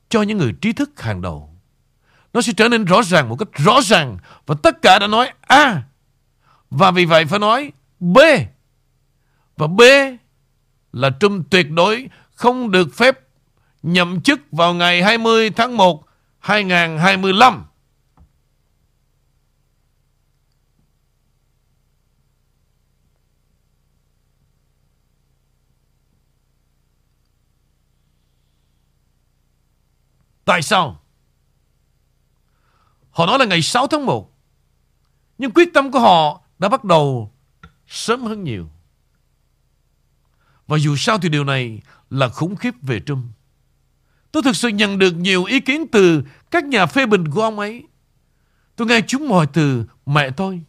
cho 0.09 0.23
những 0.23 0.39
người 0.39 0.55
trí 0.61 0.73
thức 0.73 1.01
hàng 1.01 1.23
đầu. 1.23 1.55
Nó 2.33 2.43
sẽ 2.43 2.53
trở 2.57 2.69
nên 2.69 2.85
rõ 2.85 3.03
ràng 3.03 3.29
một 3.29 3.37
cách 3.37 3.49
rõ 3.55 3.81
ràng 3.83 4.19
và 4.47 4.55
tất 4.63 4.83
cả 4.83 4.99
đã 4.99 5.07
nói 5.07 5.33
A. 5.41 5.83
Và 6.71 6.91
vì 6.91 7.05
vậy 7.05 7.25
phải 7.27 7.39
nói 7.39 7.73
B. 8.01 8.19
Và 9.57 9.67
B 9.67 9.81
là 10.93 11.11
Trung 11.11 11.45
tuyệt 11.51 11.71
đối 11.71 12.09
không 12.35 12.71
được 12.71 12.89
phép 12.95 13.19
nhậm 13.83 14.21
chức 14.21 14.41
vào 14.53 14.75
ngày 14.75 15.03
20 15.03 15.51
tháng 15.51 15.77
1 15.77 16.05
2025. 16.39 17.65
Tại 30.45 30.63
sao? 30.63 31.01
Họ 33.11 33.27
nói 33.27 33.39
là 33.39 33.45
ngày 33.45 33.63
6 33.63 33.87
tháng 33.87 34.07
1. 34.07 34.33
Nhưng 35.39 35.51
quyết 35.51 35.69
tâm 35.75 35.91
của 35.91 36.01
họ 36.01 36.41
đã 36.59 36.69
bắt 36.69 36.85
đầu 36.85 37.33
sớm 37.87 38.23
hơn 38.23 38.45
nhiều. 38.45 38.71
Và 40.67 40.79
dù 40.79 40.97
sao 40.97 41.19
thì 41.19 41.29
điều 41.29 41.45
này 41.45 41.81
là 42.11 42.29
khủng 42.29 42.57
khiếp 42.57 42.75
về 42.83 43.01
Trung. 43.01 43.29
Tôi 44.33 44.43
thực 44.43 44.57
sự 44.57 44.69
nhận 44.69 44.99
được 44.99 45.11
nhiều 45.11 45.45
ý 45.45 45.61
kiến 45.61 45.87
từ 45.93 46.23
các 46.51 46.65
nhà 46.65 46.87
phê 46.87 47.07
bình 47.07 47.31
của 47.31 47.43
ông 47.43 47.59
ấy. 47.59 47.83
Tôi 48.77 48.89
nghe 48.89 49.01
chúng 49.07 49.29
mọi 49.29 49.47
từ 49.53 49.85
mẹ 50.07 50.31
tôi. 50.31 50.63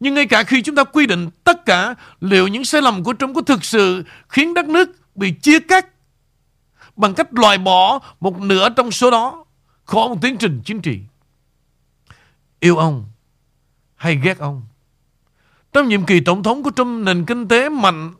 Nhưng 0.00 0.14
ngay 0.14 0.26
cả 0.26 0.44
khi 0.44 0.62
chúng 0.62 0.76
ta 0.76 0.84
quy 0.84 1.06
định 1.06 1.30
tất 1.44 1.66
cả, 1.66 1.94
liệu 2.20 2.48
những 2.48 2.64
sai 2.64 2.82
lầm 2.82 3.04
của 3.04 3.12
Trung 3.12 3.34
có 3.34 3.42
thực 3.42 3.64
sự 3.64 4.04
khiến 4.28 4.54
đất 4.54 4.66
nước 4.66 4.90
bị 5.14 5.32
chia 5.32 5.60
cắt 5.60 5.86
bằng 6.96 7.14
cách 7.14 7.34
loại 7.34 7.58
bỏ 7.58 7.98
một 8.20 8.40
nửa 8.40 8.68
trong 8.68 8.90
số 8.90 9.10
đó 9.10 9.44
khỏi 9.84 10.08
một 10.08 10.16
tiến 10.22 10.36
trình 10.36 10.62
chính 10.64 10.80
trị. 10.80 11.00
Yêu 12.60 12.76
ông 12.76 13.04
hay 13.96 14.16
ghét 14.16 14.38
ông. 14.38 14.62
Trong 15.72 15.88
nhiệm 15.88 16.06
kỳ 16.06 16.20
tổng 16.20 16.42
thống 16.42 16.62
của 16.62 16.70
Trump, 16.76 17.06
nền 17.06 17.24
kinh 17.24 17.48
tế 17.48 17.68
mạnh, 17.68 18.12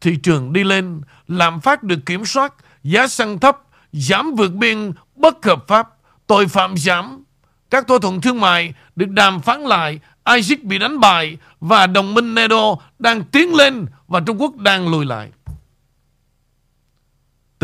thị 0.00 0.16
trường 0.22 0.52
đi 0.52 0.64
lên, 0.64 1.00
lạm 1.28 1.60
phát 1.60 1.82
được 1.82 1.98
kiểm 2.06 2.24
soát, 2.24 2.54
giá 2.82 3.06
xăng 3.06 3.38
thấp, 3.38 3.58
giảm 3.92 4.34
vượt 4.34 4.52
biên 4.52 4.92
bất 5.16 5.44
hợp 5.44 5.64
pháp, 5.68 5.88
tội 6.26 6.48
phạm 6.48 6.76
giảm, 6.76 7.24
các 7.70 7.86
thỏa 7.86 7.98
thuận 8.02 8.20
thương 8.20 8.40
mại 8.40 8.74
được 8.96 9.08
đàm 9.08 9.40
phán 9.40 9.60
lại, 9.60 10.00
ISIS 10.36 10.58
bị 10.62 10.78
đánh 10.78 11.00
bại 11.00 11.36
và 11.60 11.86
đồng 11.86 12.14
minh 12.14 12.34
NATO 12.34 12.76
đang 12.98 13.24
tiến 13.24 13.54
lên 13.54 13.86
và 14.08 14.20
Trung 14.26 14.40
Quốc 14.40 14.56
đang 14.56 14.88
lùi 14.88 15.04
lại 15.06 15.30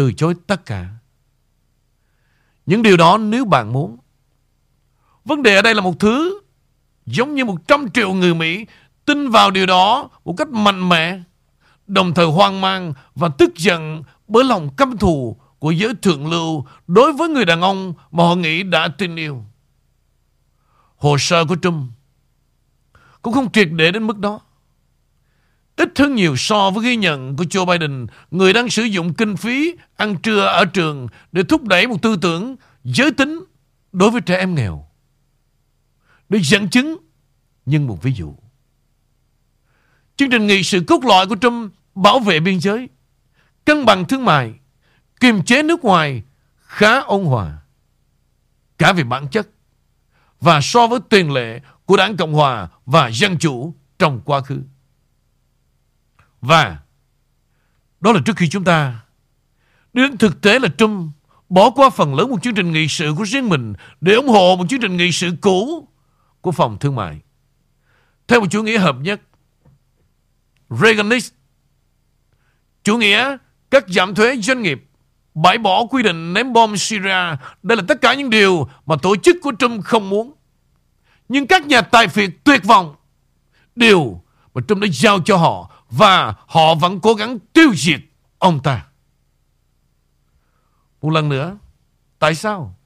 từ 0.01 0.13
chối 0.13 0.35
tất 0.47 0.67
cả. 0.67 0.89
Những 2.67 2.83
điều 2.83 2.97
đó 2.97 3.19
nếu 3.19 3.45
bạn 3.45 3.73
muốn. 3.73 3.99
Vấn 5.25 5.43
đề 5.43 5.57
ở 5.57 5.63
đây 5.63 5.75
là 5.75 5.81
một 5.81 6.01
thứ 6.01 6.41
giống 7.07 7.35
như 7.35 7.45
100 7.45 7.91
triệu 7.91 8.13
người 8.13 8.35
Mỹ 8.35 8.67
tin 9.05 9.29
vào 9.31 9.51
điều 9.51 9.67
đó 9.67 10.11
một 10.25 10.35
cách 10.37 10.49
mạnh 10.49 10.89
mẽ, 10.89 11.21
đồng 11.87 12.15
thời 12.15 12.27
hoang 12.27 12.61
mang 12.61 12.93
và 13.15 13.29
tức 13.29 13.57
giận 13.57 14.03
bởi 14.29 14.45
lòng 14.45 14.75
căm 14.77 14.99
thù 14.99 15.37
của 15.59 15.71
giới 15.71 15.95
thượng 16.03 16.31
lưu 16.31 16.67
đối 16.87 17.13
với 17.13 17.29
người 17.29 17.45
đàn 17.45 17.61
ông 17.61 17.95
mà 18.11 18.25
họ 18.25 18.35
nghĩ 18.35 18.63
đã 18.63 18.89
tin 18.99 19.17
yêu. 19.17 19.45
Hồ 20.97 21.19
sơ 21.19 21.45
của 21.45 21.57
Trump 21.63 21.91
cũng 23.23 23.35
không 23.35 23.53
triệt 23.53 23.69
để 23.73 23.91
đến 23.91 24.07
mức 24.07 24.19
đó. 24.19 24.41
Ít 25.81 25.99
hơn 25.99 26.15
nhiều 26.15 26.37
so 26.37 26.71
với 26.71 26.85
ghi 26.85 26.97
nhận 26.97 27.37
của 27.37 27.45
Joe 27.45 27.67
Biden, 27.67 28.07
người 28.31 28.53
đang 28.53 28.71
sử 28.71 28.83
dụng 28.83 29.15
kinh 29.15 29.37
phí 29.37 29.75
ăn 29.97 30.17
trưa 30.17 30.47
ở 30.47 30.65
trường 30.65 31.07
để 31.33 31.43
thúc 31.43 31.63
đẩy 31.63 31.87
một 31.87 32.03
tư 32.03 32.17
tưởng 32.23 32.57
giới 32.85 33.11
tính 33.11 33.45
đối 33.93 34.11
với 34.11 34.21
trẻ 34.21 34.37
em 34.37 34.55
nghèo. 34.55 34.89
Để 36.29 36.39
dẫn 36.43 36.69
chứng, 36.69 36.97
nhưng 37.67 37.87
một 37.87 38.03
ví 38.03 38.13
dụ. 38.13 38.35
Chương 40.17 40.31
trình 40.31 40.47
nghị 40.47 40.63
sự 40.63 40.81
cốt 40.87 41.05
lõi 41.05 41.27
của 41.27 41.37
Trump 41.37 41.73
bảo 41.95 42.19
vệ 42.19 42.41
biên 42.41 42.61
giới, 42.61 42.89
cân 43.65 43.85
bằng 43.85 44.05
thương 44.05 44.25
mại, 44.25 44.55
kiềm 45.21 45.43
chế 45.43 45.63
nước 45.63 45.85
ngoài 45.85 46.23
khá 46.61 47.01
ôn 47.01 47.25
hòa. 47.25 47.59
Cả 48.79 48.93
về 48.93 49.05
bản 49.05 49.29
chất 49.29 49.49
và 50.41 50.61
so 50.61 50.87
với 50.87 51.01
tiền 51.09 51.33
lệ 51.33 51.61
của 51.87 51.97
đảng 51.97 52.17
Cộng 52.17 52.33
Hòa 52.33 52.69
và 52.87 53.09
Dân 53.09 53.39
Chủ 53.39 53.75
trong 53.99 54.21
quá 54.25 54.41
khứ. 54.41 54.63
Và 56.41 56.79
đó 58.01 58.13
là 58.13 58.21
trước 58.25 58.37
khi 58.37 58.49
chúng 58.49 58.65
ta 58.65 59.01
đến 59.93 60.17
thực 60.17 60.41
tế 60.41 60.59
là 60.59 60.69
Trump 60.79 61.13
bỏ 61.49 61.71
qua 61.71 61.91
phần 61.91 62.15
lớn 62.15 62.31
một 62.31 62.43
chương 62.43 62.55
trình 62.55 62.73
nghị 62.73 62.89
sự 62.89 63.15
của 63.17 63.25
riêng 63.25 63.49
mình 63.49 63.75
để 64.01 64.15
ủng 64.15 64.29
hộ 64.29 64.57
một 64.57 64.65
chương 64.69 64.81
trình 64.81 64.97
nghị 64.97 65.13
sự 65.13 65.31
cũ 65.41 65.89
của 66.41 66.53
phòng 66.53 66.79
thương 66.79 66.97
mại. 66.97 67.21
Theo 68.29 68.41
một 68.41 68.47
chủ 68.51 68.63
nghĩa 68.63 68.79
hợp 68.79 68.97
nhất, 69.01 69.21
Reaganist, 70.71 71.33
chủ 72.85 72.97
nghĩa 72.99 73.37
cắt 73.71 73.85
giảm 73.89 74.15
thuế 74.15 74.37
doanh 74.37 74.63
nghiệp, 74.63 74.85
bãi 75.35 75.59
bỏ 75.59 75.87
quy 75.87 76.03
định 76.03 76.35
ném 76.35 76.53
bom 76.53 76.77
Syria, 76.77 77.37
đây 77.63 77.77
là 77.77 77.83
tất 77.89 78.01
cả 78.01 78.15
những 78.15 78.31
điều 78.31 78.69
mà 78.87 78.97
tổ 79.03 79.17
chức 79.17 79.37
của 79.43 79.53
Trump 79.59 79.85
không 79.85 80.09
muốn. 80.09 80.33
Nhưng 81.29 81.47
các 81.47 81.67
nhà 81.67 81.81
tài 81.81 82.09
phiệt 82.09 82.31
tuyệt 82.45 82.65
vọng, 82.65 82.95
điều 83.77 84.23
mà 84.55 84.63
Trump 84.69 84.83
đã 84.83 84.89
giao 84.93 85.21
cho 85.21 85.37
họ 85.37 85.71
và 85.91 86.35
họ 86.47 86.75
vẫn 86.75 87.01
cố 87.01 87.15
gắng 87.15 87.39
tiêu 87.53 87.75
diệt 87.75 88.01
ông 88.39 88.61
ta. 88.63 88.87
Một 91.03 91.11
lần 91.11 91.29
nữa, 91.29 91.59
tại 92.19 92.35
sao? 92.35 92.77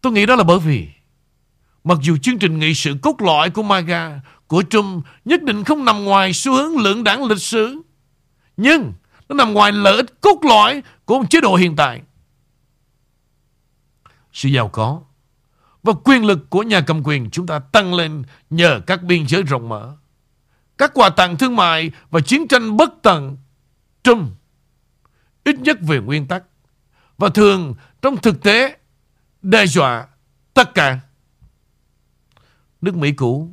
Tôi 0.00 0.12
nghĩ 0.12 0.26
đó 0.26 0.36
là 0.36 0.44
bởi 0.44 0.58
vì 0.58 0.88
mặc 1.84 1.98
dù 2.02 2.16
chương 2.16 2.38
trình 2.38 2.58
nghị 2.58 2.74
sự 2.74 2.96
cốt 3.02 3.22
lõi 3.22 3.50
của 3.50 3.62
MAGA, 3.62 4.20
của 4.46 4.62
Trump 4.70 5.04
nhất 5.24 5.42
định 5.42 5.64
không 5.64 5.84
nằm 5.84 6.04
ngoài 6.04 6.32
xu 6.32 6.52
hướng 6.52 6.78
lưỡng 6.78 7.04
đảng 7.04 7.24
lịch 7.24 7.42
sử, 7.42 7.82
nhưng 8.56 8.92
nó 9.28 9.34
nằm 9.34 9.52
ngoài 9.52 9.72
lợi 9.72 9.96
ích 9.96 10.20
cốt 10.20 10.38
lõi 10.42 10.82
của 11.04 11.18
một 11.18 11.30
chế 11.30 11.40
độ 11.40 11.54
hiện 11.54 11.76
tại. 11.76 12.02
Sự 14.32 14.48
giàu 14.48 14.68
có 14.68 15.02
và 15.82 15.92
quyền 16.04 16.24
lực 16.24 16.50
của 16.50 16.62
nhà 16.62 16.80
cầm 16.80 17.02
quyền 17.04 17.30
chúng 17.30 17.46
ta 17.46 17.58
tăng 17.58 17.94
lên 17.94 18.22
nhờ 18.50 18.80
các 18.86 19.02
biên 19.02 19.28
giới 19.28 19.42
rộng 19.42 19.68
mở 19.68 19.96
các 20.78 20.90
quà 20.94 21.10
tặng 21.10 21.36
thương 21.36 21.56
mại 21.56 21.90
và 22.10 22.20
chiến 22.20 22.48
tranh 22.48 22.76
bất 22.76 22.90
tận 23.02 23.36
Trump 24.02 24.30
ít 25.44 25.58
nhất 25.58 25.78
về 25.82 26.00
nguyên 26.00 26.26
tắc. 26.26 26.42
Và 27.18 27.28
thường 27.28 27.74
trong 28.02 28.16
thực 28.16 28.42
tế 28.42 28.76
đe 29.42 29.66
dọa 29.66 30.06
tất 30.54 30.74
cả. 30.74 30.98
Nước 32.80 32.96
Mỹ 32.96 33.12
cũ. 33.12 33.50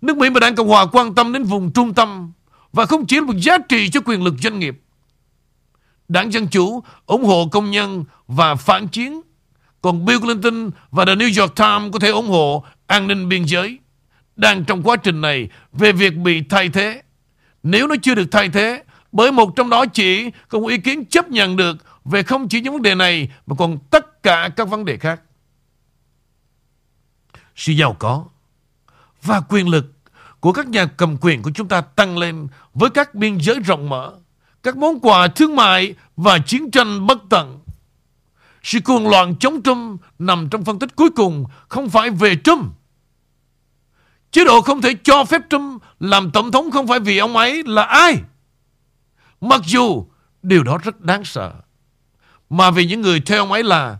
Nước 0.00 0.16
Mỹ 0.16 0.30
mà 0.30 0.40
đảng 0.40 0.54
Cộng 0.54 0.68
Hòa 0.68 0.86
quan 0.92 1.14
tâm 1.14 1.32
đến 1.32 1.44
vùng 1.44 1.72
trung 1.72 1.94
tâm 1.94 2.32
và 2.72 2.86
không 2.86 3.06
chỉ 3.06 3.16
là 3.16 3.22
một 3.22 3.36
giá 3.36 3.58
trị 3.68 3.90
cho 3.90 4.00
quyền 4.04 4.22
lực 4.22 4.34
doanh 4.42 4.58
nghiệp. 4.58 4.80
Đảng 6.08 6.32
Dân 6.32 6.48
Chủ 6.48 6.82
ủng 7.06 7.24
hộ 7.24 7.48
công 7.52 7.70
nhân 7.70 8.04
và 8.26 8.54
phản 8.54 8.88
chiến. 8.88 9.20
Còn 9.82 10.04
Bill 10.04 10.20
Clinton 10.20 10.70
và 10.90 11.04
The 11.04 11.14
New 11.14 11.40
York 11.40 11.56
Times 11.56 11.92
có 11.92 11.98
thể 11.98 12.08
ủng 12.08 12.28
hộ 12.28 12.64
an 12.86 13.06
ninh 13.06 13.28
biên 13.28 13.44
giới 13.44 13.78
đang 14.36 14.64
trong 14.64 14.82
quá 14.82 14.96
trình 14.96 15.20
này 15.20 15.48
về 15.72 15.92
việc 15.92 16.16
bị 16.16 16.42
thay 16.48 16.68
thế. 16.68 17.02
Nếu 17.62 17.86
nó 17.86 17.94
chưa 18.02 18.14
được 18.14 18.28
thay 18.30 18.48
thế, 18.48 18.82
bởi 19.12 19.32
một 19.32 19.56
trong 19.56 19.70
đó 19.70 19.86
chỉ 19.86 20.30
có 20.48 20.58
một 20.58 20.66
ý 20.66 20.78
kiến 20.78 21.04
chấp 21.04 21.28
nhận 21.28 21.56
được 21.56 21.76
về 22.04 22.22
không 22.22 22.48
chỉ 22.48 22.60
những 22.60 22.72
vấn 22.72 22.82
đề 22.82 22.94
này 22.94 23.28
mà 23.46 23.56
còn 23.58 23.78
tất 23.90 24.22
cả 24.22 24.48
các 24.56 24.68
vấn 24.68 24.84
đề 24.84 24.96
khác. 24.96 25.20
Sự 27.56 27.72
giàu 27.72 27.96
có 27.98 28.24
và 29.22 29.40
quyền 29.40 29.68
lực 29.68 29.92
của 30.40 30.52
các 30.52 30.68
nhà 30.68 30.86
cầm 30.86 31.16
quyền 31.20 31.42
của 31.42 31.50
chúng 31.54 31.68
ta 31.68 31.80
tăng 31.80 32.18
lên 32.18 32.48
với 32.74 32.90
các 32.90 33.14
biên 33.14 33.38
giới 33.40 33.60
rộng 33.60 33.88
mở, 33.88 34.12
các 34.62 34.76
món 34.76 35.00
quà 35.00 35.28
thương 35.28 35.56
mại 35.56 35.94
và 36.16 36.38
chiến 36.38 36.70
tranh 36.70 37.06
bất 37.06 37.18
tận. 37.30 37.60
Sự 38.62 38.80
cuồng 38.80 39.08
loạn 39.08 39.34
chống 39.40 39.62
Trump 39.62 40.00
nằm 40.18 40.48
trong 40.48 40.64
phân 40.64 40.78
tích 40.78 40.96
cuối 40.96 41.10
cùng 41.10 41.44
không 41.68 41.90
phải 41.90 42.10
về 42.10 42.36
Trump. 42.44 42.72
Chế 44.30 44.44
độ 44.44 44.60
không 44.60 44.82
thể 44.82 44.94
cho 45.04 45.24
phép 45.24 45.42
Trump 45.50 45.82
làm 46.00 46.30
tổng 46.30 46.52
thống 46.52 46.70
không 46.70 46.86
phải 46.86 47.00
vì 47.00 47.18
ông 47.18 47.36
ấy 47.36 47.62
là 47.66 47.82
ai. 47.82 48.16
Mặc 49.40 49.60
dù 49.66 50.06
điều 50.42 50.62
đó 50.62 50.78
rất 50.78 51.00
đáng 51.00 51.24
sợ. 51.24 51.52
Mà 52.50 52.70
vì 52.70 52.86
những 52.86 53.00
người 53.00 53.20
theo 53.20 53.38
ông 53.38 53.52
ấy 53.52 53.62
là 53.62 53.98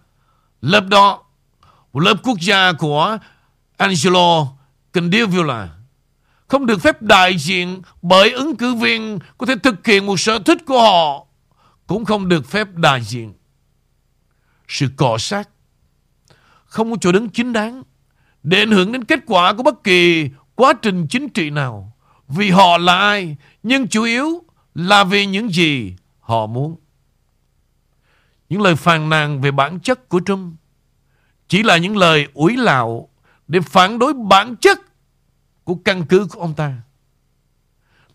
lớp 0.60 0.86
đó, 0.88 1.22
lớp 1.92 2.14
quốc 2.22 2.40
gia 2.40 2.72
của 2.72 3.18
Angelo 3.76 4.46
Candivula 4.92 5.68
không 6.48 6.66
được 6.66 6.80
phép 6.80 7.02
đại 7.02 7.38
diện 7.38 7.82
bởi 8.02 8.32
ứng 8.32 8.56
cử 8.56 8.74
viên 8.74 9.18
có 9.38 9.46
thể 9.46 9.54
thực 9.62 9.86
hiện 9.86 10.06
một 10.06 10.20
sở 10.20 10.38
thích 10.38 10.58
của 10.66 10.82
họ 10.82 11.26
cũng 11.86 12.04
không 12.04 12.28
được 12.28 12.46
phép 12.46 12.68
đại 12.74 13.02
diện 13.02 13.34
sự 14.68 14.88
cọ 14.96 15.18
sát 15.18 15.48
không 16.64 16.90
có 16.90 16.96
chỗ 17.00 17.12
đứng 17.12 17.28
chính 17.28 17.52
đáng 17.52 17.82
để 18.46 18.58
ảnh 18.58 18.70
hưởng 18.70 18.92
đến 18.92 19.04
kết 19.04 19.20
quả 19.26 19.52
của 19.52 19.62
bất 19.62 19.84
kỳ 19.84 20.30
quá 20.54 20.72
trình 20.82 21.06
chính 21.06 21.28
trị 21.28 21.50
nào 21.50 21.92
vì 22.28 22.50
họ 22.50 22.78
là 22.78 22.96
ai, 22.98 23.36
nhưng 23.62 23.88
chủ 23.88 24.02
yếu 24.02 24.42
là 24.74 25.04
vì 25.04 25.26
những 25.26 25.52
gì 25.52 25.94
họ 26.20 26.46
muốn 26.46 26.76
những 28.48 28.62
lời 28.62 28.76
phàn 28.76 29.08
nàn 29.08 29.40
về 29.40 29.50
bản 29.50 29.80
chất 29.80 30.08
của 30.08 30.20
Trump 30.26 30.54
chỉ 31.48 31.62
là 31.62 31.76
những 31.76 31.96
lời 31.96 32.26
ủi 32.34 32.56
lạo 32.56 33.08
để 33.48 33.60
phản 33.60 33.98
đối 33.98 34.12
bản 34.12 34.56
chất 34.56 34.80
của 35.64 35.74
căn 35.74 36.06
cứ 36.06 36.26
của 36.30 36.40
ông 36.40 36.54
ta. 36.54 36.74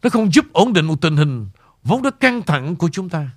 Nó 0.03 0.09
không 0.09 0.33
giúp 0.33 0.45
ổn 0.53 0.73
định 0.73 0.85
một 0.85 1.01
tình 1.01 1.17
hình 1.17 1.49
vốn 1.83 2.01
đã 2.01 2.09
căng 2.09 2.41
thẳng 2.41 2.75
của 2.75 2.89
chúng 2.91 3.09
ta. 3.09 3.29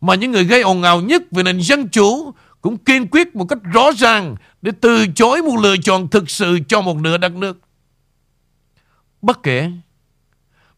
Mà 0.00 0.14
những 0.14 0.30
người 0.30 0.44
gây 0.44 0.62
ồn 0.62 0.82
ào 0.82 1.00
nhất 1.00 1.22
về 1.30 1.42
nền 1.42 1.62
dân 1.62 1.88
chủ 1.88 2.34
cũng 2.64 2.78
kiên 2.78 3.08
quyết 3.10 3.36
một 3.36 3.44
cách 3.44 3.58
rõ 3.62 3.92
ràng 3.96 4.36
để 4.62 4.72
từ 4.80 5.06
chối 5.14 5.42
một 5.42 5.56
lựa 5.62 5.76
chọn 5.76 6.08
thực 6.08 6.30
sự 6.30 6.58
cho 6.68 6.80
một 6.80 6.96
nửa 6.96 7.18
đất 7.18 7.32
nước. 7.32 7.60
Bất 9.22 9.42
kể 9.42 9.70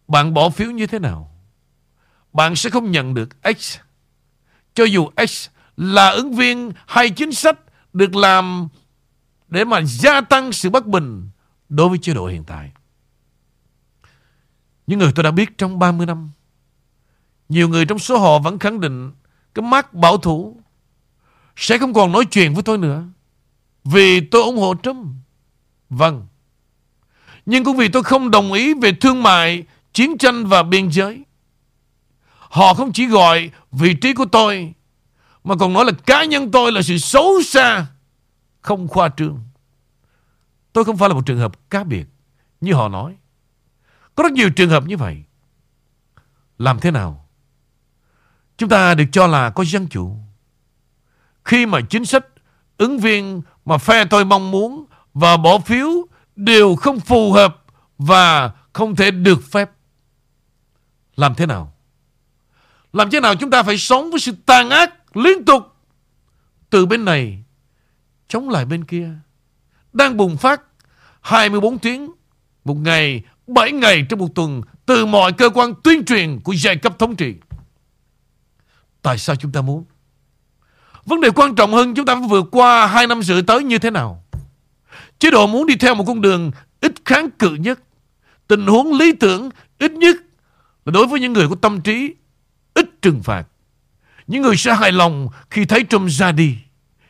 bạn 0.08 0.34
bỏ 0.34 0.50
phiếu 0.50 0.70
như 0.70 0.86
thế 0.86 0.98
nào, 0.98 1.30
bạn 2.32 2.56
sẽ 2.56 2.70
không 2.70 2.90
nhận 2.90 3.14
được 3.14 3.28
X. 3.58 3.78
Cho 4.74 4.84
dù 4.84 5.10
X 5.28 5.48
là 5.76 6.10
ứng 6.10 6.32
viên 6.32 6.72
hay 6.86 7.10
chính 7.10 7.32
sách 7.32 7.58
được 7.92 8.14
làm 8.14 8.68
để 9.48 9.64
mà 9.64 9.80
gia 9.82 10.20
tăng 10.20 10.52
sự 10.52 10.70
bất 10.70 10.86
bình 10.86 11.28
đối 11.68 11.88
với 11.88 11.98
chế 11.98 12.14
độ 12.14 12.26
hiện 12.26 12.44
tại. 12.44 12.72
Những 14.86 14.98
người 14.98 15.12
tôi 15.14 15.22
đã 15.22 15.30
biết 15.30 15.58
trong 15.58 15.78
30 15.78 16.06
năm, 16.06 16.30
nhiều 17.48 17.68
người 17.68 17.86
trong 17.86 17.98
số 17.98 18.18
họ 18.18 18.38
vẫn 18.38 18.58
khẳng 18.58 18.80
định 18.80 19.12
cái 19.54 19.62
mắt 19.62 19.94
bảo 19.94 20.16
thủ 20.16 20.60
sẽ 21.56 21.78
không 21.78 21.94
còn 21.94 22.12
nói 22.12 22.24
chuyện 22.24 22.54
với 22.54 22.62
tôi 22.62 22.78
nữa. 22.78 23.04
Vì 23.84 24.20
tôi 24.20 24.42
ủng 24.42 24.56
hộ 24.56 24.74
Trump. 24.82 25.06
Vâng. 25.90 26.26
Nhưng 27.46 27.64
cũng 27.64 27.76
vì 27.76 27.88
tôi 27.88 28.02
không 28.02 28.30
đồng 28.30 28.52
ý 28.52 28.74
về 28.74 28.92
thương 28.92 29.22
mại, 29.22 29.64
chiến 29.92 30.18
tranh 30.18 30.46
và 30.46 30.62
biên 30.62 30.88
giới. 30.88 31.24
Họ 32.38 32.74
không 32.74 32.92
chỉ 32.92 33.06
gọi 33.06 33.50
vị 33.72 33.94
trí 33.94 34.14
của 34.14 34.24
tôi, 34.24 34.74
mà 35.44 35.56
còn 35.56 35.72
nói 35.72 35.84
là 35.84 35.92
cá 36.06 36.24
nhân 36.24 36.50
tôi 36.50 36.72
là 36.72 36.82
sự 36.82 36.98
xấu 36.98 37.42
xa, 37.42 37.86
không 38.60 38.88
khoa 38.88 39.08
trương. 39.16 39.38
Tôi 40.72 40.84
không 40.84 40.96
phải 40.96 41.08
là 41.08 41.14
một 41.14 41.26
trường 41.26 41.38
hợp 41.38 41.70
cá 41.70 41.84
biệt 41.84 42.06
như 42.60 42.74
họ 42.74 42.88
nói. 42.88 43.16
Có 44.14 44.22
rất 44.22 44.32
nhiều 44.32 44.50
trường 44.50 44.70
hợp 44.70 44.86
như 44.86 44.96
vậy. 44.96 45.22
Làm 46.58 46.80
thế 46.80 46.90
nào? 46.90 47.28
Chúng 48.58 48.68
ta 48.68 48.94
được 48.94 49.04
cho 49.12 49.26
là 49.26 49.50
có 49.50 49.64
dân 49.64 49.86
chủ. 49.88 50.16
Khi 51.46 51.66
mà 51.66 51.80
chính 51.80 52.04
sách 52.04 52.26
ứng 52.78 52.98
viên 52.98 53.42
mà 53.64 53.78
phe 53.78 54.04
tôi 54.04 54.24
mong 54.24 54.50
muốn 54.50 54.84
và 55.14 55.36
bỏ 55.36 55.58
phiếu 55.58 55.88
đều 56.36 56.76
không 56.76 57.00
phù 57.00 57.32
hợp 57.32 57.64
và 57.98 58.50
không 58.72 58.96
thể 58.96 59.10
được 59.10 59.38
phép. 59.50 59.70
Làm 61.16 61.34
thế 61.34 61.46
nào? 61.46 61.72
Làm 62.92 63.10
thế 63.10 63.20
nào 63.20 63.34
chúng 63.34 63.50
ta 63.50 63.62
phải 63.62 63.78
sống 63.78 64.10
với 64.10 64.20
sự 64.20 64.32
tàn 64.46 64.70
ác 64.70 65.16
liên 65.16 65.44
tục 65.44 65.62
từ 66.70 66.86
bên 66.86 67.04
này 67.04 67.44
chống 68.28 68.48
lại 68.48 68.64
bên 68.64 68.84
kia 68.84 69.10
đang 69.92 70.16
bùng 70.16 70.36
phát 70.36 70.62
24 71.20 71.78
tiếng 71.78 72.10
một 72.64 72.74
ngày, 72.74 73.22
7 73.46 73.72
ngày 73.72 74.06
trong 74.08 74.18
một 74.18 74.34
tuần 74.34 74.60
từ 74.86 75.06
mọi 75.06 75.32
cơ 75.32 75.50
quan 75.54 75.72
tuyên 75.84 76.04
truyền 76.04 76.40
của 76.40 76.52
giai 76.52 76.76
cấp 76.76 76.98
thống 76.98 77.16
trị. 77.16 77.34
Tại 79.02 79.18
sao 79.18 79.36
chúng 79.36 79.52
ta 79.52 79.60
muốn? 79.60 79.84
Vấn 81.06 81.20
đề 81.20 81.30
quan 81.30 81.54
trọng 81.54 81.72
hơn 81.72 81.94
chúng 81.94 82.06
ta 82.06 82.14
phải 82.14 82.28
vượt 82.28 82.48
qua 82.50 82.86
hai 82.86 83.06
năm 83.06 83.22
rưỡi 83.22 83.42
tới 83.42 83.64
như 83.64 83.78
thế 83.78 83.90
nào? 83.90 84.24
Chế 85.18 85.30
độ 85.30 85.46
muốn 85.46 85.66
đi 85.66 85.76
theo 85.76 85.94
một 85.94 86.04
con 86.06 86.20
đường 86.20 86.50
ít 86.80 86.92
kháng 87.04 87.30
cự 87.30 87.54
nhất. 87.54 87.80
Tình 88.48 88.66
huống 88.66 88.92
lý 88.92 89.12
tưởng 89.12 89.50
ít 89.78 89.92
nhất 89.92 90.16
là 90.84 90.90
đối 90.90 91.06
với 91.06 91.20
những 91.20 91.32
người 91.32 91.48
có 91.48 91.54
tâm 91.60 91.80
trí 91.80 92.14
ít 92.74 93.02
trừng 93.02 93.22
phạt. 93.22 93.44
Những 94.26 94.42
người 94.42 94.56
sẽ 94.56 94.74
hài 94.74 94.92
lòng 94.92 95.28
khi 95.50 95.64
thấy 95.64 95.84
Trump 95.84 96.10
ra 96.10 96.32
đi. 96.32 96.58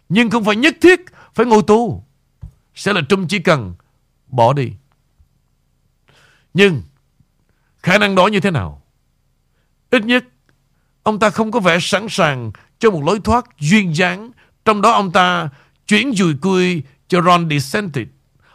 Nhưng 0.09 0.30
không 0.30 0.44
phải 0.44 0.57
nhất 0.57 0.76
thiết 0.80 1.01
phải 1.34 1.47
ngồi 1.47 1.62
tù. 1.66 2.03
Sẽ 2.74 2.92
là 2.92 3.01
Trump 3.09 3.28
chỉ 3.28 3.38
cần 3.38 3.74
bỏ 4.26 4.53
đi. 4.53 4.72
Nhưng 6.55 6.82
khả 7.82 7.99
năng 7.99 8.14
đó 8.14 8.26
như 8.26 8.40
thế 8.40 8.51
nào? 8.51 8.82
Ít 9.90 10.05
nhất, 10.05 10.24
ông 11.03 11.18
ta 11.18 11.30
không 11.30 11.51
có 11.51 11.61
vẻ 11.61 11.78
sẵn 11.80 12.07
sàng 12.11 12.53
cho 12.78 12.90
một 12.90 13.04
lối 13.04 13.20
thoát 13.24 13.46
duyên 13.60 13.96
dáng 13.96 14.30
trong 14.64 14.82
đó 14.82 14.92
ông 14.92 15.12
ta 15.12 15.48
chuyển 15.86 16.12
dùi 16.14 16.34
cui 16.34 16.82
cho 17.08 17.22
Ron 17.22 17.50
DeSantis 17.50 18.08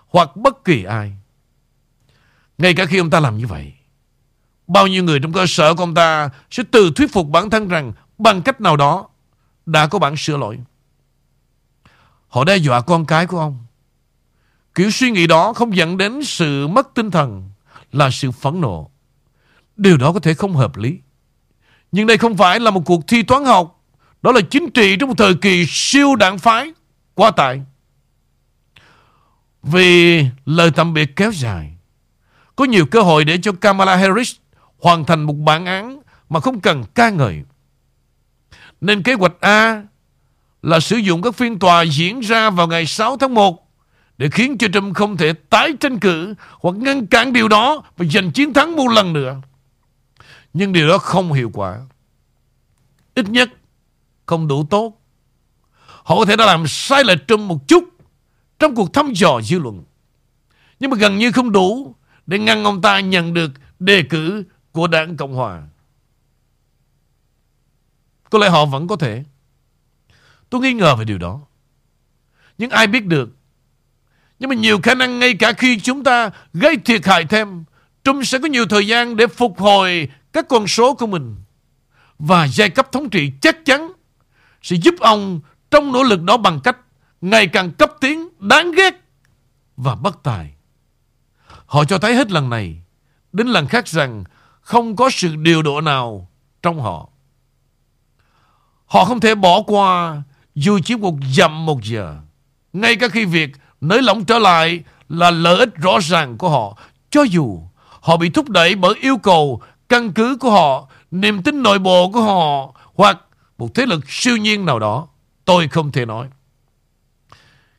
hoặc 0.07 0.36
bất 0.36 0.65
kỳ 0.65 0.84
ai. 0.84 1.13
Ngay 2.57 2.74
cả 2.74 2.86
khi 2.86 2.97
ông 2.97 3.09
ta 3.09 3.19
làm 3.19 3.38
như 3.38 3.47
vậy, 3.47 3.74
bao 4.67 4.88
nhiêu 4.88 5.03
người 5.03 5.19
trong 5.19 5.34
cơ 5.34 5.45
sở 5.47 5.74
của 5.74 5.84
ông 5.84 5.93
ta 5.93 6.30
sẽ 6.51 6.63
tự 6.72 6.91
thuyết 6.95 7.13
phục 7.13 7.28
bản 7.30 7.49
thân 7.49 7.67
rằng 7.67 7.93
bằng 8.17 8.41
cách 8.41 8.61
nào 8.61 8.78
đó 8.78 9.09
đã 9.65 9.88
có 9.88 9.99
bản 9.99 10.17
sửa 10.17 10.38
lỗi. 10.38 10.59
Họ 12.28 12.43
đe 12.43 12.57
dọa 12.57 12.82
con 12.82 13.05
cái 13.05 13.28
của 13.28 13.39
ông. 13.39 13.65
Kiểu 14.76 14.91
suy 14.91 15.11
nghĩ 15.11 15.28
đó 15.28 15.53
không 15.53 15.76
dẫn 15.76 15.97
đến 15.97 16.24
sự 16.24 16.67
mất 16.67 16.88
tinh 16.93 17.11
thần 17.11 17.49
là 17.91 18.09
sự 18.09 18.32
phẫn 18.32 18.61
nộ. 18.61 18.91
Điều 19.78 19.97
đó 19.97 20.13
có 20.13 20.19
thể 20.19 20.34
không 20.34 20.55
hợp 20.55 20.78
lý. 20.78 20.99
Nhưng 21.91 22.07
đây 22.07 22.17
không 22.17 22.38
phải 22.38 22.59
là 22.59 22.72
một 22.72 22.82
cuộc 22.86 23.07
thi 23.07 23.24
toán 23.24 23.45
học. 23.45 23.81
Đó 24.22 24.32
là 24.32 24.41
chính 24.41 24.69
trị 24.69 24.95
trong 24.95 25.09
một 25.09 25.17
thời 25.17 25.36
kỳ 25.36 25.65
siêu 25.67 26.15
đảng 26.15 26.39
phái. 26.39 26.72
Quá 27.13 27.32
tải. 27.32 27.61
Vì 29.63 30.26
lời 30.45 30.72
tạm 30.76 30.93
biệt 30.93 31.15
kéo 31.15 31.32
dài. 31.32 31.76
Có 32.55 32.65
nhiều 32.65 32.86
cơ 32.86 33.01
hội 33.01 33.26
để 33.26 33.38
cho 33.41 33.51
Kamala 33.51 33.95
Harris 33.95 34.36
hoàn 34.80 35.05
thành 35.05 35.24
một 35.24 35.34
bản 35.34 35.65
án 35.65 36.01
mà 36.30 36.39
không 36.39 36.59
cần 36.59 36.84
ca 36.95 37.09
ngợi. 37.09 37.43
Nên 38.82 39.03
kế 39.03 39.13
hoạch 39.13 39.34
A 39.39 39.84
là 40.61 40.80
sử 40.80 40.97
dụng 40.97 41.22
các 41.22 41.36
phiên 41.36 41.59
tòa 41.59 41.82
diễn 41.82 42.19
ra 42.19 42.49
vào 42.49 42.67
ngày 42.67 42.86
6 42.86 43.17
tháng 43.17 43.34
1 43.34 43.67
để 44.17 44.30
khiến 44.30 44.57
cho 44.57 44.67
Trump 44.74 44.95
không 44.95 45.17
thể 45.17 45.34
tái 45.34 45.74
tranh 45.80 45.99
cử 45.99 46.34
hoặc 46.59 46.76
ngăn 46.76 47.07
cản 47.07 47.34
điều 47.34 47.47
đó 47.47 47.84
và 47.97 48.05
giành 48.05 48.32
chiến 48.32 48.53
thắng 48.53 48.76
một 48.76 48.88
lần 48.88 49.13
nữa. 49.13 49.36
Nhưng 50.53 50.74
điều 50.74 50.88
đó 50.88 50.97
không 50.97 51.34
hiệu 51.34 51.51
quả. 51.53 51.80
Ít 53.15 53.30
nhất 53.30 53.49
không 54.32 54.48
đủ 54.48 54.64
tốt. 54.70 55.02
Họ 56.04 56.16
có 56.16 56.26
thể 56.26 56.36
đã 56.36 56.46
làm 56.46 56.68
sai 56.68 57.04
lệch 57.04 57.28
Trump 57.28 57.40
một 57.40 57.68
chút 57.68 57.84
trong 58.60 58.76
cuộc 58.76 58.94
thăm 58.94 59.14
dò 59.14 59.42
dư 59.42 59.60
luận. 59.60 59.84
Nhưng 60.80 60.92
mà 60.92 60.98
gần 60.98 61.18
như 61.18 61.32
không 61.32 61.52
đủ 61.52 61.96
để 62.26 62.40
ngăn 62.40 62.64
ông 62.64 62.82
ta 62.82 63.00
nhận 63.00 63.34
được 63.34 63.52
đề 63.80 64.04
cử 64.04 64.44
của 64.72 64.88
đảng 64.88 65.18
Cộng 65.18 65.34
Hòa. 65.34 65.64
Có 68.30 68.40
lẽ 68.40 68.50
họ 68.50 68.66
vẫn 68.66 68.88
có 68.88 68.96
thể. 68.96 69.24
Tôi 70.50 70.62
nghi 70.62 70.74
ngờ 70.74 70.96
về 70.96 71.06
điều 71.06 71.18
đó. 71.18 71.42
Nhưng 72.58 72.70
ai 72.70 72.88
biết 72.88 73.06
được 73.06 73.30
nhưng 74.42 74.50
mà 74.50 74.56
nhiều 74.56 74.80
khả 74.84 74.96
năng 74.96 75.20
ngay 75.20 75.34
cả 75.34 75.54
khi 75.54 75.80
chúng 75.80 76.04
ta 76.04 76.30
gây 76.54 76.78
thiệt 76.78 77.06
hại 77.06 77.26
thêm, 77.26 77.64
Trump 78.04 78.26
sẽ 78.26 78.40
có 78.40 78.48
nhiều 78.48 78.66
thời 78.66 78.88
gian 78.88 79.16
để 79.16 79.28
phục 79.28 79.60
hồi 79.60 80.10
các 80.34 80.48
con 80.50 80.68
số 80.68 80.94
của 80.94 81.08
mình. 81.08 81.36
Và 82.20 82.48
giai 82.48 82.70
cấp 82.70 82.92
thống 82.92 83.10
trị 83.10 83.32
chắc 83.42 83.66
chắn 83.66 83.91
sẽ 84.62 84.76
giúp 84.76 84.95
ông 84.99 85.39
trong 85.72 85.91
nỗ 85.91 86.03
lực 86.03 86.24
đó 86.24 86.38
bằng 86.38 86.59
cách 86.59 86.78
ngày 87.22 87.47
càng 87.47 87.72
cấp 87.72 87.91
tiến 88.01 88.30
đáng 88.39 88.72
ghét 88.72 88.93
và 89.78 89.95
bất 89.95 90.24
tài. 90.24 90.53
Họ 91.66 91.84
cho 91.86 91.97
thấy 91.97 92.16
hết 92.16 92.32
lần 92.32 92.49
này 92.49 92.82
đến 93.34 93.47
lần 93.47 93.68
khác 93.68 93.88
rằng 93.88 94.24
không 94.62 94.95
có 94.95 95.09
sự 95.09 95.36
điều 95.36 95.62
độ 95.62 95.82
nào 95.82 96.28
trong 96.62 96.82
họ. 96.82 97.09
Họ 98.86 99.05
không 99.05 99.20
thể 99.20 99.36
bỏ 99.36 99.62
qua 99.62 100.22
dù 100.55 100.80
chỉ 100.86 100.95
một 100.95 101.16
dặm 101.34 101.66
một 101.66 101.84
giờ. 101.84 102.18
Ngay 102.74 102.95
cả 102.95 103.07
khi 103.07 103.26
việc 103.26 103.51
nới 103.82 104.01
lỏng 104.01 104.26
trở 104.26 104.39
lại 104.39 104.84
là 105.09 105.32
lợi 105.32 105.59
ích 105.59 105.76
rõ 105.76 105.99
ràng 106.01 106.38
của 106.38 106.49
họ. 106.49 106.78
Cho 107.09 107.24
dù 107.24 107.59
họ 108.01 108.18
bị 108.18 108.30
thúc 108.30 108.49
đẩy 108.49 108.76
bởi 108.76 108.95
yêu 109.01 109.18
cầu 109.18 109.62
căn 109.89 110.14
cứ 110.14 110.38
của 110.39 110.51
họ, 110.51 110.88
niềm 111.12 111.43
tin 111.43 111.64
nội 111.64 111.80
bộ 111.80 112.12
của 112.14 112.22
họ 112.22 112.74
hoặc 112.95 113.18
một 113.62 113.76
thế 113.76 113.86
lực 113.86 114.12
siêu 114.12 114.38
nhiên 114.38 114.66
nào 114.66 114.80
đó. 114.80 115.07
Tôi 115.45 115.68
không 115.68 115.91
thể 115.91 116.05
nói. 116.05 116.30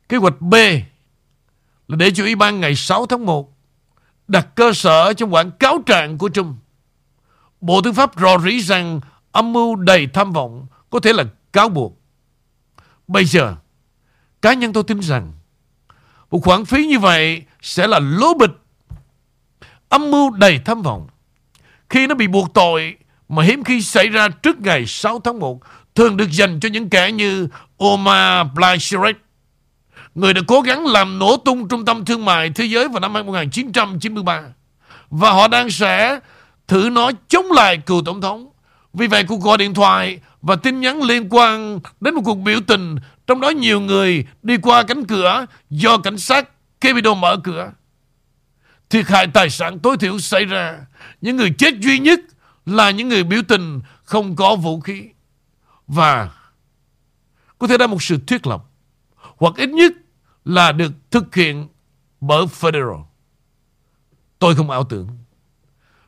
Kế 0.09 0.17
hoạch 0.17 0.41
B 0.41 0.53
là 1.87 1.95
để 1.95 2.11
cho 2.11 2.23
Ủy 2.23 2.35
ban 2.35 2.59
ngày 2.59 2.75
6 2.75 3.05
tháng 3.05 3.25
1 3.25 3.53
đặt 4.27 4.47
cơ 4.55 4.73
sở 4.73 5.13
trong 5.13 5.33
quảng 5.33 5.51
cáo 5.51 5.81
trạng 5.85 6.17
của 6.17 6.29
Trung. 6.29 6.55
Bộ 7.61 7.81
Tư 7.81 7.91
pháp 7.91 8.11
rò 8.19 8.37
rỉ 8.37 8.61
rằng 8.61 8.99
âm 9.31 9.53
mưu 9.53 9.75
đầy 9.75 10.07
tham 10.07 10.31
vọng 10.31 10.67
có 10.89 10.99
thể 10.99 11.13
là 11.13 11.23
cáo 11.53 11.69
buộc. 11.69 12.01
Bây 13.07 13.25
giờ, 13.25 13.55
cá 14.41 14.53
nhân 14.53 14.73
tôi 14.73 14.83
tin 14.83 14.99
rằng 14.99 15.33
một 16.31 16.39
khoản 16.43 16.65
phí 16.65 16.85
như 16.85 16.99
vậy 16.99 17.43
sẽ 17.61 17.87
là 17.87 17.99
lố 17.99 18.33
bịch 18.33 18.51
âm 19.89 20.11
mưu 20.11 20.29
đầy 20.29 20.59
tham 20.65 20.81
vọng. 20.81 21.07
Khi 21.89 22.07
nó 22.07 22.15
bị 22.15 22.27
buộc 22.27 22.53
tội 22.53 22.97
mà 23.35 23.43
hiếm 23.43 23.63
khi 23.63 23.81
xảy 23.81 24.07
ra 24.07 24.27
trước 24.29 24.59
ngày 24.59 24.85
6 24.85 25.19
tháng 25.19 25.39
1 25.39 25.59
thường 25.95 26.17
được 26.17 26.31
dành 26.31 26.59
cho 26.59 26.69
những 26.69 26.89
kẻ 26.89 27.11
như 27.11 27.47
Omar 27.77 28.47
Blanchard, 28.55 29.17
người 30.15 30.33
đã 30.33 30.41
cố 30.47 30.61
gắng 30.61 30.85
làm 30.85 31.19
nổ 31.19 31.37
tung 31.37 31.67
trung 31.67 31.85
tâm 31.85 32.05
thương 32.05 32.25
mại 32.25 32.49
thế 32.49 32.65
giới 32.65 32.87
vào 32.87 32.99
năm 32.99 33.13
1993. 33.13 34.41
Và 35.09 35.31
họ 35.31 35.47
đang 35.47 35.69
sẽ 35.69 36.19
thử 36.67 36.89
nó 36.91 37.11
chống 37.27 37.51
lại 37.51 37.77
cựu 37.77 38.01
tổng 38.05 38.21
thống. 38.21 38.49
Vì 38.93 39.07
vậy 39.07 39.23
cuộc 39.23 39.41
gọi 39.41 39.57
điện 39.57 39.73
thoại 39.73 40.19
và 40.41 40.55
tin 40.55 40.81
nhắn 40.81 41.01
liên 41.01 41.27
quan 41.29 41.79
đến 42.01 42.15
một 42.15 42.21
cuộc 42.25 42.35
biểu 42.35 42.59
tình 42.67 42.95
trong 43.27 43.41
đó 43.41 43.49
nhiều 43.49 43.81
người 43.81 44.25
đi 44.43 44.57
qua 44.57 44.83
cánh 44.83 45.05
cửa 45.05 45.45
do 45.69 45.97
cảnh 45.97 46.17
sát 46.17 46.49
Capitol 46.81 47.17
mở 47.17 47.37
cửa. 47.43 47.71
Thiệt 48.89 49.07
hại 49.07 49.27
tài 49.27 49.49
sản 49.49 49.79
tối 49.79 49.97
thiểu 49.97 50.19
xảy 50.19 50.45
ra. 50.45 50.75
Những 51.21 51.35
người 51.35 51.53
chết 51.57 51.73
duy 51.79 51.99
nhất 51.99 52.19
là 52.65 52.91
những 52.91 53.09
người 53.09 53.23
biểu 53.23 53.41
tình 53.47 53.81
không 54.03 54.35
có 54.35 54.55
vũ 54.55 54.79
khí. 54.79 55.09
Và 55.87 56.31
có 57.59 57.67
thể 57.67 57.77
ra 57.77 57.87
một 57.87 58.03
sự 58.03 58.19
thuyết 58.27 58.47
lập 58.47 58.63
hoặc 59.37 59.55
ít 59.57 59.69
nhất 59.69 59.93
là 60.45 60.71
được 60.71 60.91
thực 61.11 61.35
hiện 61.35 61.67
bởi 62.21 62.45
Federal. 62.45 63.03
Tôi 64.39 64.55
không 64.55 64.69
ảo 64.69 64.83
tưởng 64.83 65.07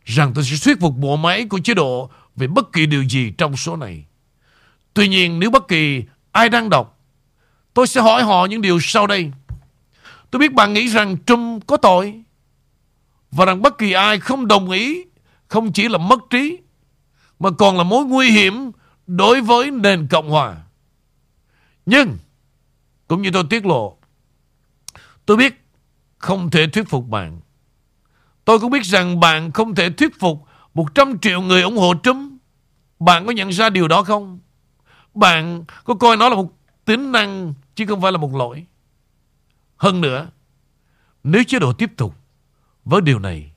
rằng 0.05 0.31
tôi 0.35 0.43
sẽ 0.43 0.57
thuyết 0.63 0.79
phục 0.79 0.97
bộ 0.97 1.15
máy 1.15 1.45
của 1.45 1.59
chế 1.59 1.73
độ 1.73 2.09
về 2.35 2.47
bất 2.47 2.73
kỳ 2.73 2.85
điều 2.85 3.03
gì 3.03 3.31
trong 3.37 3.57
số 3.57 3.75
này. 3.75 4.05
Tuy 4.93 5.07
nhiên 5.07 5.39
nếu 5.39 5.51
bất 5.51 5.67
kỳ 5.67 6.03
ai 6.31 6.49
đang 6.49 6.69
đọc, 6.69 6.99
tôi 7.73 7.87
sẽ 7.87 8.01
hỏi 8.01 8.23
họ 8.23 8.45
những 8.45 8.61
điều 8.61 8.79
sau 8.81 9.07
đây. 9.07 9.31
Tôi 10.31 10.39
biết 10.39 10.53
bạn 10.53 10.73
nghĩ 10.73 10.87
rằng 10.87 11.17
Trump 11.25 11.67
có 11.67 11.77
tội 11.77 12.23
và 13.31 13.45
rằng 13.45 13.61
bất 13.61 13.77
kỳ 13.77 13.91
ai 13.91 14.19
không 14.19 14.47
đồng 14.47 14.69
ý 14.69 15.03
không 15.55 15.71
chỉ 15.71 15.89
là 15.89 15.97
mất 15.97 16.19
trí 16.29 16.57
mà 17.39 17.49
còn 17.51 17.77
là 17.77 17.83
mối 17.83 18.05
nguy 18.05 18.31
hiểm 18.31 18.71
đối 19.07 19.41
với 19.41 19.71
nền 19.71 20.07
Cộng 20.07 20.29
Hòa. 20.29 20.57
Nhưng, 21.85 22.17
cũng 23.07 23.21
như 23.21 23.29
tôi 23.33 23.43
tiết 23.49 23.65
lộ, 23.65 23.97
tôi 25.25 25.37
biết 25.37 25.65
không 26.17 26.51
thể 26.51 26.67
thuyết 26.67 26.89
phục 26.89 27.07
bạn. 27.07 27.39
Tôi 28.45 28.59
cũng 28.59 28.71
biết 28.71 28.83
rằng 28.83 29.19
bạn 29.19 29.51
không 29.51 29.75
thể 29.75 29.89
thuyết 29.89 30.19
phục 30.19 30.45
100 30.73 31.19
triệu 31.19 31.41
người 31.41 31.61
ủng 31.61 31.77
hộ 31.77 31.93
Trump. 32.03 32.41
Bạn 32.99 33.25
có 33.25 33.31
nhận 33.31 33.49
ra 33.49 33.69
điều 33.69 33.87
đó 33.87 34.03
không? 34.03 34.39
Bạn 35.13 35.63
có 35.83 35.95
coi 35.95 36.17
nó 36.17 36.29
là 36.29 36.35
một 36.35 36.53
tính 36.85 37.11
năng 37.11 37.53
chứ 37.75 37.85
không 37.85 38.01
phải 38.01 38.11
là 38.11 38.17
một 38.17 38.35
lỗi. 38.35 38.65
Hơn 39.77 40.01
nữa, 40.01 40.27
nếu 41.23 41.43
chế 41.43 41.59
độ 41.59 41.73
tiếp 41.73 41.91
tục 41.97 42.15
với 42.85 43.01
điều 43.01 43.19
này, 43.19 43.54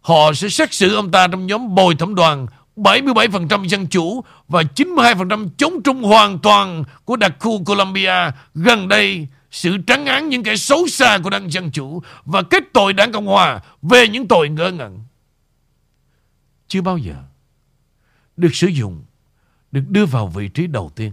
họ 0.00 0.32
sẽ 0.32 0.48
xét 0.48 0.74
xử 0.74 0.94
ông 0.94 1.10
ta 1.10 1.26
trong 1.26 1.46
nhóm 1.46 1.74
bồi 1.74 1.94
thẩm 1.94 2.14
đoàn 2.14 2.46
77% 2.76 3.64
dân 3.64 3.86
chủ 3.86 4.24
và 4.48 4.62
92% 4.76 5.48
chống 5.56 5.82
trung 5.82 6.02
hoàn 6.02 6.38
toàn 6.38 6.84
của 7.04 7.16
đặc 7.16 7.36
khu 7.38 7.64
Colombia 7.64 8.30
gần 8.54 8.88
đây 8.88 9.28
sự 9.50 9.78
trắng 9.86 10.06
án 10.06 10.28
những 10.28 10.42
kẻ 10.42 10.56
xấu 10.56 10.86
xa 10.86 11.18
của 11.22 11.30
đảng 11.30 11.52
Dân 11.52 11.70
Chủ 11.70 12.02
và 12.24 12.42
kết 12.42 12.62
tội 12.72 12.92
đảng 12.92 13.12
Cộng 13.12 13.26
Hòa 13.26 13.60
về 13.82 14.08
những 14.08 14.28
tội 14.28 14.48
ngơ 14.48 14.70
ngẩn. 14.70 15.00
Chưa 16.68 16.82
bao 16.82 16.98
giờ 16.98 17.14
được 18.36 18.54
sử 18.54 18.66
dụng, 18.66 19.04
được 19.72 19.84
đưa 19.88 20.06
vào 20.06 20.26
vị 20.26 20.48
trí 20.48 20.66
đầu 20.66 20.90
tiên. 20.96 21.12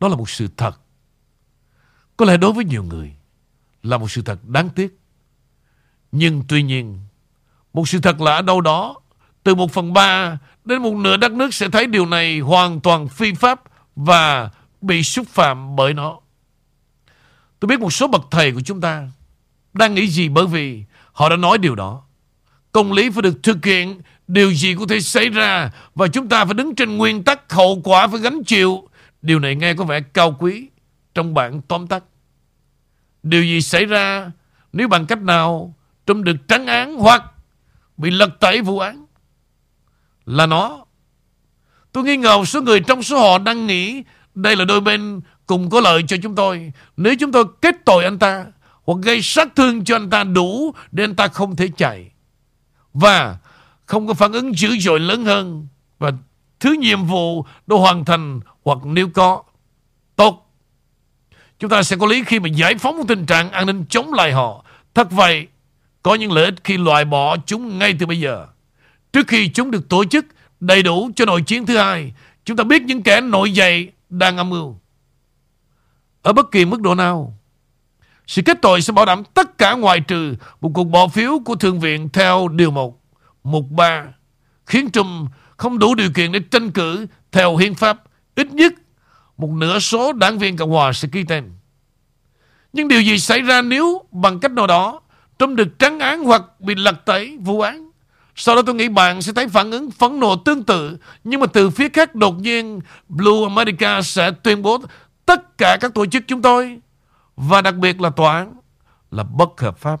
Đó 0.00 0.08
là 0.08 0.16
một 0.16 0.30
sự 0.30 0.48
thật. 0.56 0.80
Có 2.16 2.24
lẽ 2.24 2.36
đối 2.36 2.52
với 2.52 2.64
nhiều 2.64 2.84
người 2.84 3.14
là 3.82 3.98
một 3.98 4.10
sự 4.10 4.22
thật 4.22 4.48
đáng 4.48 4.68
tiếc. 4.70 4.98
Nhưng 6.12 6.44
tuy 6.48 6.62
nhiên, 6.62 7.00
một 7.74 7.88
sự 7.88 8.00
thật 8.00 8.20
là 8.20 8.34
ở 8.34 8.42
đâu 8.42 8.60
đó, 8.60 8.96
từ 9.42 9.54
một 9.54 9.72
phần 9.72 9.92
ba 9.92 10.38
đến 10.64 10.82
một 10.82 10.94
nửa 10.94 11.16
đất 11.16 11.32
nước 11.32 11.54
sẽ 11.54 11.68
thấy 11.68 11.86
điều 11.86 12.06
này 12.06 12.40
hoàn 12.40 12.80
toàn 12.80 13.08
phi 13.08 13.34
pháp 13.34 13.60
và 13.96 14.50
bị 14.80 15.02
xúc 15.02 15.26
phạm 15.28 15.76
bởi 15.76 15.94
nó. 15.94 16.18
Tôi 17.60 17.66
biết 17.66 17.80
một 17.80 17.92
số 17.92 18.08
bậc 18.08 18.22
thầy 18.30 18.52
của 18.52 18.60
chúng 18.60 18.80
ta 18.80 19.08
đang 19.72 19.94
nghĩ 19.94 20.06
gì 20.08 20.28
bởi 20.28 20.46
vì 20.46 20.84
họ 21.12 21.28
đã 21.28 21.36
nói 21.36 21.58
điều 21.58 21.74
đó. 21.74 22.02
Công 22.72 22.92
lý 22.92 23.10
phải 23.10 23.22
được 23.22 23.42
thực 23.42 23.64
hiện, 23.64 24.00
điều 24.28 24.52
gì 24.52 24.74
có 24.78 24.86
thể 24.88 25.00
xảy 25.00 25.28
ra 25.28 25.70
và 25.94 26.08
chúng 26.08 26.28
ta 26.28 26.44
phải 26.44 26.54
đứng 26.54 26.74
trên 26.74 26.96
nguyên 26.96 27.24
tắc 27.24 27.52
hậu 27.52 27.80
quả 27.84 28.06
phải 28.06 28.20
gánh 28.20 28.44
chịu. 28.44 28.88
Điều 29.22 29.38
này 29.38 29.54
nghe 29.54 29.74
có 29.74 29.84
vẻ 29.84 30.00
cao 30.00 30.36
quý 30.38 30.68
trong 31.14 31.34
bản 31.34 31.60
tóm 31.68 31.86
tắt. 31.86 32.04
Điều 33.22 33.42
gì 33.42 33.60
xảy 33.60 33.84
ra 33.84 34.30
nếu 34.72 34.88
bằng 34.88 35.06
cách 35.06 35.20
nào 35.22 35.74
Trump 36.06 36.24
được 36.24 36.36
trắng 36.48 36.66
án 36.66 36.96
hoặc 36.96 37.22
bị 37.96 38.10
lật 38.10 38.40
tẩy 38.40 38.60
vụ 38.60 38.78
án. 38.78 39.06
Là 40.26 40.46
nó. 40.46 40.84
Tôi 41.92 42.04
nghi 42.04 42.16
ngờ 42.16 42.44
số 42.44 42.62
người 42.62 42.80
trong 42.80 43.02
số 43.02 43.18
họ 43.18 43.38
đang 43.38 43.66
nghĩ 43.66 44.02
đây 44.34 44.56
là 44.56 44.64
đôi 44.64 44.80
bên 44.80 45.20
cùng 45.46 45.70
có 45.70 45.80
lợi 45.80 46.02
cho 46.08 46.16
chúng 46.22 46.34
tôi. 46.34 46.72
Nếu 46.96 47.14
chúng 47.20 47.32
tôi 47.32 47.44
kết 47.62 47.74
tội 47.84 48.04
anh 48.04 48.18
ta 48.18 48.46
hoặc 48.84 48.98
gây 49.02 49.22
sát 49.22 49.48
thương 49.56 49.84
cho 49.84 49.96
anh 49.96 50.10
ta 50.10 50.24
đủ 50.24 50.74
để 50.92 51.04
anh 51.04 51.14
ta 51.14 51.28
không 51.28 51.56
thể 51.56 51.68
chạy. 51.76 52.10
Và 52.92 53.36
không 53.86 54.06
có 54.06 54.14
phản 54.14 54.32
ứng 54.32 54.58
dữ 54.58 54.76
dội 54.78 55.00
lớn 55.00 55.24
hơn. 55.24 55.66
Và 55.98 56.12
thứ 56.60 56.76
nhiệm 56.78 57.04
vụ 57.04 57.44
đã 57.66 57.76
hoàn 57.76 58.04
thành 58.04 58.40
hoặc 58.64 58.78
nếu 58.84 59.08
có, 59.08 59.42
tốt. 60.16 60.40
Chúng 61.58 61.70
ta 61.70 61.82
sẽ 61.82 61.96
có 61.96 62.06
lý 62.06 62.24
khi 62.24 62.40
mà 62.40 62.48
giải 62.48 62.74
phóng 62.74 63.06
tình 63.08 63.26
trạng 63.26 63.50
an 63.50 63.66
ninh 63.66 63.84
chống 63.90 64.12
lại 64.12 64.32
họ. 64.32 64.64
Thật 64.94 65.10
vậy 65.10 65.46
có 66.04 66.14
những 66.14 66.32
lợi 66.32 66.44
ích 66.44 66.54
khi 66.64 66.76
loại 66.76 67.04
bỏ 67.04 67.36
chúng 67.46 67.78
ngay 67.78 67.96
từ 67.98 68.06
bây 68.06 68.20
giờ 68.20 68.46
trước 69.12 69.28
khi 69.28 69.48
chúng 69.48 69.70
được 69.70 69.88
tổ 69.88 70.04
chức 70.04 70.26
đầy 70.60 70.82
đủ 70.82 71.10
cho 71.16 71.24
nội 71.24 71.42
chiến 71.42 71.66
thứ 71.66 71.76
hai 71.76 72.12
chúng 72.44 72.56
ta 72.56 72.64
biết 72.64 72.82
những 72.82 73.02
kẻ 73.02 73.20
nội 73.20 73.52
dậy 73.52 73.92
đang 74.08 74.36
âm 74.36 74.50
mưu 74.50 74.76
ở 76.24 76.32
bất 76.32 76.50
kỳ 76.50 76.64
mức 76.64 76.80
độ 76.80 76.94
nào. 76.94 77.38
Sự 78.26 78.42
kết 78.42 78.58
tội 78.62 78.82
sẽ 78.82 78.92
bảo 78.92 79.04
đảm 79.04 79.22
tất 79.34 79.58
cả 79.58 79.74
ngoại 79.74 80.00
trừ 80.00 80.34
một 80.60 80.70
cuộc 80.74 80.84
bỏ 80.84 81.08
phiếu 81.08 81.38
của 81.44 81.54
Thượng 81.54 81.80
viện 81.80 82.08
theo 82.08 82.48
Điều 82.48 82.70
1, 82.70 83.00
Mục 83.44 83.64
3, 83.70 84.04
khiến 84.66 84.90
Trump 84.90 85.30
không 85.56 85.78
đủ 85.78 85.94
điều 85.94 86.10
kiện 86.14 86.32
để 86.32 86.40
tranh 86.50 86.70
cử 86.70 87.06
theo 87.32 87.56
hiến 87.56 87.74
pháp. 87.74 88.02
Ít 88.34 88.52
nhất 88.52 88.74
một 89.36 89.50
nửa 89.50 89.78
số 89.78 90.12
đảng 90.12 90.38
viên 90.38 90.56
Cộng 90.56 90.70
Hòa 90.70 90.92
sẽ 90.92 91.08
ký 91.12 91.24
tên. 91.24 91.50
Nhưng 92.72 92.88
điều 92.88 93.00
gì 93.00 93.18
xảy 93.18 93.40
ra 93.40 93.62
nếu 93.62 94.02
bằng 94.10 94.40
cách 94.40 94.52
nào 94.52 94.66
đó 94.66 95.00
Trump 95.38 95.56
được 95.56 95.78
trắng 95.78 95.98
án 95.98 96.24
hoặc 96.24 96.42
bị 96.60 96.74
lật 96.74 97.04
tẩy 97.04 97.38
vụ 97.40 97.60
án? 97.60 97.90
Sau 98.36 98.56
đó 98.56 98.62
tôi 98.66 98.74
nghĩ 98.74 98.88
bạn 98.88 99.22
sẽ 99.22 99.32
thấy 99.32 99.48
phản 99.48 99.70
ứng 99.70 99.90
phẫn 99.90 100.20
nộ 100.20 100.36
tương 100.36 100.64
tự 100.64 100.98
Nhưng 101.24 101.40
mà 101.40 101.46
từ 101.46 101.70
phía 101.70 101.88
khác 101.88 102.14
đột 102.14 102.38
nhiên 102.38 102.80
Blue 103.08 103.42
America 103.48 104.02
sẽ 104.02 104.30
tuyên 104.30 104.62
bố 104.62 104.78
tất 105.26 105.58
cả 105.58 105.76
các 105.80 105.94
tổ 105.94 106.06
chức 106.06 106.22
chúng 106.26 106.42
tôi 106.42 106.78
và 107.36 107.60
đặc 107.60 107.74
biệt 107.74 108.00
là 108.00 108.10
tòa 108.10 108.36
án 108.36 108.54
là 109.10 109.22
bất 109.22 109.60
hợp 109.60 109.78
pháp. 109.78 110.00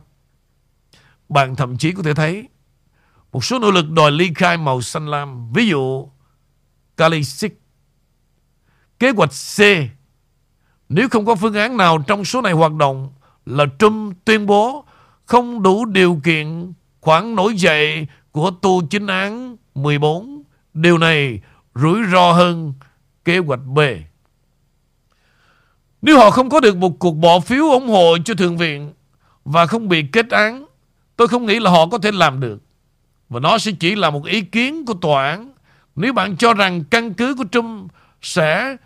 Bạn 1.28 1.56
thậm 1.56 1.76
chí 1.76 1.92
có 1.92 2.02
thể 2.02 2.14
thấy 2.14 2.48
một 3.32 3.44
số 3.44 3.58
nỗ 3.58 3.70
lực 3.70 3.90
đòi 3.90 4.10
ly 4.10 4.30
khai 4.34 4.56
màu 4.56 4.82
xanh 4.82 5.08
lam, 5.08 5.52
ví 5.52 5.68
dụ 5.68 6.08
Kalisic. 6.96 7.60
Kế 8.98 9.10
hoạch 9.10 9.30
C, 9.30 9.60
nếu 10.88 11.08
không 11.08 11.26
có 11.26 11.34
phương 11.34 11.54
án 11.54 11.76
nào 11.76 12.04
trong 12.06 12.24
số 12.24 12.40
này 12.40 12.52
hoạt 12.52 12.72
động 12.72 13.12
là 13.46 13.64
Trump 13.78 14.24
tuyên 14.24 14.46
bố 14.46 14.84
không 15.26 15.62
đủ 15.62 15.84
điều 15.84 16.20
kiện 16.24 16.72
khoản 17.00 17.34
nổi 17.34 17.54
dậy 17.56 18.06
của 18.32 18.50
tu 18.50 18.82
chính 18.90 19.06
án 19.06 19.56
14. 19.74 20.42
Điều 20.74 20.98
này 20.98 21.40
rủi 21.74 21.98
ro 22.12 22.32
hơn 22.32 22.72
kế 23.24 23.38
hoạch 23.38 23.60
B. 23.64 23.78
Nếu 26.02 26.18
họ 26.18 26.30
không 26.30 26.50
có 26.50 26.60
được 26.60 26.76
một 26.76 26.98
cuộc 26.98 27.12
bỏ 27.12 27.40
phiếu 27.40 27.70
ủng 27.70 27.88
hộ 27.88 28.16
cho 28.24 28.34
Thượng 28.34 28.56
viện 28.56 28.92
và 29.44 29.66
không 29.66 29.88
bị 29.88 30.04
kết 30.12 30.30
án, 30.30 30.66
tôi 31.16 31.28
không 31.28 31.46
nghĩ 31.46 31.60
là 31.60 31.70
họ 31.70 31.86
có 31.86 31.98
thể 31.98 32.10
làm 32.12 32.40
được. 32.40 32.62
Và 33.28 33.40
nó 33.40 33.58
sẽ 33.58 33.72
chỉ 33.80 33.94
là 33.94 34.10
một 34.10 34.24
ý 34.24 34.40
kiến 34.40 34.84
của 34.86 34.94
tòa 34.94 35.28
án. 35.30 35.52
Nếu 35.96 36.12
bạn 36.12 36.36
cho 36.36 36.54
rằng 36.54 36.84
căn 36.84 37.14
cứ 37.14 37.34
của 37.34 37.44
Trump 37.52 37.92
sẽ 38.22 38.76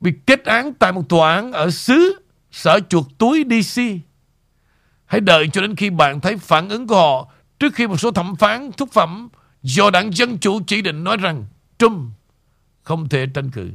bị 0.00 0.12
kết 0.26 0.44
án 0.44 0.74
tại 0.74 0.92
một 0.92 1.08
tòa 1.08 1.34
án 1.34 1.52
ở 1.52 1.70
xứ 1.70 2.22
sở 2.50 2.80
chuột 2.88 3.04
túi 3.18 3.44
DC. 3.50 3.82
Hãy 5.08 5.20
đợi 5.20 5.48
cho 5.52 5.60
đến 5.60 5.76
khi 5.76 5.90
bạn 5.90 6.20
thấy 6.20 6.36
phản 6.36 6.68
ứng 6.68 6.86
của 6.86 6.96
họ 6.96 7.28
trước 7.58 7.74
khi 7.74 7.86
một 7.86 7.96
số 7.96 8.10
thẩm 8.10 8.36
phán 8.36 8.72
thúc 8.72 8.92
phẩm 8.92 9.28
do 9.62 9.90
đảng 9.90 10.16
Dân 10.16 10.38
Chủ 10.38 10.60
chỉ 10.66 10.82
định 10.82 11.04
nói 11.04 11.16
rằng 11.16 11.46
Trump 11.78 12.10
không 12.82 13.08
thể 13.08 13.26
tranh 13.34 13.50
cử. 13.50 13.72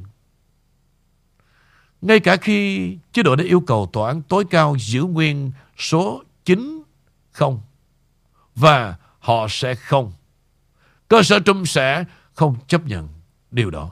Ngay 2.02 2.20
cả 2.20 2.36
khi 2.36 2.98
chế 3.14 3.24
độ 3.24 3.36
đã 3.36 3.44
yêu 3.44 3.60
cầu 3.60 3.90
tòa 3.94 4.08
án 4.08 4.22
tối 4.22 4.46
cao 4.50 4.76
giữ 4.80 5.04
nguyên 5.04 5.52
số 5.78 6.24
9 6.46 6.84
không 7.32 7.62
và 8.56 8.96
họ 9.20 9.48
sẽ 9.50 9.76
không. 9.76 10.14
Cơ 11.08 11.24
sở 11.24 11.40
Trump 11.40 11.68
sẽ 11.68 12.06
không 12.34 12.56
chấp 12.68 12.86
nhận 12.86 13.08
điều 13.52 13.70
đó. 13.72 13.92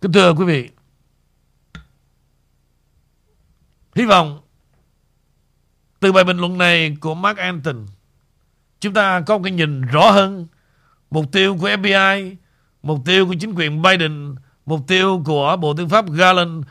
Kính 0.00 0.12
thưa 0.12 0.34
quý 0.34 0.44
vị, 0.44 0.70
hy 3.94 4.04
vọng 4.04 4.43
từ 6.04 6.12
bài 6.12 6.24
bình 6.24 6.38
luận 6.38 6.58
này 6.58 6.96
của 7.00 7.14
Mark 7.14 7.38
Anton, 7.38 7.86
chúng 8.80 8.94
ta 8.94 9.20
có 9.20 9.38
một 9.38 9.44
cái 9.44 9.52
nhìn 9.52 9.82
rõ 9.82 10.10
hơn 10.10 10.46
mục 11.10 11.32
tiêu 11.32 11.56
của 11.60 11.68
FBI, 11.68 12.34
mục 12.82 12.98
tiêu 13.04 13.26
của 13.26 13.34
chính 13.40 13.54
quyền 13.54 13.82
Biden, 13.82 14.34
mục 14.66 14.80
tiêu 14.86 15.22
của 15.24 15.56
Bộ 15.56 15.74
Tư 15.74 15.86
pháp 15.86 16.10
Garland 16.10 16.64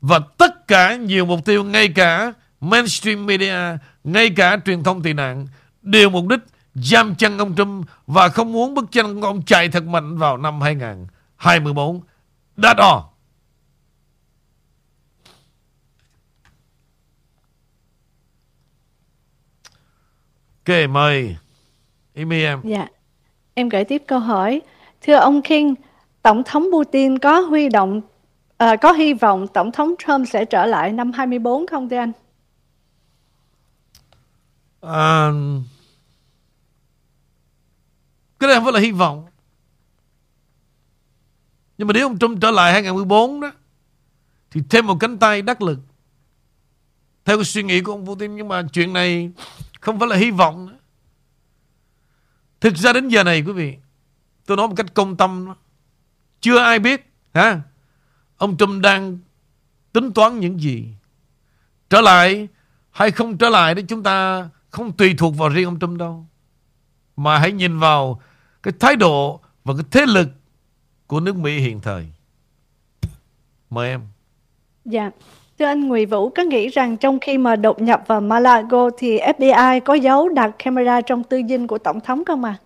và 0.00 0.20
tất 0.38 0.68
cả 0.68 0.96
nhiều 0.96 1.26
mục 1.26 1.44
tiêu 1.44 1.64
ngay 1.64 1.88
cả 1.88 2.32
mainstream 2.60 3.26
media, 3.26 3.56
ngay 4.04 4.30
cả 4.30 4.56
truyền 4.64 4.82
thông 4.82 5.02
tị 5.02 5.12
nạn 5.12 5.46
đều 5.82 6.10
mục 6.10 6.26
đích 6.28 6.40
giam 6.74 7.14
chân 7.14 7.38
ông 7.38 7.54
Trump 7.56 7.86
và 8.06 8.28
không 8.28 8.52
muốn 8.52 8.74
bức 8.74 8.92
chân 8.92 9.20
ông 9.20 9.42
chạy 9.42 9.68
thật 9.68 9.84
mạnh 9.84 10.18
vào 10.18 10.36
năm 10.36 10.60
2024. 10.60 12.00
That's 12.56 12.76
all. 12.76 13.11
Ok, 20.66 20.90
mời 20.90 21.36
Amy 22.14 22.42
em. 22.42 22.60
Dạ. 22.64 22.86
Em 23.54 23.68
gửi 23.68 23.84
tiếp 23.84 24.02
câu 24.06 24.18
hỏi. 24.18 24.60
Thưa 25.00 25.14
ông 25.14 25.42
King, 25.42 25.74
Tổng 26.22 26.42
thống 26.46 26.68
Putin 26.72 27.18
có 27.18 27.40
huy 27.40 27.68
động 27.68 28.00
à, 28.62 28.76
có 28.76 28.92
hy 28.92 29.14
vọng 29.14 29.46
Tổng 29.54 29.72
thống 29.72 29.94
Trump 29.98 30.28
sẽ 30.28 30.44
trở 30.44 30.66
lại 30.66 30.92
năm 30.92 31.12
24 31.12 31.66
không 31.66 31.88
thưa 31.88 31.96
anh? 31.96 32.12
À, 34.80 35.30
cái 38.38 38.48
này 38.48 38.56
không 38.56 38.64
phải 38.64 38.72
là 38.72 38.80
hy 38.80 38.90
vọng. 38.90 39.26
Nhưng 41.78 41.88
mà 41.88 41.92
nếu 41.94 42.06
ông 42.06 42.18
Trump 42.18 42.40
trở 42.40 42.50
lại 42.50 42.72
2014 42.72 43.40
đó 43.40 43.52
thì 44.50 44.60
thêm 44.70 44.86
một 44.86 44.96
cánh 45.00 45.18
tay 45.18 45.42
đắc 45.42 45.62
lực. 45.62 45.78
Theo 47.24 47.36
cái 47.36 47.44
suy 47.44 47.62
nghĩ 47.62 47.80
của 47.80 47.92
ông 47.92 48.06
Putin 48.06 48.36
nhưng 48.36 48.48
mà 48.48 48.62
chuyện 48.72 48.92
này 48.92 49.30
không 49.82 49.98
phải 49.98 50.08
là 50.08 50.16
hy 50.16 50.30
vọng 50.30 50.66
nữa. 50.66 50.78
Thực 52.60 52.76
ra 52.76 52.92
đến 52.92 53.08
giờ 53.08 53.24
này, 53.24 53.42
quý 53.42 53.52
vị, 53.52 53.76
Tôi 54.46 54.56
nói 54.56 54.68
một 54.68 54.74
cách 54.76 54.94
công 54.94 55.16
tâm 55.16 55.54
Chưa 56.40 56.58
ai 56.58 56.78
biết, 56.78 57.12
ha, 57.34 57.60
Ông 58.36 58.56
Trump 58.56 58.82
đang 58.82 59.18
tính 59.92 60.12
toán 60.12 60.40
những 60.40 60.60
gì. 60.60 60.88
Trở 61.90 62.00
lại 62.00 62.48
hay 62.90 63.10
không 63.10 63.38
trở 63.38 63.48
lại 63.48 63.74
đấy 63.74 63.84
chúng 63.88 64.02
ta 64.02 64.48
không 64.70 64.92
tùy 64.92 65.14
thuộc 65.18 65.36
vào 65.36 65.48
riêng 65.48 65.64
ông 65.64 65.78
Trump 65.78 65.98
đâu. 65.98 66.26
Mà 67.16 67.38
hãy 67.38 67.52
nhìn 67.52 67.78
vào 67.78 68.20
cái 68.62 68.74
thái 68.80 68.96
độ 68.96 69.40
và 69.64 69.74
cái 69.74 69.84
thế 69.90 70.06
lực 70.06 70.28
của 71.06 71.20
nước 71.20 71.36
Mỹ 71.36 71.58
hiện 71.58 71.80
thời. 71.80 72.06
Mời 73.70 73.88
em. 73.88 74.00
Dạ. 74.84 75.10
Thưa 75.62 75.66
anh 75.66 75.88
Nguyễn 75.88 76.08
Vũ, 76.08 76.30
có 76.30 76.42
nghĩ 76.42 76.68
rằng 76.68 76.96
trong 76.96 77.20
khi 77.20 77.38
mà 77.38 77.56
đột 77.56 77.82
nhập 77.82 78.02
vào 78.06 78.20
Malago 78.20 78.90
thì 78.98 79.18
FBI 79.18 79.80
có 79.80 79.94
giấu 79.94 80.28
đặt 80.28 80.50
camera 80.58 81.00
trong 81.00 81.24
tư 81.24 81.40
dinh 81.48 81.66
của 81.66 81.78
Tổng 81.78 82.00
thống 82.00 82.24
không 82.24 82.44
à? 82.44 82.56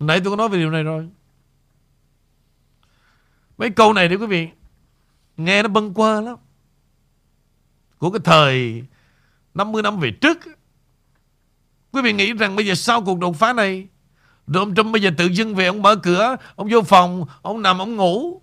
Nãy 0.00 0.20
tôi 0.24 0.30
có 0.30 0.36
nói 0.36 0.48
về 0.48 0.58
điều 0.58 0.70
này 0.70 0.82
rồi. 0.82 1.08
Mấy 3.58 3.70
câu 3.70 3.92
này 3.92 4.08
đi 4.08 4.16
quý 4.16 4.26
vị 4.26 4.48
nghe 5.36 5.62
nó 5.62 5.68
bâng 5.68 5.94
qua 5.94 6.20
lắm. 6.20 6.36
Của 7.98 8.10
cái 8.10 8.20
thời 8.24 8.82
50 9.54 9.82
năm 9.82 10.00
về 10.00 10.10
trước. 10.10 10.38
Quý 11.92 12.02
vị 12.02 12.12
nghĩ 12.12 12.32
rằng 12.32 12.56
bây 12.56 12.66
giờ 12.66 12.74
sau 12.74 13.02
cuộc 13.02 13.18
đột 13.18 13.36
phá 13.36 13.52
này 13.52 13.86
rồi 14.46 14.62
ông 14.62 14.74
Trump 14.74 14.92
bây 14.92 15.02
giờ 15.02 15.10
tự 15.16 15.26
dưng 15.26 15.54
về 15.54 15.66
ông 15.66 15.82
mở 15.82 15.96
cửa 15.96 16.36
Ông 16.56 16.68
vô 16.70 16.82
phòng 16.82 17.24
Ông 17.42 17.62
nằm 17.62 17.78
ông 17.78 17.96
ngủ 17.96 18.40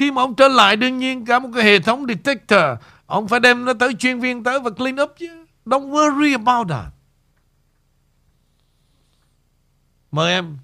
Khi 0.00 0.10
mà 0.10 0.22
ông 0.22 0.34
trở 0.34 0.48
lại 0.48 0.76
đương 0.76 0.98
nhiên 0.98 1.24
cả 1.24 1.38
một 1.38 1.48
cái 1.54 1.64
hệ 1.64 1.80
thống 1.80 2.06
detector 2.08 2.60
Ông 3.06 3.28
phải 3.28 3.40
đem 3.40 3.64
nó 3.64 3.72
tới 3.72 3.94
chuyên 3.98 4.20
viên 4.20 4.44
tới 4.44 4.60
và 4.60 4.70
clean 4.70 5.02
up 5.02 5.14
chứ. 5.18 5.44
Don't 5.66 5.90
worry 5.90 6.32
about 6.32 6.68
that. 6.68 6.92
Mời 10.10 10.32
em. 10.32 10.58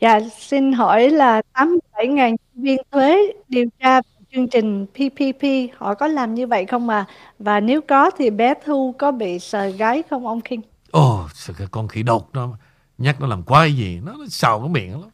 Dạ 0.00 0.20
xin 0.38 0.72
hỏi 0.72 1.10
là 1.10 1.42
87.000 1.54 2.14
nhân 2.14 2.36
viên 2.54 2.78
thuế 2.90 3.32
điều 3.48 3.64
tra 3.80 4.00
chương 4.32 4.48
trình 4.48 4.86
PPP 4.86 5.44
họ 5.78 5.94
có 5.94 6.06
làm 6.06 6.34
như 6.34 6.46
vậy 6.46 6.66
không 6.66 6.86
mà 6.86 7.04
Và 7.38 7.60
nếu 7.60 7.80
có 7.80 8.10
thì 8.18 8.30
bé 8.30 8.54
Thu 8.64 8.94
có 8.98 9.12
bị 9.12 9.38
sờ 9.38 9.68
gái 9.68 10.02
không 10.10 10.26
ông 10.26 10.40
King? 10.40 10.60
Ồ, 10.90 11.24
oh, 11.24 11.56
cái 11.58 11.66
con 11.70 11.88
khỉ 11.88 12.02
độc 12.02 12.32
đó. 12.32 12.58
Nhắc 12.98 13.20
nó 13.20 13.26
làm 13.26 13.42
quái 13.42 13.72
gì 13.72 14.00
Nó, 14.04 14.12
nó 14.12 14.24
xào 14.28 14.60
cái 14.60 14.68
miệng 14.68 15.00
lắm 15.00 15.10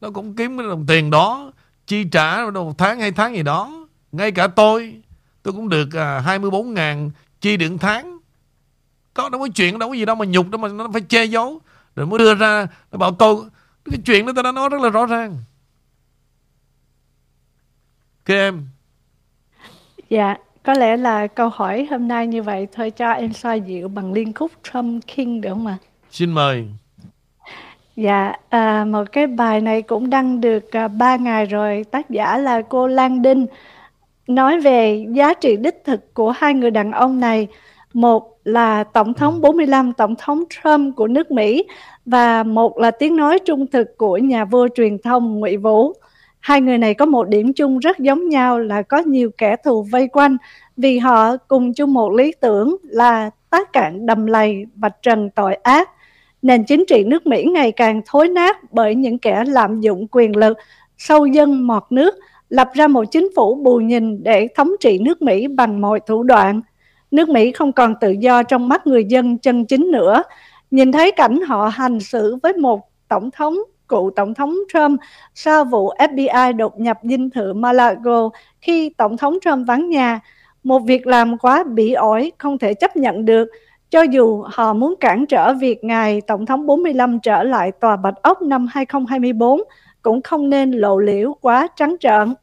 Nó 0.00 0.10
cũng 0.10 0.34
kiếm 0.34 0.58
cái 0.58 0.66
đồng 0.66 0.86
tiền 0.86 1.10
đó 1.10 1.52
Chi 1.86 2.04
trả 2.04 2.50
một 2.54 2.78
tháng 2.78 3.00
hai 3.00 3.12
tháng 3.12 3.34
gì 3.34 3.42
đó. 3.42 3.86
Ngay 4.12 4.32
cả 4.32 4.46
tôi 4.46 5.02
Tôi 5.42 5.54
cũng 5.54 5.68
được 5.68 5.88
à, 5.94 6.20
24 6.20 6.74
ngàn 6.74 7.10
chi 7.40 7.56
điện 7.56 7.78
tháng. 7.78 8.18
Có 9.14 9.28
đâu 9.28 9.40
có 9.40 9.48
chuyện 9.54 9.78
đâu 9.78 9.88
có 9.88 9.94
gì 9.94 10.04
đâu 10.04 10.16
mà 10.16 10.24
nhục 10.24 10.50
đâu 10.50 10.58
mà 10.58 10.68
nó 10.68 10.88
phải 10.92 11.00
che 11.00 11.24
giấu. 11.24 11.60
Rồi 11.96 12.06
mới 12.06 12.18
đưa 12.18 12.34
ra 12.34 12.66
Nó 12.92 12.98
bảo 12.98 13.14
tôi 13.14 13.36
Cái 13.84 13.98
chuyện 14.06 14.26
đó 14.26 14.32
tôi 14.36 14.44
đã 14.44 14.52
nói 14.52 14.68
rất 14.68 14.80
là 14.80 14.88
rõ 14.88 15.06
ràng. 15.06 15.36
Ok 18.24 18.28
em. 18.28 18.66
Dạ 20.10 20.36
có 20.62 20.74
lẽ 20.74 20.96
là 20.96 21.26
câu 21.26 21.48
hỏi 21.48 21.86
hôm 21.90 22.08
nay 22.08 22.26
như 22.26 22.42
vậy 22.42 22.68
thôi 22.72 22.90
cho 22.90 23.10
em 23.10 23.32
xoa 23.32 23.54
dịu 23.54 23.88
bằng 23.88 24.12
liên 24.12 24.32
khúc 24.32 24.52
Trump 24.62 25.06
King 25.06 25.40
được 25.40 25.50
không 25.50 25.66
ạ? 25.66 25.76
Xin 26.10 26.32
mời. 26.32 26.68
Dạ, 28.00 28.32
à, 28.48 28.84
một 28.84 29.12
cái 29.12 29.26
bài 29.26 29.60
này 29.60 29.82
cũng 29.82 30.10
đăng 30.10 30.40
được 30.40 30.72
à, 30.72 30.88
3 30.88 31.16
ngày 31.16 31.46
rồi. 31.46 31.84
Tác 31.90 32.10
giả 32.10 32.38
là 32.38 32.62
cô 32.62 32.86
Lan 32.86 33.22
Đinh 33.22 33.46
nói 34.26 34.60
về 34.60 35.06
giá 35.12 35.34
trị 35.34 35.56
đích 35.56 35.82
thực 35.84 36.14
của 36.14 36.30
hai 36.30 36.54
người 36.54 36.70
đàn 36.70 36.92
ông 36.92 37.20
này. 37.20 37.48
Một 37.92 38.38
là 38.44 38.84
Tổng 38.84 39.14
thống 39.14 39.40
45, 39.40 39.92
Tổng 39.92 40.14
thống 40.18 40.44
Trump 40.50 40.96
của 40.96 41.06
nước 41.06 41.30
Mỹ 41.30 41.64
và 42.06 42.42
một 42.42 42.78
là 42.78 42.90
tiếng 42.90 43.16
nói 43.16 43.38
trung 43.38 43.66
thực 43.66 43.98
của 43.98 44.18
nhà 44.18 44.44
vua 44.44 44.68
truyền 44.74 44.98
thông 44.98 45.40
Ngụy 45.40 45.56
Vũ. 45.56 45.92
Hai 46.40 46.60
người 46.60 46.78
này 46.78 46.94
có 46.94 47.06
một 47.06 47.28
điểm 47.28 47.52
chung 47.52 47.78
rất 47.78 47.98
giống 47.98 48.28
nhau 48.28 48.58
là 48.58 48.82
có 48.82 48.98
nhiều 48.98 49.30
kẻ 49.38 49.56
thù 49.64 49.82
vây 49.82 50.08
quanh 50.08 50.36
vì 50.76 50.98
họ 50.98 51.36
cùng 51.36 51.74
chung 51.74 51.92
một 51.92 52.12
lý 52.12 52.32
tưởng 52.40 52.76
là 52.82 53.30
tác 53.50 53.72
cạn 53.72 54.06
đầm 54.06 54.26
lầy 54.26 54.66
và 54.76 54.88
trần 55.02 55.30
tội 55.30 55.54
ác. 55.54 55.90
Nền 56.42 56.64
chính 56.64 56.84
trị 56.88 57.04
nước 57.04 57.26
Mỹ 57.26 57.44
ngày 57.44 57.72
càng 57.72 58.02
thối 58.06 58.28
nát 58.28 58.72
bởi 58.72 58.94
những 58.94 59.18
kẻ 59.18 59.44
lạm 59.46 59.80
dụng 59.80 60.06
quyền 60.10 60.36
lực, 60.36 60.56
sâu 60.98 61.26
dân 61.26 61.66
mọt 61.66 61.82
nước, 61.90 62.14
lập 62.48 62.68
ra 62.74 62.88
một 62.88 63.04
chính 63.10 63.28
phủ 63.36 63.54
bù 63.54 63.76
nhìn 63.76 64.22
để 64.22 64.48
thống 64.56 64.70
trị 64.80 64.98
nước 64.98 65.22
Mỹ 65.22 65.48
bằng 65.48 65.80
mọi 65.80 66.00
thủ 66.06 66.22
đoạn. 66.22 66.60
Nước 67.10 67.28
Mỹ 67.28 67.52
không 67.52 67.72
còn 67.72 67.94
tự 68.00 68.10
do 68.10 68.42
trong 68.42 68.68
mắt 68.68 68.86
người 68.86 69.04
dân 69.04 69.38
chân 69.38 69.64
chính 69.64 69.90
nữa. 69.90 70.22
Nhìn 70.70 70.92
thấy 70.92 71.10
cảnh 71.10 71.40
họ 71.40 71.68
hành 71.68 72.00
xử 72.00 72.36
với 72.42 72.52
một 72.52 72.80
tổng 73.08 73.30
thống 73.30 73.58
cựu 73.88 74.10
Tổng 74.16 74.34
thống 74.34 74.54
Trump 74.72 75.00
sau 75.34 75.64
vụ 75.64 75.90
FBI 75.98 76.56
đột 76.56 76.80
nhập 76.80 76.98
dinh 77.02 77.30
thự 77.30 77.52
Malago 77.52 78.30
khi 78.60 78.90
Tổng 78.96 79.16
thống 79.16 79.38
Trump 79.44 79.66
vắng 79.66 79.88
nhà. 79.88 80.20
Một 80.62 80.78
việc 80.78 81.06
làm 81.06 81.38
quá 81.38 81.64
bỉ 81.64 81.92
ổi, 81.92 82.32
không 82.38 82.58
thể 82.58 82.74
chấp 82.74 82.96
nhận 82.96 83.24
được. 83.24 83.48
Cho 83.90 84.02
dù 84.02 84.44
họ 84.46 84.72
muốn 84.72 84.94
cản 85.00 85.26
trở 85.26 85.54
việc 85.54 85.84
ngài 85.84 86.20
Tổng 86.20 86.46
thống 86.46 86.66
45 86.66 87.20
trở 87.20 87.42
lại 87.42 87.72
Tòa 87.72 87.96
Bạch 87.96 88.22
Ốc 88.22 88.42
năm 88.42 88.66
2024, 88.70 89.60
cũng 90.02 90.22
không 90.22 90.50
nên 90.50 90.70
lộ 90.72 90.98
liễu 90.98 91.34
quá 91.40 91.68
trắng 91.76 91.96
trợn. 92.00 92.34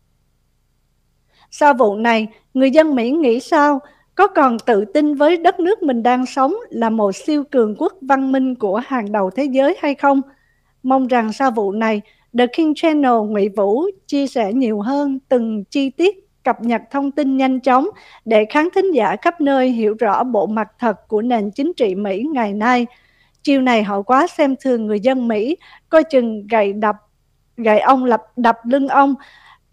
Sau 1.52 1.74
vụ 1.74 1.95
này, 1.95 2.28
người 2.54 2.72
dân 2.72 2.95
Mỹ 2.95 3.12
nghĩ 3.12 3.39
sao? 3.39 3.80
Có 4.16 4.28
còn 4.28 4.60
tự 4.60 4.86
tin 4.86 5.16
với 5.16 5.38
đất 5.38 5.60
nước 5.60 5.84
mình 5.84 6.04
đang 6.04 6.26
sống 6.26 6.54
là 6.70 6.89
một 6.89 7.16
siêu 7.16 7.43
cường 7.52 7.76
quốc 7.78 7.93
văn 8.02 8.32
minh 8.32 8.56
của 8.56 8.82
hàng 8.86 9.12
đầu 9.12 9.30
thế 9.30 9.43
giới 9.45 9.76
hay 9.82 9.95
không? 9.95 10.22
Mong 10.84 11.08
rằng 11.08 11.34
sau 11.34 11.52
vụ 11.52 11.72
này, 11.72 12.02
The 12.38 12.48
King 12.48 12.74
Channel 12.76 13.14
Ngụy 13.30 13.50
Vũ 13.50 13.86
chia 14.08 14.28
sẻ 14.28 14.54
nhiều 14.54 14.82
hơn 14.82 15.20
từng 15.30 15.64
chi 15.64 15.89
tiết 15.89 16.27
cập 16.48 16.62
nhật 16.62 16.82
thông 16.91 17.12
tin 17.12 17.38
nhanh 17.38 17.60
chóng 17.60 17.88
để 18.26 18.45
khán 18.45 18.68
thính 18.76 18.91
giả 18.91 19.16
khắp 19.22 19.41
nơi 19.41 19.70
hiểu 19.70 19.95
rõ 20.00 20.24
bộ 20.24 20.45
mặt 20.48 20.68
thật 20.80 21.08
của 21.08 21.22
nền 21.22 21.52
chính 21.52 21.74
trị 21.74 21.95
Mỹ 21.95 22.24
ngày 22.34 22.54
nay. 22.54 22.86
Chiều 23.43 23.62
này 23.62 23.84
họ 23.84 24.02
quá 24.02 24.28
xem 24.28 24.56
thường 24.60 24.88
người 24.88 25.00
dân 25.00 25.28
Mỹ, 25.28 25.58
coi 25.89 26.04
chừng 26.04 26.48
gậy 26.48 26.74
đập 26.74 26.95
gậy 27.58 27.80
ông 27.80 28.06
lập 28.06 28.22
đập 28.36 28.58
lưng 28.64 28.88
ông. 28.88 29.16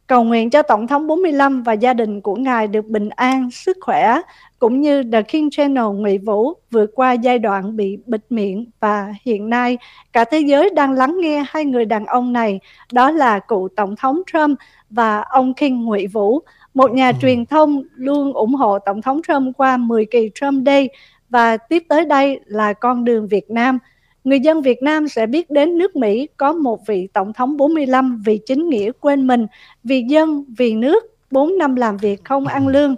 Cầu 0.07 0.25
nguyện 0.25 0.51
cho 0.51 0.63
Tổng 0.63 0.87
thống 0.87 1.07
45 1.07 1.63
và 1.63 1.73
gia 1.73 1.95
đình 1.95 2.21
của 2.21 2.35
ngài 2.35 2.67
được 2.67 2.87
bình 2.87 3.09
an, 3.09 3.51
sức 3.51 3.77
khỏe, 3.81 4.21
cũng 4.59 4.81
như 4.81 5.03
The 5.13 5.23
King 5.23 5.51
Channel 5.51 5.85
Ngụy 5.85 6.19
Vũ 6.19 6.53
vượt 6.71 6.91
qua 6.95 7.13
giai 7.13 7.39
đoạn 7.39 7.77
bị 7.77 7.99
bịt 8.07 8.21
miệng. 8.31 8.71
Và 8.81 9.15
hiện 9.25 9.51
nay 9.51 9.79
cả 10.13 10.25
thế 10.25 10.39
giới 10.39 10.71
đang 10.75 10.93
lắng 10.93 11.17
nghe 11.21 11.45
hai 11.49 11.65
người 11.65 11.85
đàn 11.85 12.07
ông 12.07 12.33
này, 12.33 12.61
đó 12.93 13.11
là 13.11 13.39
cựu 13.39 13.69
Tổng 13.77 13.97
thống 13.97 14.23
Trump 14.33 14.59
và 14.91 15.21
ông 15.21 15.55
King 15.55 15.85
Ngụy 15.85 16.07
Vũ, 16.07 16.43
một 16.75 16.91
nhà 16.91 17.09
ừ. 17.09 17.15
truyền 17.21 17.47
thông 17.47 17.83
luôn 17.95 18.33
ủng 18.33 18.55
hộ 18.55 18.79
Tổng 18.79 19.03
thống 19.03 19.21
Trump 19.29 19.57
qua 19.57 19.77
10 19.77 20.05
kỳ 20.05 20.31
Trump 20.35 20.67
Day 20.67 20.89
và 21.29 21.57
tiếp 21.57 21.83
tới 21.89 22.05
đây 22.05 22.41
là 22.47 22.73
con 22.73 23.05
đường 23.05 23.29
Việt 23.29 23.51
Nam– 23.51 23.79
người 24.25 24.41
dân 24.41 24.63
Việt 24.63 24.83
Nam 24.83 25.09
sẽ 25.09 25.27
biết 25.27 25.51
đến 25.51 25.79
nước 25.79 25.97
Mỹ 25.97 26.29
có 26.37 26.53
một 26.53 26.87
vị 26.87 27.09
Tổng 27.13 27.33
thống 27.33 27.57
45 27.57 28.23
vì 28.25 28.41
chính 28.47 28.69
nghĩa 28.69 28.91
quên 29.01 29.27
mình, 29.27 29.47
vì 29.85 30.05
dân, 30.09 30.45
vì 30.59 30.75
nước, 30.75 31.05
4 31.31 31.59
năm 31.59 31.75
làm 31.75 31.97
việc 31.97 32.25
không 32.25 32.47
ăn 32.47 32.69
lương. 32.69 32.95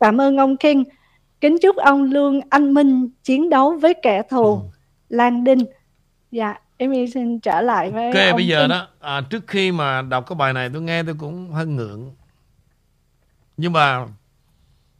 Cảm 0.00 0.20
ơn 0.20 0.36
ông 0.36 0.56
King. 0.56 0.84
Kính 1.40 1.58
chúc 1.62 1.76
ông 1.76 2.02
luôn 2.02 2.40
anh 2.50 2.74
minh 2.74 3.08
chiến 3.24 3.50
đấu 3.50 3.72
với 3.72 3.94
kẻ 4.02 4.22
thù. 4.30 4.54
Ừ. 4.54 4.60
Lan 5.08 5.44
Đinh. 5.44 5.64
Dạ, 6.30 6.54
em 6.76 7.06
xin 7.14 7.40
trở 7.40 7.60
lại 7.60 7.90
với 7.90 8.06
Ok, 8.06 8.28
ông 8.30 8.36
bây 8.36 8.46
giờ 8.46 8.60
King. 8.62 8.68
đó, 8.68 8.88
à, 9.00 9.20
trước 9.30 9.46
khi 9.46 9.72
mà 9.72 10.02
đọc 10.02 10.24
cái 10.28 10.36
bài 10.36 10.52
này 10.52 10.70
tôi 10.72 10.82
nghe 10.82 11.02
tôi 11.02 11.14
cũng 11.18 11.50
hơi 11.50 11.66
ngượng. 11.66 12.14
Nhưng 13.56 13.72
mà 13.72 14.06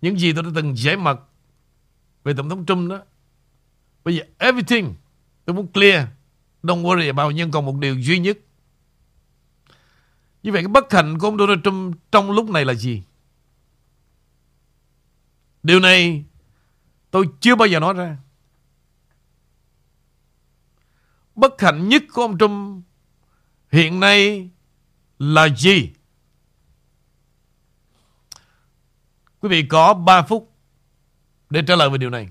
những 0.00 0.18
gì 0.18 0.32
tôi 0.32 0.42
đã 0.42 0.50
từng 0.54 0.76
giải 0.76 0.96
mật 0.96 1.20
về 2.24 2.34
Tổng 2.36 2.48
thống 2.48 2.66
Trump 2.66 2.90
đó, 2.90 3.02
bây 4.04 4.16
giờ 4.16 4.22
everything 4.38 4.94
Tôi 5.46 5.56
muốn 5.56 5.72
clear. 5.72 6.08
Don't 6.62 6.82
worry 6.82 7.06
about 7.06 7.34
nhưng 7.34 7.50
còn 7.50 7.64
một 7.64 7.76
điều 7.78 8.00
duy 8.00 8.18
nhất. 8.18 8.38
Như 10.42 10.52
vậy 10.52 10.62
cái 10.62 10.68
bất 10.68 10.92
hạnh 10.92 11.18
của 11.18 11.26
ông 11.26 11.38
Donald 11.38 11.60
Trump 11.64 11.96
trong 12.12 12.30
lúc 12.30 12.50
này 12.50 12.64
là 12.64 12.74
gì? 12.74 13.02
Điều 15.62 15.80
này 15.80 16.24
tôi 17.10 17.28
chưa 17.40 17.54
bao 17.54 17.68
giờ 17.68 17.80
nói 17.80 17.94
ra. 17.94 18.16
Bất 21.34 21.60
hạnh 21.60 21.88
nhất 21.88 22.02
của 22.12 22.22
ông 22.22 22.38
Trump 22.38 22.84
hiện 23.72 24.00
nay 24.00 24.50
là 25.18 25.48
gì? 25.48 25.90
Quý 29.40 29.48
vị 29.48 29.62
có 29.62 29.94
3 29.94 30.22
phút 30.22 30.52
để 31.50 31.62
trả 31.66 31.76
lời 31.76 31.90
về 31.90 31.98
điều 31.98 32.10
này. 32.10 32.28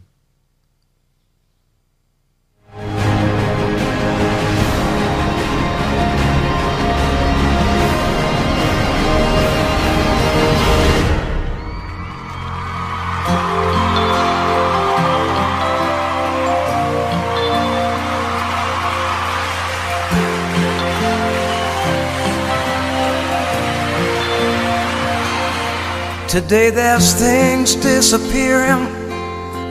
Today 26.35 26.69
there's 26.69 27.13
things 27.13 27.75
disappearing 27.75 28.83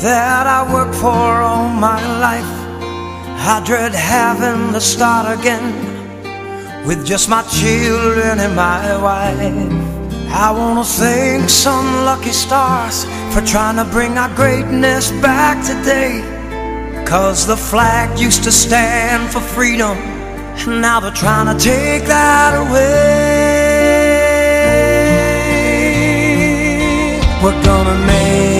that 0.00 0.46
I 0.46 0.64
worked 0.72 0.94
for 0.94 1.42
all 1.44 1.68
my 1.68 2.00
life. 2.18 2.52
I 3.52 3.62
dread 3.66 3.92
having 3.92 4.72
to 4.72 4.80
start 4.80 5.38
again 5.38 5.66
with 6.86 7.04
just 7.04 7.28
my 7.28 7.42
children 7.42 8.40
and 8.40 8.56
my 8.56 8.96
wife. 8.96 9.38
I 10.32 10.52
wanna 10.52 10.84
thank 10.84 11.50
some 11.50 11.84
lucky 12.06 12.32
stars 12.32 13.04
for 13.34 13.42
trying 13.42 13.76
to 13.76 13.84
bring 13.92 14.16
our 14.16 14.34
greatness 14.34 15.10
back 15.20 15.62
today. 15.66 16.22
Cause 17.04 17.46
the 17.46 17.58
flag 17.58 18.18
used 18.18 18.42
to 18.44 18.50
stand 18.50 19.30
for 19.30 19.40
freedom, 19.40 19.98
and 19.98 20.80
now 20.80 20.98
they're 20.98 21.10
trying 21.10 21.54
to 21.54 21.62
take 21.62 22.04
that 22.06 22.54
away. 22.56 23.43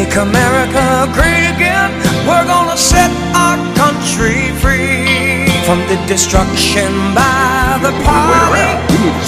Make 0.05 0.17
America 0.17 1.09
great 1.13 1.45
again. 1.57 1.91
We're 2.29 2.47
gonna 2.47 2.77
set 2.77 3.11
our 3.35 3.57
country 3.75 4.53
free 4.61 5.49
from 5.67 5.81
the 5.89 5.97
destruction 6.07 6.93
by 7.15 7.79
the 7.81 7.93
party, 8.05 8.69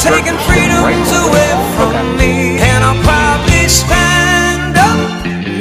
taking 0.05 0.39
freedoms 0.45 1.11
away 1.25 1.53
from 1.77 2.17
me. 2.21 2.59
And 2.61 2.81
I'll 2.85 3.03
probably 3.11 3.69
stand 3.69 4.77
up 4.77 5.01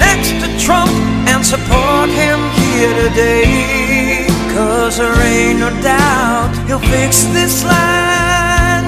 next 0.05 0.31
to 0.41 0.47
Trump 0.65 0.91
and 1.31 1.45
support 1.45 2.09
him 2.09 2.39
here 2.59 2.93
today. 3.07 4.27
Cause 4.53 4.97
there 4.97 5.15
ain't 5.21 5.59
no 5.59 5.69
doubt 5.81 6.49
he'll 6.67 6.85
fix 6.91 7.23
this 7.37 7.63
land. 7.63 8.87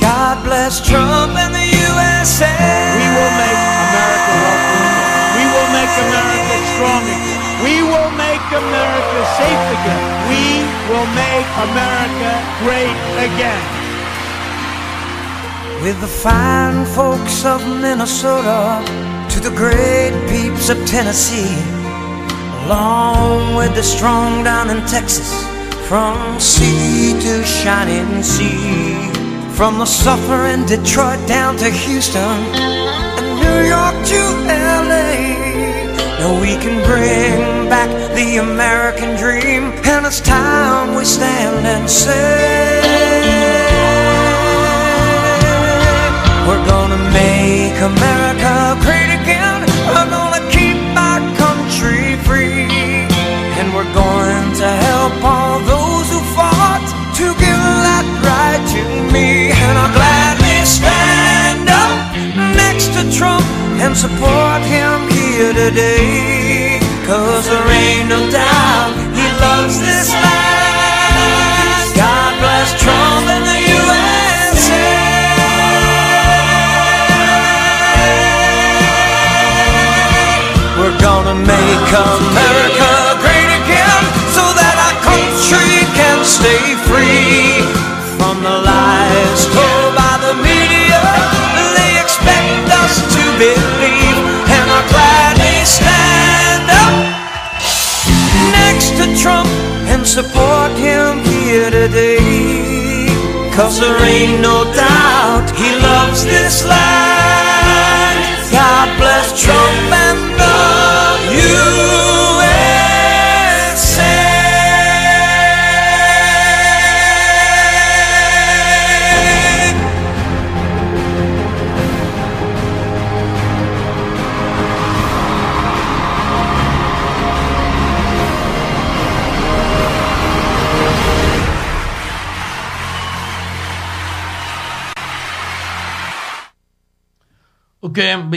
God 0.00 0.44
bless 0.44 0.86
Trump 0.86 1.32
and 1.36 1.54
the 1.54 1.66
USA. 1.88 2.93
America 8.54 9.18
safe 9.38 9.66
again. 9.76 10.04
We 10.30 10.44
will 10.88 11.08
make 11.18 11.48
America 11.68 12.32
great 12.62 12.98
again. 13.26 13.64
With 15.82 16.00
the 16.00 16.12
fine 16.26 16.86
folks 16.86 17.44
of 17.44 17.60
Minnesota 17.84 18.82
to 19.32 19.40
the 19.40 19.50
great 19.50 20.14
peeps 20.30 20.68
of 20.70 20.78
Tennessee, 20.86 21.56
along 22.64 23.56
with 23.56 23.74
the 23.74 23.82
strong 23.82 24.44
down 24.44 24.70
in 24.70 24.80
Texas, 24.86 25.30
from 25.88 26.40
sea 26.40 27.12
to 27.20 27.44
shining 27.44 28.22
sea, 28.22 29.10
from 29.54 29.78
the 29.78 29.86
suffering 29.86 30.64
Detroit 30.66 31.20
down 31.28 31.56
to 31.58 31.68
Houston 31.70 32.38
and 33.20 33.28
New 33.42 33.60
York 33.74 33.96
to 34.10 34.20
LA. 34.88 35.13
We 36.24 36.56
can 36.56 36.80
bring 36.88 37.68
back 37.68 37.90
the 38.16 38.38
American 38.38 39.14
dream, 39.14 39.64
and 39.84 40.06
it's 40.06 40.22
time 40.22 40.94
we 40.96 41.04
stand 41.04 41.66
and 41.66 41.84
say, 41.84 42.80
We're 46.48 46.64
gonna 46.64 46.96
make 47.12 47.76
America 47.76 48.72
great 48.80 49.12
again. 49.20 49.68
We're 49.92 50.08
gonna 50.08 50.40
keep 50.48 50.80
our 50.96 51.20
country 51.36 52.16
free, 52.24 52.72
and 53.60 53.74
we're 53.74 53.92
going 53.92 54.48
to 54.64 54.68
help 54.88 55.12
all 55.22 55.60
those 55.60 56.08
who 56.08 56.20
fought 56.32 56.84
to 57.20 57.26
give 57.36 57.64
that 57.84 58.06
right 58.24 58.64
to 58.72 58.82
me. 59.12 59.52
And 59.52 59.76
I'm 59.76 59.92
gladly 59.92 60.64
stand 60.64 61.68
up 61.68 62.56
next 62.56 62.96
to 62.96 63.04
Trump 63.12 63.44
and 63.76 63.94
support 63.94 64.62
him 64.62 65.13
here 65.34 65.52
today. 65.52 66.78
Cause 67.06 67.46
there 67.50 67.66
ain't 67.66 68.08
no 68.08 68.20
doubt 68.30 68.94
he 69.18 69.26
loves 69.42 69.80
this 69.80 70.12
land. 70.14 71.90
God 71.96 72.32
bless 72.38 72.70
Trump 72.78 73.26
and 73.34 73.44
the 73.50 73.58
USA. 73.74 74.86
We're 80.78 80.98
gonna 81.00 81.34
make 81.34 81.90
America 81.90 82.43
rain. 104.00 104.43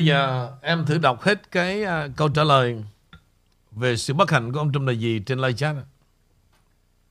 Giờ 0.07 0.49
em 0.61 0.85
thử 0.85 0.97
đọc 0.97 1.21
hết 1.21 1.51
cái 1.51 1.83
uh, 1.83 2.11
câu 2.17 2.29
trả 2.29 2.43
lời 2.43 2.83
về 3.71 3.95
sự 3.95 4.13
bất 4.13 4.31
hạnh 4.31 4.51
của 4.53 4.59
ông 4.59 4.71
Trump 4.73 4.87
là 4.87 4.93
gì 4.93 5.19
trên 5.25 5.39
live 5.39 5.53
chat. 5.53 5.75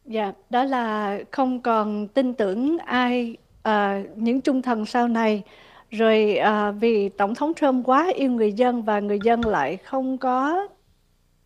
Dạ, 0.04 0.32
đó 0.50 0.64
là 0.64 1.18
không 1.30 1.62
còn 1.62 2.08
tin 2.08 2.34
tưởng 2.34 2.78
ai 2.78 3.36
uh, 3.68 3.72
những 4.16 4.40
trung 4.40 4.62
thần 4.62 4.86
sau 4.86 5.08
này. 5.08 5.42
Rồi 5.90 6.38
uh, 6.40 6.74
vì 6.80 7.08
Tổng 7.08 7.34
thống 7.34 7.52
Trump 7.54 7.86
quá 7.86 8.12
yêu 8.14 8.30
người 8.30 8.52
dân 8.52 8.82
và 8.82 9.00
người 9.00 9.18
dân 9.22 9.46
lại 9.46 9.76
không 9.76 10.18
có 10.18 10.66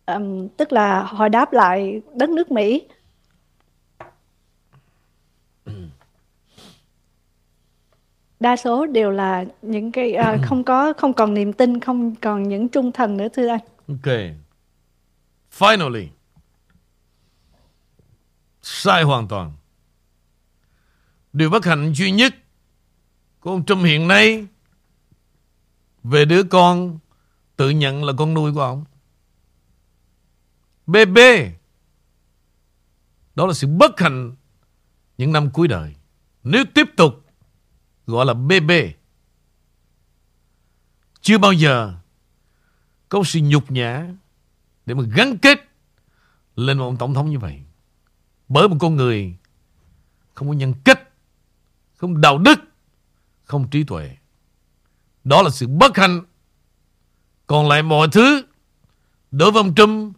um, 0.05 0.47
tức 0.47 0.73
là 0.73 1.03
hồi 1.03 1.29
đáp 1.29 1.53
lại 1.53 2.01
đất 2.15 2.29
nước 2.29 2.51
Mỹ. 2.51 2.87
Đa 8.41 8.55
số 8.55 8.85
đều 8.85 9.11
là 9.11 9.45
những 9.61 9.91
cái 9.91 10.13
à, 10.13 10.37
không 10.43 10.63
có 10.63 10.93
không 10.97 11.13
còn 11.13 11.33
niềm 11.33 11.53
tin, 11.53 11.79
không 11.79 12.15
còn 12.15 12.43
những 12.43 12.69
trung 12.69 12.91
thần 12.91 13.17
nữa 13.17 13.27
thưa 13.33 13.47
anh. 13.47 13.59
Ok. 13.87 14.13
Finally. 15.57 16.07
Sai 18.61 19.03
hoàn 19.03 19.27
toàn. 19.27 19.53
Điều 21.33 21.49
bất 21.49 21.65
hạnh 21.65 21.93
duy 21.93 22.11
nhất 22.11 22.35
của 23.39 23.51
ông 23.51 23.65
Trump 23.65 23.83
hiện 23.83 24.07
nay 24.07 24.47
về 26.03 26.25
đứa 26.25 26.43
con 26.43 26.99
tự 27.55 27.69
nhận 27.69 28.03
là 28.03 28.13
con 28.17 28.33
nuôi 28.33 28.53
của 28.53 28.61
ông. 28.61 28.85
BB. 30.87 31.17
Đó 33.35 33.47
là 33.47 33.53
sự 33.53 33.67
bất 33.67 33.99
hạnh 33.99 34.35
những 35.17 35.31
năm 35.31 35.49
cuối 35.53 35.67
đời. 35.67 35.95
Nếu 36.43 36.63
tiếp 36.73 36.87
tục 36.97 37.13
gọi 38.11 38.25
là 38.25 38.33
BB. 38.33 38.71
Chưa 41.21 41.37
bao 41.37 41.53
giờ 41.53 41.93
có 43.09 43.23
sự 43.25 43.39
nhục 43.43 43.71
nhã 43.71 44.07
để 44.85 44.93
mà 44.93 45.03
gắn 45.15 45.37
kết 45.37 45.59
lên 46.55 46.77
một 46.77 46.85
ông 46.85 46.97
tổng 46.97 47.13
thống 47.13 47.29
như 47.29 47.39
vậy. 47.39 47.61
Bởi 48.47 48.69
một 48.69 48.75
con 48.79 48.95
người 48.95 49.35
không 50.33 50.47
có 50.47 50.53
nhân 50.53 50.73
cách, 50.83 50.99
không 51.95 52.21
đạo 52.21 52.37
đức, 52.37 52.59
không 53.43 53.69
trí 53.69 53.83
tuệ. 53.83 54.17
Đó 55.23 55.41
là 55.41 55.49
sự 55.49 55.67
bất 55.67 55.97
hạnh. 55.97 56.21
Còn 57.47 57.67
lại 57.67 57.83
mọi 57.83 58.07
thứ 58.11 58.43
đối 59.31 59.51
với 59.51 59.63
ông 59.63 59.75
Trump 59.75 60.17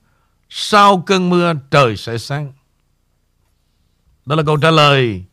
sau 0.49 1.01
cơn 1.01 1.29
mưa 1.29 1.53
trời 1.71 1.97
sẽ 1.97 2.17
sáng. 2.17 2.53
Đó 4.25 4.35
là 4.35 4.43
câu 4.45 4.57
trả 4.57 4.71
lời 4.71 5.25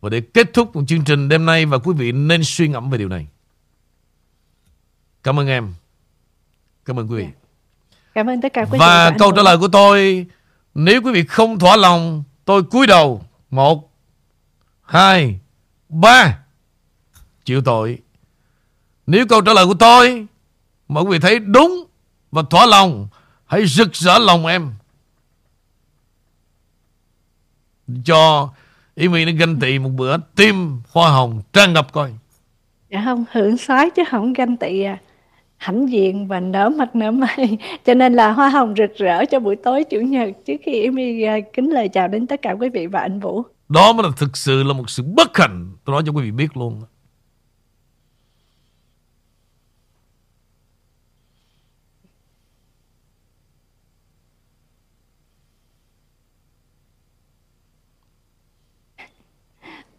và 0.00 0.10
để 0.10 0.20
kết 0.20 0.52
thúc 0.52 0.76
một 0.76 0.82
chương 0.88 1.04
trình 1.04 1.28
đêm 1.28 1.46
nay 1.46 1.66
và 1.66 1.78
quý 1.78 1.92
vị 1.96 2.12
nên 2.12 2.40
suy 2.44 2.68
ngẫm 2.68 2.90
về 2.90 2.98
điều 2.98 3.08
này. 3.08 3.26
Cảm 5.22 5.38
ơn 5.38 5.48
em. 5.48 5.74
Cảm 6.84 6.98
ơn 6.98 7.10
quý 7.10 7.16
vị. 7.16 7.26
Cảm 8.14 8.26
ơn 8.26 8.40
tất 8.40 8.52
cả 8.52 8.64
quý 8.64 8.70
vị 8.72 8.78
Và 8.78 9.10
câu 9.18 9.32
trả 9.32 9.42
lời 9.42 9.58
của 9.58 9.68
tôi 9.68 10.26
Nếu 10.74 11.02
quý 11.02 11.12
vị 11.12 11.24
không 11.24 11.58
thỏa 11.58 11.76
lòng 11.76 12.22
Tôi 12.44 12.62
cúi 12.62 12.86
đầu 12.86 13.24
Một 13.50 13.90
Hai 14.82 15.38
Ba 15.88 16.38
Chịu 17.44 17.62
tội 17.62 17.98
Nếu 19.06 19.26
câu 19.26 19.40
trả 19.40 19.52
lời 19.52 19.66
của 19.66 19.74
tôi 19.74 20.26
Mà 20.88 21.00
quý 21.00 21.08
vị 21.10 21.18
thấy 21.18 21.38
đúng 21.38 21.84
Và 22.30 22.42
thỏa 22.50 22.66
lòng 22.66 23.08
Hãy 23.46 23.66
rực 23.66 23.94
rỡ 23.94 24.18
lòng 24.18 24.46
em 24.46 24.72
Cho 28.04 28.50
Amy 29.00 29.24
nó 29.24 29.32
ganh 29.38 29.60
tị 29.60 29.78
một 29.78 29.90
bữa 29.96 30.16
Tim 30.36 30.80
hoa 30.92 31.10
hồng 31.10 31.42
tràn 31.52 31.72
ngập 31.72 31.92
coi 31.92 32.12
Dạ 32.90 33.02
không, 33.04 33.24
hưởng 33.32 33.56
xoái 33.56 33.90
chứ 33.90 34.02
không 34.10 34.32
ganh 34.32 34.56
tị 34.56 34.82
à. 34.82 34.98
Hãnh 35.56 35.92
diện 35.92 36.28
và 36.28 36.40
nở 36.40 36.68
mặt 36.68 36.96
nở 36.96 37.10
mày. 37.10 37.58
Cho 37.86 37.94
nên 37.94 38.14
là 38.14 38.32
hoa 38.32 38.48
hồng 38.48 38.74
rực 38.76 38.96
rỡ 38.96 39.24
cho 39.24 39.40
buổi 39.40 39.56
tối 39.56 39.84
Chủ 39.84 40.00
nhật 40.00 40.28
trước 40.46 40.56
khi 40.64 40.84
Amy 40.84 41.22
à, 41.22 41.36
kính 41.52 41.70
lời 41.70 41.88
chào 41.88 42.08
đến 42.08 42.26
tất 42.26 42.42
cả 42.42 42.54
quý 42.60 42.68
vị 42.68 42.86
và 42.86 43.00
anh 43.00 43.20
Vũ. 43.20 43.42
Đó 43.68 43.92
mới 43.92 44.02
là 44.02 44.10
thực 44.16 44.36
sự 44.36 44.62
là 44.62 44.72
một 44.72 44.90
sự 44.90 45.02
bất 45.02 45.38
hạnh 45.38 45.72
Tôi 45.84 45.94
nói 45.94 46.02
cho 46.06 46.12
quý 46.12 46.22
vị 46.24 46.30
biết 46.30 46.56
luôn 46.56 46.82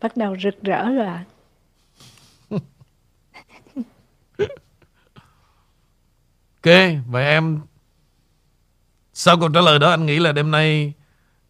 Bắt 0.02 0.18
đầu 0.18 0.36
rực 0.44 0.64
rỡ 0.64 0.90
rồi 0.90 1.06
ạ. 1.06 1.26
Ok, 6.64 6.74
vậy 7.08 7.26
em 7.26 7.60
Sau 9.14 9.40
câu 9.40 9.50
trả 9.50 9.62
lời 9.62 9.80
đó 9.80 9.90
anh 9.90 10.06
nghĩ 10.06 10.20
là 10.20 10.32
đêm 10.32 10.52
nay 10.52 10.94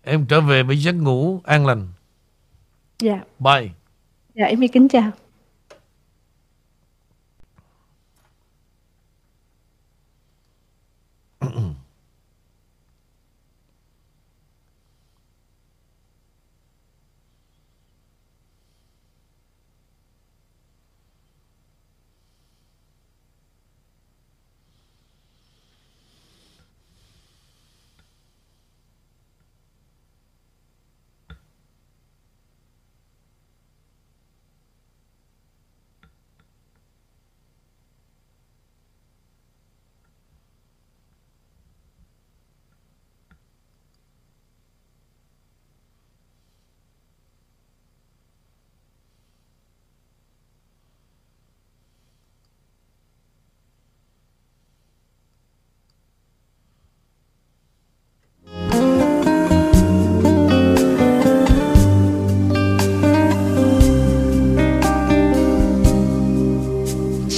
Em 0.03 0.25
trở 0.25 0.41
về 0.41 0.63
với 0.63 0.81
giấc 0.81 0.95
ngủ 0.95 1.41
an 1.43 1.65
lành 1.65 1.87
Dạ, 2.99 3.19
Bye 3.39 3.69
dạ 4.35 4.45
Amy 4.45 4.67
kính 4.67 4.87
chào. 4.87 5.11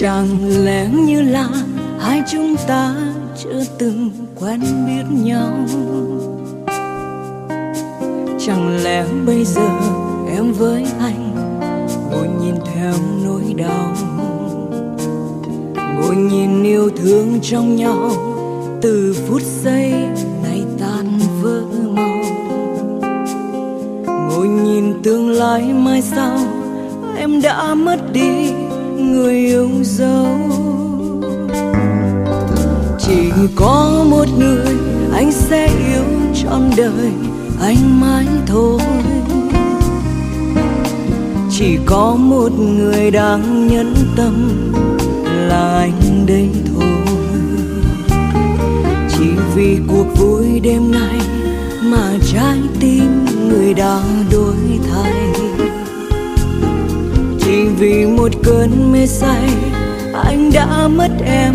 Chẳng 0.03 0.65
lẽ 0.65 0.87
như 0.93 1.21
là 1.21 1.49
hai 1.99 2.21
chúng 2.31 2.55
ta 2.67 2.95
chưa 3.43 3.63
từng 3.77 4.11
quen 4.39 4.61
biết 4.87 5.03
nhau. 5.23 5.53
Chẳng 8.45 8.83
lẽ 8.83 9.05
bây 9.25 9.45
giờ 9.45 9.69
em 10.37 10.53
với 10.53 10.85
anh 10.99 11.35
ngồi 12.11 12.27
nhìn 12.41 12.55
theo 12.73 12.93
nỗi 13.25 13.53
đau? 13.57 13.95
Ngồi 15.75 16.15
nhìn 16.15 16.63
yêu 16.63 16.89
thương 16.97 17.39
trong 17.41 17.75
nhau, 17.75 18.11
từ 18.81 19.15
phút 19.27 19.41
giây 19.63 19.91
này 20.43 20.63
tan 20.79 21.19
vỡ 21.41 21.61
màu. 21.95 22.23
Ngồi 24.05 24.47
nhìn 24.47 25.03
tương 25.03 25.29
lai 25.29 25.73
mai 25.73 26.01
sau, 26.01 26.37
em 27.17 27.41
đã 27.41 27.73
mất 27.75 28.13
đi 28.13 28.53
người 29.11 29.33
yêu 29.33 29.69
dấu. 29.81 30.27
Chỉ 32.99 33.31
có 33.55 34.05
một 34.09 34.25
người 34.37 34.75
anh 35.13 35.31
sẽ 35.31 35.65
yêu 35.65 36.03
trọn 36.35 36.61
đời 36.77 37.11
anh 37.61 38.01
mãi 38.01 38.25
thôi. 38.45 38.79
Chỉ 41.51 41.77
có 41.85 42.15
một 42.15 42.51
người 42.59 43.11
đang 43.11 43.67
nhẫn 43.67 43.93
tâm 44.15 44.49
là 45.25 45.77
anh 45.79 46.25
đây 46.25 46.49
thôi. 46.73 46.87
Chỉ 49.09 49.25
vì 49.55 49.77
cuộc 49.87 50.05
vui 50.17 50.59
đêm 50.59 50.91
nay 50.91 51.19
mà 51.83 52.17
trái 52.33 52.59
tim 52.79 53.25
người 53.49 53.73
đã 53.73 54.01
đổi 54.31 54.55
thay 54.91 55.13
vì 57.77 58.05
một 58.05 58.31
cơn 58.43 58.91
mê 58.91 59.07
say, 59.07 59.49
anh 60.23 60.51
đã 60.53 60.87
mất 60.87 61.09
em 61.25 61.53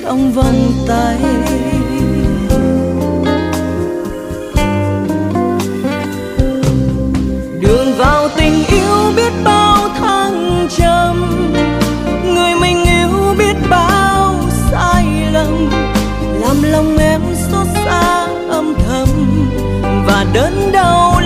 trong 0.00 0.32
vòng 0.32 0.72
tay. 0.88 1.16
Đường 7.60 7.92
vào 7.98 8.28
tình 8.36 8.64
yêu 8.68 9.12
biết 9.16 9.32
bao 9.44 9.88
thăng 9.88 10.68
trầm, 10.78 11.42
người 12.24 12.54
mình 12.60 12.84
yêu 12.84 13.34
biết 13.38 13.56
bao 13.70 14.34
sai 14.70 15.06
lầm. 15.32 15.70
Làm 16.40 16.62
lòng 16.62 16.98
em 16.98 17.20
xót 17.50 17.66
xa 17.84 18.26
âm 18.48 18.74
thầm 18.86 19.08
và 20.06 20.26
đớn 20.32 20.72
đau 20.72 21.17